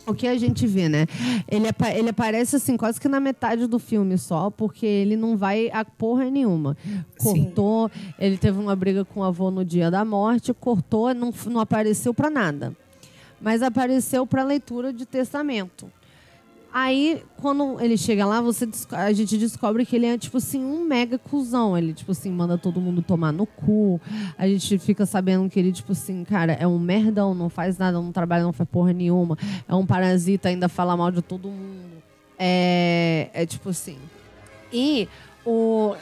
[0.08, 1.08] O que a gente vê, né?
[1.50, 5.36] Ele, apa- ele aparece assim, quase que na metade do filme só, porque ele não
[5.36, 6.78] vai a porra nenhuma.
[7.18, 11.60] Cortou, ele teve uma briga com o avô no dia da morte, cortou, não, não
[11.60, 12.72] apareceu pra nada.
[13.42, 15.92] Mas apareceu pra leitura de testamento.
[16.78, 20.84] Aí, quando ele chega lá, você a gente descobre que ele é, tipo assim, um
[20.84, 21.78] mega cuzão.
[21.78, 24.02] Ele, tipo assim, manda todo mundo tomar no cu.
[24.38, 27.98] A gente fica sabendo que ele, tipo assim, cara, é um merdão, não faz nada,
[28.02, 29.38] não trabalha, não faz porra nenhuma.
[29.70, 32.04] É um parasita, ainda fala mal de todo mundo.
[32.38, 33.98] É, é tipo assim.
[34.74, 35.08] E
[35.46, 35.96] o.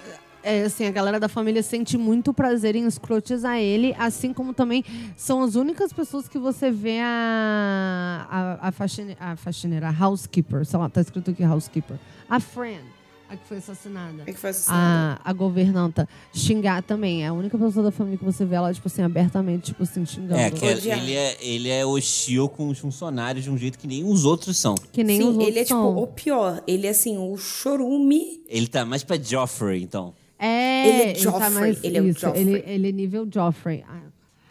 [0.44, 4.84] É, assim, a galera da família sente muito prazer em escrotizar ele, assim como também
[5.16, 8.28] são as únicas pessoas que você vê a,
[8.60, 11.98] a, a, faxine, a faxineira, a housekeeper, sei lá, tá escrito aqui housekeeper,
[12.30, 12.84] a friend,
[13.30, 15.22] a que foi assassinada, É que foi assassinada.
[15.24, 17.24] a, a governanta, xingar também.
[17.24, 20.06] É a única pessoa da família que você vê ela, tipo assim, abertamente, tipo assim,
[20.06, 20.36] xingando.
[20.41, 21.00] É, que é- Odiar.
[21.00, 24.58] ele, é, ele é hostil com os funcionários de um jeito que nem os outros
[24.58, 24.76] são.
[24.91, 25.98] Que nem Sim, os outros ele é tipo são.
[25.98, 26.62] o pior.
[26.68, 28.44] Ele é assim, o chorume.
[28.48, 30.14] Ele tá mais pra Joffrey, então.
[30.46, 32.41] É, Ele é tá Joffrey, mais- ele é o isso, Joffrey.
[32.41, 33.84] Ele, ele é nível Joffrey.
[33.88, 34.02] Ah,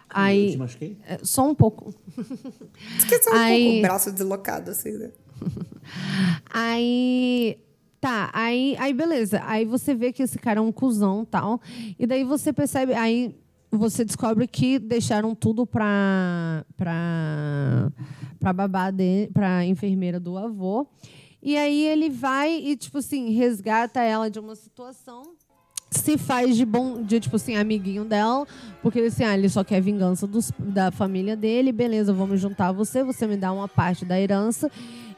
[0.08, 0.96] Aí, machuquei?
[1.06, 1.92] é, só um pouco.
[2.98, 5.10] Esqueceu um Aí- pouco o braço deslocado, assim, né?
[6.52, 7.58] Aí.
[8.00, 9.40] Tá, aí, aí beleza.
[9.44, 11.60] Aí você vê que esse cara é um cuzão tal.
[11.98, 12.94] E daí você percebe.
[12.94, 13.34] Aí
[13.70, 16.64] você descobre que deixaram tudo pra.
[16.76, 17.92] pra.
[18.40, 20.86] pra babá dele, pra enfermeira do avô.
[21.40, 25.22] E aí ele vai e, tipo assim, resgata ela de uma situação.
[25.92, 28.46] Se faz de bom, de tipo assim, amiguinho dela,
[28.82, 33.04] porque assim, ah, ele só quer vingança dos, da família dele, beleza, vamos juntar você,
[33.04, 34.70] você me dá uma parte da herança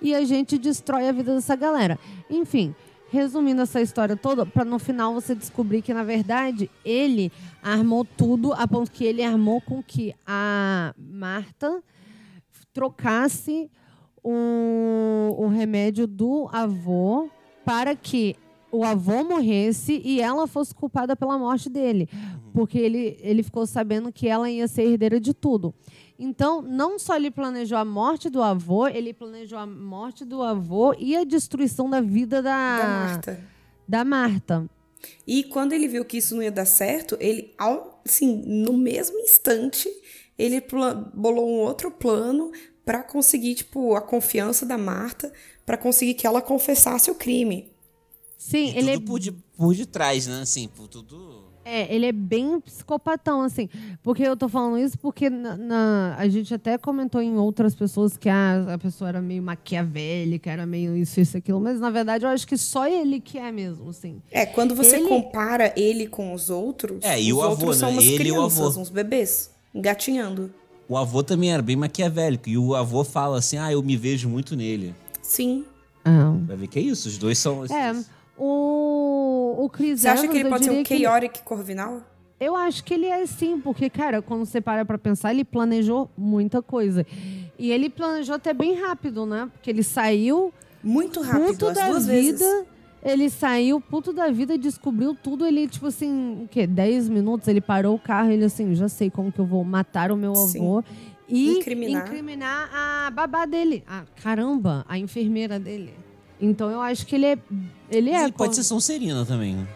[0.03, 1.99] e a gente destrói a vida dessa galera.
[2.29, 2.75] Enfim,
[3.09, 7.31] resumindo essa história toda, para no final você descobrir que, na verdade, ele
[7.63, 11.81] armou tudo a ponto que ele armou com que a Marta
[12.73, 13.71] trocasse
[14.23, 17.31] o, o remédio do avô
[17.65, 18.37] para que
[18.77, 22.09] o avô morresse e ela fosse culpada pela morte dele.
[22.53, 25.75] Porque ele, ele ficou sabendo que ela ia ser herdeira de tudo.
[26.19, 30.95] Então, não só ele planejou a morte do avô, ele planejou a morte do avô
[30.99, 33.41] e a destruição da vida da, Da Marta.
[33.89, 34.71] da Marta.
[35.27, 39.19] E quando ele viu que isso não ia dar certo, ele, ao- assim, no mesmo
[39.19, 39.89] instante,
[40.39, 40.63] ele
[41.13, 42.53] bolou um outro plano
[42.85, 45.33] pra conseguir, tipo, a confiança da Marta,
[45.67, 47.74] pra conseguir que ela confessasse o crime.
[48.39, 50.41] Sim, E ele é tudo por, de, por detrás, né?
[50.43, 51.45] Assim, por tudo.
[51.67, 53.71] É, ele é bem psicopatão, assim.
[54.03, 58.19] Porque eu tô falando isso porque na, na- a gente até comentou em outras pessoas
[58.19, 61.59] que a, a pessoa era meio maquiavélica, era meio isso, isso, aquilo.
[61.61, 64.21] Mas, na verdade, eu acho que só ele que é mesmo, assim.
[64.31, 67.77] É, quando você Ele- compara ele com os outros, É, e os o avô, outros
[67.79, 67.95] são né?
[67.95, 68.81] umas Ele e o crianças, avô.
[68.83, 70.53] uns bebês, engatinhando.
[70.87, 72.47] O avô também era bem maquiavélico.
[72.47, 74.95] E o avô fala assim: ah, eu me vejo muito nele.
[75.23, 75.65] Sim.
[76.47, 77.65] Vai ver que é isso, os dois são.
[77.65, 77.95] É,
[78.39, 82.03] o, o Chris Você acha Evans, que ele pode ser um ele- chaotic Corvinal?
[82.41, 86.11] Eu acho que ele é sim, porque, cara, quando você para pra pensar, ele planejou
[86.19, 87.07] muita coisa.
[87.59, 89.49] E ele planejou até bem rápido, né?
[89.53, 90.53] Porque ele saiu
[90.83, 92.01] Muito rápido, puto da vida.
[92.01, 92.65] vezes.
[93.03, 95.47] Ele saiu puto da vida, descobriu tudo.
[95.47, 96.67] Ele, tipo assim, o quê?
[96.67, 98.31] 10 minutos, ele parou o carro.
[98.31, 100.59] Ele, assim, já sei como que eu vou matar o meu Sim.
[100.59, 100.85] avô.
[101.29, 102.07] E Incriminar.
[102.07, 103.85] incriminar a babá dele.
[103.87, 105.95] Ah, caramba, a enfermeira dele.
[106.45, 107.39] Então eu acho que ele é.
[107.91, 108.25] Ele Mas é.
[108.25, 109.67] ele pode co- ser Sonserina também, né?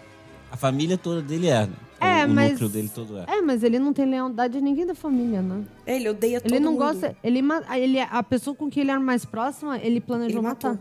[0.51, 1.67] A família toda dele é.
[1.67, 1.73] né?
[2.01, 3.25] É, o, o mas- núcleo dele todo é.
[3.27, 5.65] É, mas ele não tem lealdade a ninguém da família, né?
[5.87, 6.81] Ele odeia todo Ele não mundo.
[6.81, 7.17] gosta.
[7.25, 7.41] Ele,
[7.77, 10.79] ele, a pessoa com quem ele era mais próxima, ele planejou Ele matar.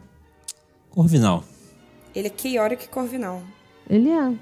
[0.91, 1.43] Corvinal.
[2.15, 3.41] Ele é Chaotic Corvinal.
[3.89, 4.33] Ele é.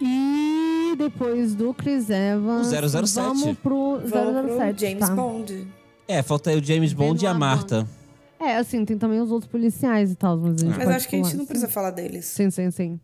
[0.00, 2.66] E depois do Chris Evans.
[2.68, 3.14] O 007.
[3.14, 4.10] Vamos pro 007.
[4.10, 5.14] Vamos pro James tá?
[5.14, 5.66] Bond.
[6.08, 7.88] É, falta aí o James Bond e a Benoit Marta.
[8.38, 11.16] É, assim, tem também os outros policiais e tal, mas a gente Mas acho que
[11.16, 12.26] a gente não precisa falar deles.
[12.26, 13.00] Sim, sim, sim.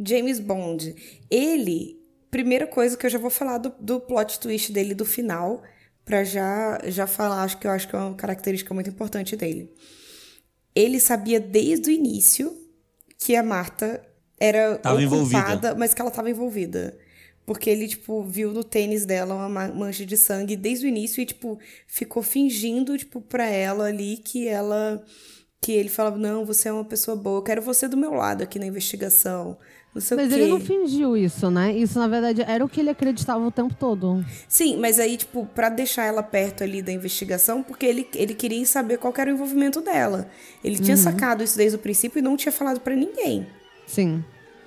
[0.00, 0.94] James Bond.
[1.30, 2.00] Ele,
[2.30, 5.62] primeira coisa que eu já vou falar do, do plot twist dele do final,
[6.04, 9.72] pra já, já falar, acho que eu acho que é uma característica muito importante dele.
[10.74, 12.56] Ele sabia desde o início
[13.18, 14.04] que a Marta
[14.38, 15.38] era Tava envolvida.
[15.38, 16.98] ocupada, mas que ela estava envolvida.
[17.46, 21.20] Porque ele, tipo, viu no tênis dela uma ma- mancha de sangue desde o início
[21.20, 25.02] e, tipo, ficou fingindo, tipo, pra ela ali que ela.
[25.60, 28.42] Que ele falava: Não, você é uma pessoa boa, eu quero você do meu lado
[28.42, 29.58] aqui na investigação.
[29.94, 31.72] Não sei Mas ele não fingiu isso, né?
[31.72, 34.24] Isso, na verdade, era o que ele acreditava o tempo todo.
[34.48, 38.66] Sim, mas aí, tipo, pra deixar ela perto ali da investigação, porque ele, ele queria
[38.66, 40.28] saber qual era o envolvimento dela.
[40.64, 40.82] Ele Uhum.
[40.82, 43.46] tinha sacado isso desde o princípio e não tinha falado pra ninguém.
[43.86, 44.24] Sim.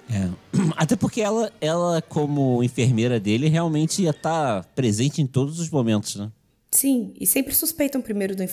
[0.09, 0.29] É.
[0.75, 6.15] Até porque ela, ela, como enfermeira dele, realmente ia estar presente em todos os momentos,
[6.15, 6.31] né?
[6.71, 8.43] Sim, e sempre suspeitam primeiro do,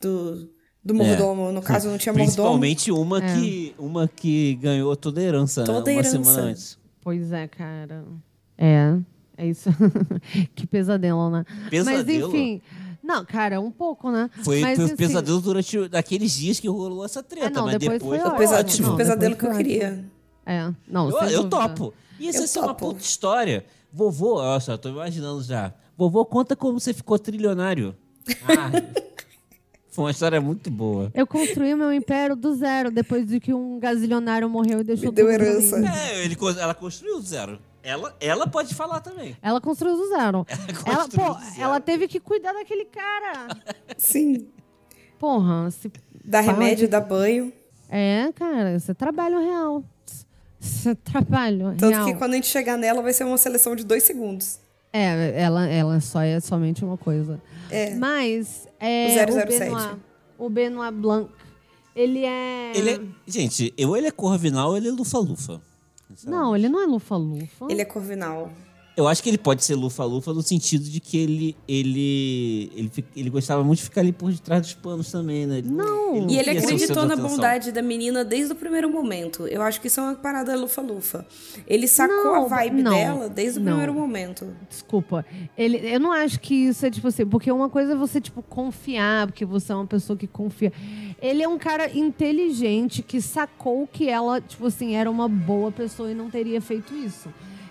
[0.00, 0.50] do,
[0.84, 1.52] do mordomo.
[1.52, 2.26] No caso, não tinha mordomo.
[2.60, 5.92] Principalmente uma, que, uma que ganhou toda a herança, Toda né?
[5.92, 6.10] a Uma herança.
[6.24, 6.78] semana antes.
[7.02, 8.04] Pois é, cara.
[8.58, 8.96] É.
[9.36, 9.70] É isso.
[10.54, 11.44] que pesadelo, né?
[11.70, 12.26] Pesadelo?
[12.30, 12.60] Mas enfim.
[13.02, 14.28] Não, cara, um pouco, né?
[14.44, 17.78] Foi, Mas, foi assim, pesadelo durante aqueles dias que rolou essa treta, É, não, mas
[17.78, 18.38] depois depois, foi tá ótimo.
[18.38, 18.76] Pesa- ótimo.
[18.76, 20.04] tipo, o Não, pesadelo que eu queria.
[20.46, 20.70] É.
[20.88, 21.92] Não, Eu, eu topo.
[22.18, 22.88] Ia Eu ser uma topo.
[22.92, 23.64] puta história.
[23.92, 25.72] Vovô, olha só, tô imaginando já.
[25.96, 27.96] Vovô, conta como você ficou trilionário.
[28.44, 28.70] Ah,
[29.90, 31.10] foi uma história muito boa.
[31.14, 35.14] Eu construí meu império do zero depois de que um gazilionário morreu e deixou Me
[35.14, 35.76] deu herança.
[35.78, 37.58] É, ele, ela construiu do zero.
[37.82, 39.36] Ela, ela pode falar também.
[39.40, 40.46] Ela construiu do zero.
[40.86, 41.62] Ela, construiu pô, do zero.
[41.62, 43.48] ela teve que cuidar daquele cara.
[43.96, 44.46] Sim.
[45.18, 45.90] Porra, se...
[46.24, 47.52] Dá remédio, de- dá banho.
[47.88, 49.82] é, cara, isso é trabalho real.
[50.86, 52.06] É trabalho Tanto real.
[52.06, 54.58] que quando a gente chegar nela, vai ser uma seleção de dois segundos.
[54.92, 57.40] É, ela, ela só é somente uma coisa.
[57.70, 57.94] É.
[57.94, 59.58] Mas é, O 007.
[59.58, 59.96] Benoit,
[60.38, 61.30] o Benoit Blanc,
[61.94, 62.72] ele é...
[62.74, 65.60] Ele é, gente, ou ele é Corvinal ou ele é Lufa-Lufa.
[66.24, 67.66] Não, ele não é lufa-lufa.
[67.68, 68.50] Ele é corvinal.
[69.00, 73.30] Eu acho que ele pode ser Lufa-Lufa no sentido de que ele, ele, ele, ele
[73.30, 75.58] gostava muito de ficar ali por detrás dos panos também, né?
[75.58, 76.28] Ele Não.
[76.28, 79.46] E ele acreditou na bondade da menina desde o primeiro momento.
[79.46, 81.26] Eu acho que isso é uma parada lufa-lufa.
[81.66, 83.72] Ele sacou Não, a vibe não, dela desde o não.
[83.72, 84.54] primeiro momento.
[84.68, 85.24] Desculpa.
[85.56, 88.42] Ele, eu não acho que isso é tipo assim, porque uma coisa é você tipo
[88.42, 90.72] confiar, porque você é uma pessoa que confia.
[91.22, 96.10] Ele é um cara inteligente que sacou que ela, tipo assim, era uma boa pessoa
[96.10, 97.30] e não teria feito isso.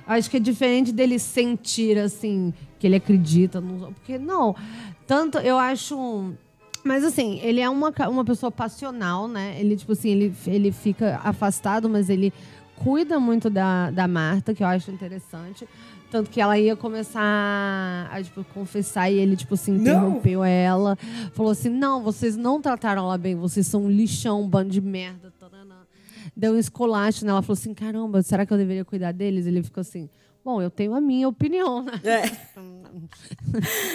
[0.09, 4.55] Acho que é diferente dele sentir assim que ele acredita, no, porque não.
[5.05, 6.33] Tanto eu acho
[6.83, 9.55] mas assim, ele é uma, uma pessoa passional, né?
[9.59, 12.33] Ele, tipo assim, ele, ele fica afastado, mas ele
[12.75, 15.67] cuida muito da, da Marta, que eu acho interessante.
[16.09, 20.97] Tanto que ela ia começar a, tipo, confessar e ele, tipo assim, interrompeu ela.
[21.33, 24.81] Falou assim, não, vocês não trataram ela bem, vocês são um lixão, um bando de
[24.81, 25.31] merda.
[26.39, 29.45] Taranã." Deu um esculacho nela, falou assim, caramba, será que eu deveria cuidar deles?
[29.45, 30.09] Ele ficou assim,
[30.43, 31.93] bom, eu tenho a minha opinião, né?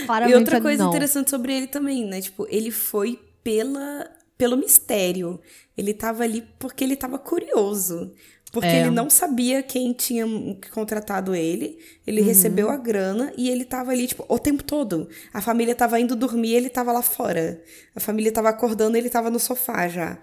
[0.03, 0.91] E Claramente outra é coisa não.
[0.91, 2.21] interessante sobre ele também, né?
[2.21, 4.09] Tipo, ele foi pela,
[4.39, 5.41] pelo mistério.
[5.77, 8.13] Ele tava ali porque ele tava curioso.
[8.55, 8.81] Porque É.
[8.83, 10.25] ele não sabia quem tinha
[10.73, 11.77] contratado ele.
[12.07, 12.27] Ele Uhum.
[12.27, 15.09] recebeu a grana e ele tava ali, tipo, o tempo todo.
[15.33, 17.61] A família tava indo dormir e ele tava lá fora.
[17.95, 20.17] A família tava acordando e ele tava no sofá já.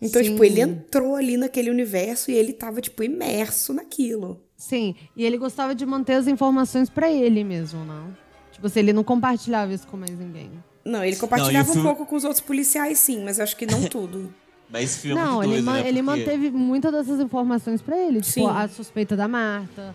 [0.00, 0.30] Então, Sim.
[0.32, 4.40] tipo, ele entrou ali naquele universo e ele tava, tipo, imerso naquilo.
[4.56, 8.14] Sim, e ele gostava de manter as informações pra ele mesmo, não?
[8.52, 10.50] Tipo assim, ele não compartilhava isso com mais ninguém.
[10.84, 13.64] Não, ele compartilhava Não, um pouco com os outros policiais, sim, mas eu acho que
[13.66, 14.34] não tudo.
[14.70, 15.88] Mas esse filme é não, muito ele, doido, ma- né?
[15.88, 18.20] ele Porque- manteve muitas dessas informações pra ele.
[18.20, 18.46] Tipo, Sim.
[18.46, 19.94] a suspeita da Marta,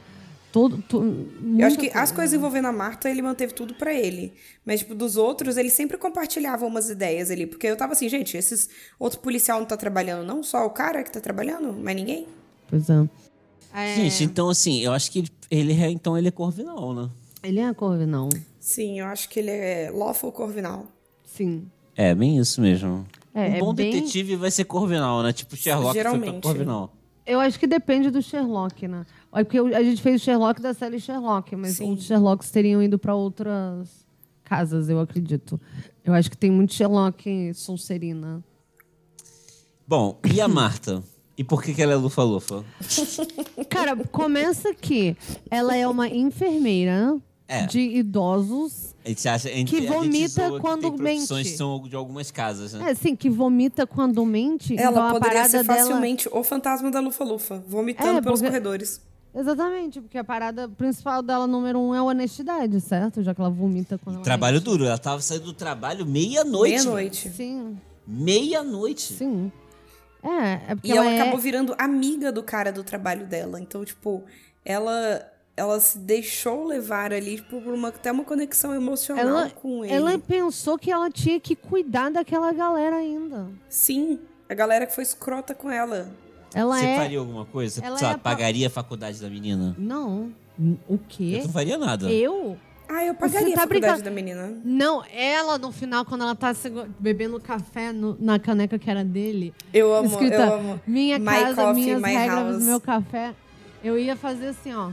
[0.52, 0.84] todo...
[0.90, 1.28] tu-
[1.60, 2.14] Eu acho que as coisa.
[2.16, 4.34] coisas envolvendo a Marta, ele manteve tudo pra ele.
[4.66, 7.46] Mas, tipo, dos outros, ele sempre compartilhava umas ideias ali.
[7.46, 8.68] Porque eu tava assim, gente, esses
[9.00, 10.42] outros policial não tá trabalhando, não?
[10.42, 12.26] Só o cara que tá trabalhando, mas ninguém?
[12.68, 13.08] Pois é.
[13.76, 17.10] É, Gente, então assim, eu acho que ele, ele é, então ele é Corvinal, né?
[17.44, 18.30] Ele é Corvinal.
[18.60, 20.88] Sim, eu acho que ele é lawful corvinal.
[21.26, 21.66] Sim.
[21.96, 23.06] É, bem isso mesmo.
[23.34, 25.34] É, um é bom bem- detetive vai ser Corvinal, né?
[25.34, 26.44] Tipo Sherlock foi pra Geralmente.
[26.44, 26.94] Corvinal.
[27.26, 29.06] Eu acho que depende do Sherlock, né?
[29.34, 31.94] É porque a gente fez o Sherlock da série Sherlock, mas Sim.
[31.94, 34.06] os Sherlocks teriam ido para outras
[34.44, 35.60] casas, eu acredito.
[36.04, 38.44] Eu acho que tem muito Sherlock Sonserina.
[39.88, 41.02] Bom, e a Marta?
[41.38, 42.64] E por que, que ela é lufa-lufa?
[43.70, 45.16] Cara, começa que
[45.50, 47.18] ela é uma enfermeira
[47.48, 47.66] É.
[47.66, 48.96] de idosos.
[49.06, 51.46] A gente acha, Que vomita quando tem mente.
[51.58, 52.92] são de algumas casas, né?
[52.92, 54.74] É, sim, que vomita quando mente.
[54.74, 55.78] então Ela a poderia ser dela...
[55.80, 59.02] facilmente o fantasma da Lufa-Lufa, vomitando É, pelos porque- corredores.
[59.36, 63.24] Exatamente, porque a parada principal dela, número um, é a honestidade, certo?
[63.24, 64.64] Já que ela vomita quando ela Trabalho mente.
[64.66, 64.86] duro.
[64.86, 66.74] Ela tava saindo do trabalho meia-noite.
[66.76, 67.30] Meia-noite.
[67.32, 67.76] Sim,
[68.06, 69.14] Meia-noite.
[69.14, 69.52] sim.
[70.22, 71.20] É, é porque E ela é...
[71.22, 73.60] acabou virando amiga do cara do trabalho dela.
[73.60, 74.24] Então, tipo,
[74.64, 75.22] ela
[75.56, 79.94] ela se deixou levar ali tipo, por uma, até uma conexão emocional Ela, com ele.
[79.94, 83.48] ela pensou que ela tinha que cuidar daquela galera ainda.
[83.70, 84.20] Sim,
[84.50, 86.10] a galera que foi escrota com ela.
[86.56, 86.98] Ela Você é.
[86.98, 87.82] faria alguma coisa?
[87.88, 89.76] lá, é pagaria a faculdade da menina?
[89.78, 90.32] Não.
[90.88, 91.38] O quê?
[91.40, 92.12] Eu não faria nada.
[92.12, 92.58] Eu?
[92.88, 94.04] Ah, eu pagaria tá a faculdade brincando?
[94.04, 94.62] da menina.
[94.64, 96.54] Não, ela no final, quando ela tá
[97.00, 100.82] bebendo café no- na caneca que era dele, Eu amo, escrita eu amo.
[100.86, 102.64] minha My casa, coffee, minhas my regras, house.
[102.64, 103.34] meu café,
[103.84, 104.92] eu ia fazer assim, ó.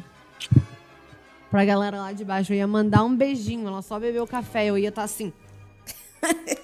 [1.51, 4.79] Pra galera lá de baixo, eu ia mandar um beijinho, ela só bebeu café, eu
[4.79, 5.33] ia estar assim.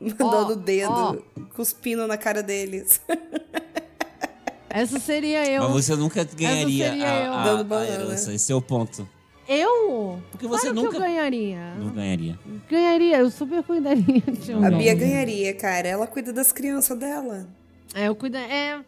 [0.00, 1.16] Mandando o dedo, ó.
[1.54, 3.00] cuspindo na cara deles.
[4.68, 5.62] Essa seria eu.
[5.62, 7.32] Mas você nunca ganharia a, eu.
[7.32, 7.92] a- Dando a banana.
[8.04, 8.32] herança.
[8.34, 9.08] Esse é o ponto.
[9.46, 10.20] Eu?
[10.30, 11.74] Porque você claro nunca- que eu ganharia.
[11.74, 12.38] Não ganharia.
[12.70, 15.86] Ganharia, eu super cuidaria de um A Bia ganharia, cara.
[15.88, 17.46] Ela cuida das crianças dela.
[17.94, 18.38] É, eu cuida...
[18.40, 18.80] É,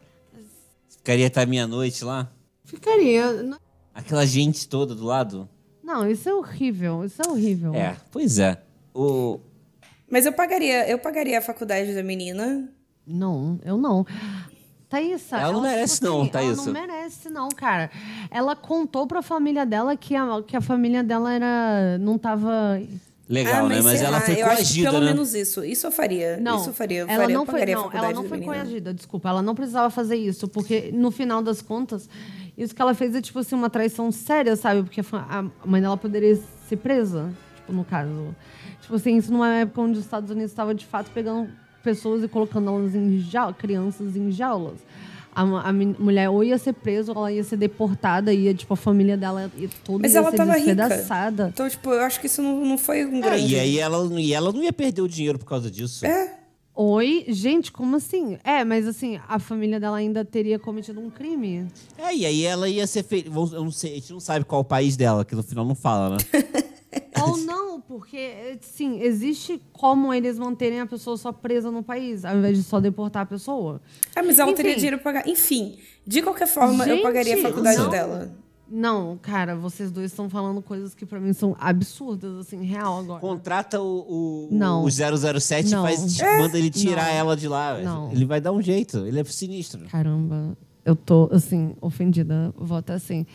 [0.89, 2.31] Ficaria até meia-noite lá?
[2.65, 3.31] ficaria.
[3.95, 5.49] Aquela gente toda do lado?
[5.83, 7.75] Não, isso é horrível, isso é horrível.
[7.75, 8.61] É, pois é.
[8.93, 9.39] O...
[10.11, 12.69] Mas eu pagaria, eu pagaria a faculdade da menina.
[13.07, 14.05] Não, eu não.
[14.89, 16.65] Thaísa, Ela não merece não, Ela Thaísa.
[16.65, 17.91] não merece não, cara.
[18.31, 21.99] Ela contou pra família dela que a, que a família dela era...
[21.99, 22.81] Não tava...
[23.29, 23.81] Legal, né?
[23.81, 25.11] Mas sei ela lá, foi eu acho que coagida, pelo né?
[25.13, 25.65] menos isso.
[25.65, 26.37] Isso eu faria.
[26.37, 27.01] Não, isso eu faria.
[27.01, 29.29] Eu ela faria, não foi, a não, ela não foi coagida, desculpa.
[29.31, 32.09] Ela não precisava fazer isso, porque no final das contas,
[32.57, 34.83] isso que ela fez é tipo assim uma traição séria, sabe?
[34.83, 38.35] Porque a mãe dela poderia ser presa, tipo no caso.
[38.81, 41.49] Tipo assim, isso numa época onde os Estados Unidos estava de fato pegando
[41.83, 44.79] pessoas e colocando elas em jaulas, crianças em jaulas.
[45.37, 48.77] A, a mulher ou ia ser presa, ou ela ia ser deportada, ia, tipo, a
[48.77, 50.75] família dela ia toda Mas ia ela ser tava rica.
[50.77, 51.51] despedaçada.
[51.53, 53.53] Então, tipo, eu acho que isso não, não foi um É, grande...
[53.53, 56.07] e aí ela, e ela não ia perder o dinheiro por causa disso.
[56.07, 56.44] É.
[56.77, 57.27] Oi?
[57.29, 58.37] Gente, como assim?
[58.43, 61.69] É, mas assim, a família dela ainda teria cometido um crime.
[61.97, 63.29] É, e aí ela ia ser feita.
[63.31, 65.77] Eu não sei, a gente não sabe qual o país dela, que no final não
[65.77, 66.17] fala, né?
[67.23, 72.37] Ou não, porque, sim, existe como eles manterem a pessoa só presa no país, ao
[72.37, 73.81] invés de só deportar a pessoa.
[74.15, 74.81] Ah, mas ela teria Enfim.
[74.81, 75.29] dinheiro pra pagar.
[75.29, 77.89] Enfim, de qualquer forma, eu Gente, pagaria a faculdade não.
[77.91, 78.44] dela.
[78.67, 83.21] Não, cara, vocês dois estão falando coisas que pra mim são absurdas, assim, real agora.
[83.21, 84.85] Contrata o, o, Não.
[84.85, 85.83] o 007 Não.
[85.83, 86.39] faz, É.
[86.39, 87.13] manda ele tirar Não.
[87.13, 87.79] ela de lá.
[87.79, 88.11] Não.
[88.11, 89.07] Ele vai dar um jeito.
[89.07, 89.87] Ele é sinistro.
[89.91, 92.53] Caramba, eu tô, assim, ofendida.
[92.57, 93.27] Vota assim.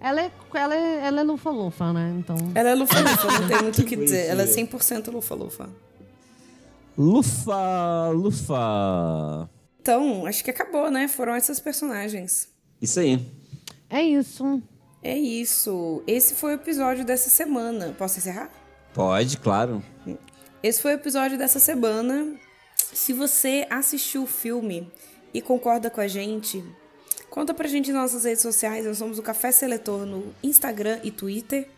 [0.00, 2.14] Ela é, ela é, ela é lufa-lufa, né?
[2.20, 2.36] Então.
[2.54, 4.26] Ela é lufa-lufa, não tem muito o que dizer.
[4.28, 5.68] Ela é 100% lufa-lufa.
[6.96, 9.50] Lufa, Lufa.
[9.82, 11.08] Então, acho que acabou, né?
[11.08, 12.48] Foram essas personagens.
[12.80, 13.20] Isso aí.
[13.90, 14.62] É isso.
[15.06, 16.02] É isso.
[16.04, 17.94] Esse foi o episódio dessa semana.
[17.96, 18.50] Posso encerrar?
[18.92, 19.80] Pode, claro.
[20.62, 22.34] Esse foi o episódio dessa semana.
[22.92, 24.90] Se você assistiu o filme
[25.32, 26.64] e concorda com a gente,
[27.30, 28.84] conta pra gente nas nossas redes sociais.
[28.84, 31.68] Nós somos o Café Seletor no Instagram e Twitter.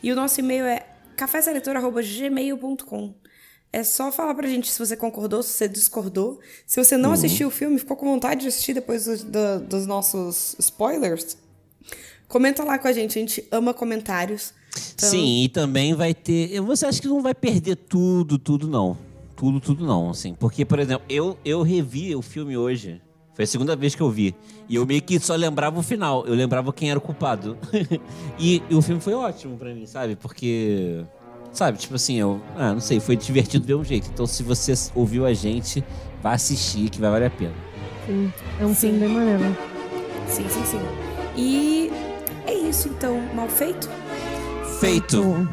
[0.00, 0.86] E o nosso e-mail é
[1.16, 3.14] caféseletor.gmail.com.
[3.72, 6.40] É só falar pra gente se você concordou, se você discordou.
[6.66, 9.86] Se você não assistiu o filme, ficou com vontade de assistir depois do- do- dos
[9.86, 11.36] nossos spoilers,
[12.30, 13.18] comenta lá com a gente.
[13.18, 14.54] A gente ama comentários.
[14.94, 16.58] Então, Sim, e também vai ter.
[16.60, 18.96] Você acha que não vai perder tudo, tudo não?
[19.36, 20.34] Tudo, tudo não, assim.
[20.34, 23.02] Porque, por exemplo, eu, eu revi o filme hoje.
[23.34, 24.34] Foi a segunda vez que eu vi.
[24.68, 26.24] E eu meio que só lembrava o final.
[26.26, 27.58] Eu lembrava quem era o culpado.
[28.38, 30.16] e, e o filme foi ótimo pra mim, sabe?
[30.16, 31.04] Porque.
[31.52, 32.40] Sabe, tipo assim, eu.
[32.56, 34.08] Ah, não sei, foi divertido ver um jeito.
[34.12, 35.82] Então, se você ouviu a gente,
[36.22, 37.54] vá assistir, que vai valer a pena.
[38.06, 38.32] Sim.
[38.60, 39.56] É um filme bem maneiro.
[40.28, 40.80] Sim, sim, sim.
[41.36, 41.90] E
[42.50, 43.88] é isso então, mal feito?
[44.80, 45.22] Feito!
[45.22, 45.46] Bom,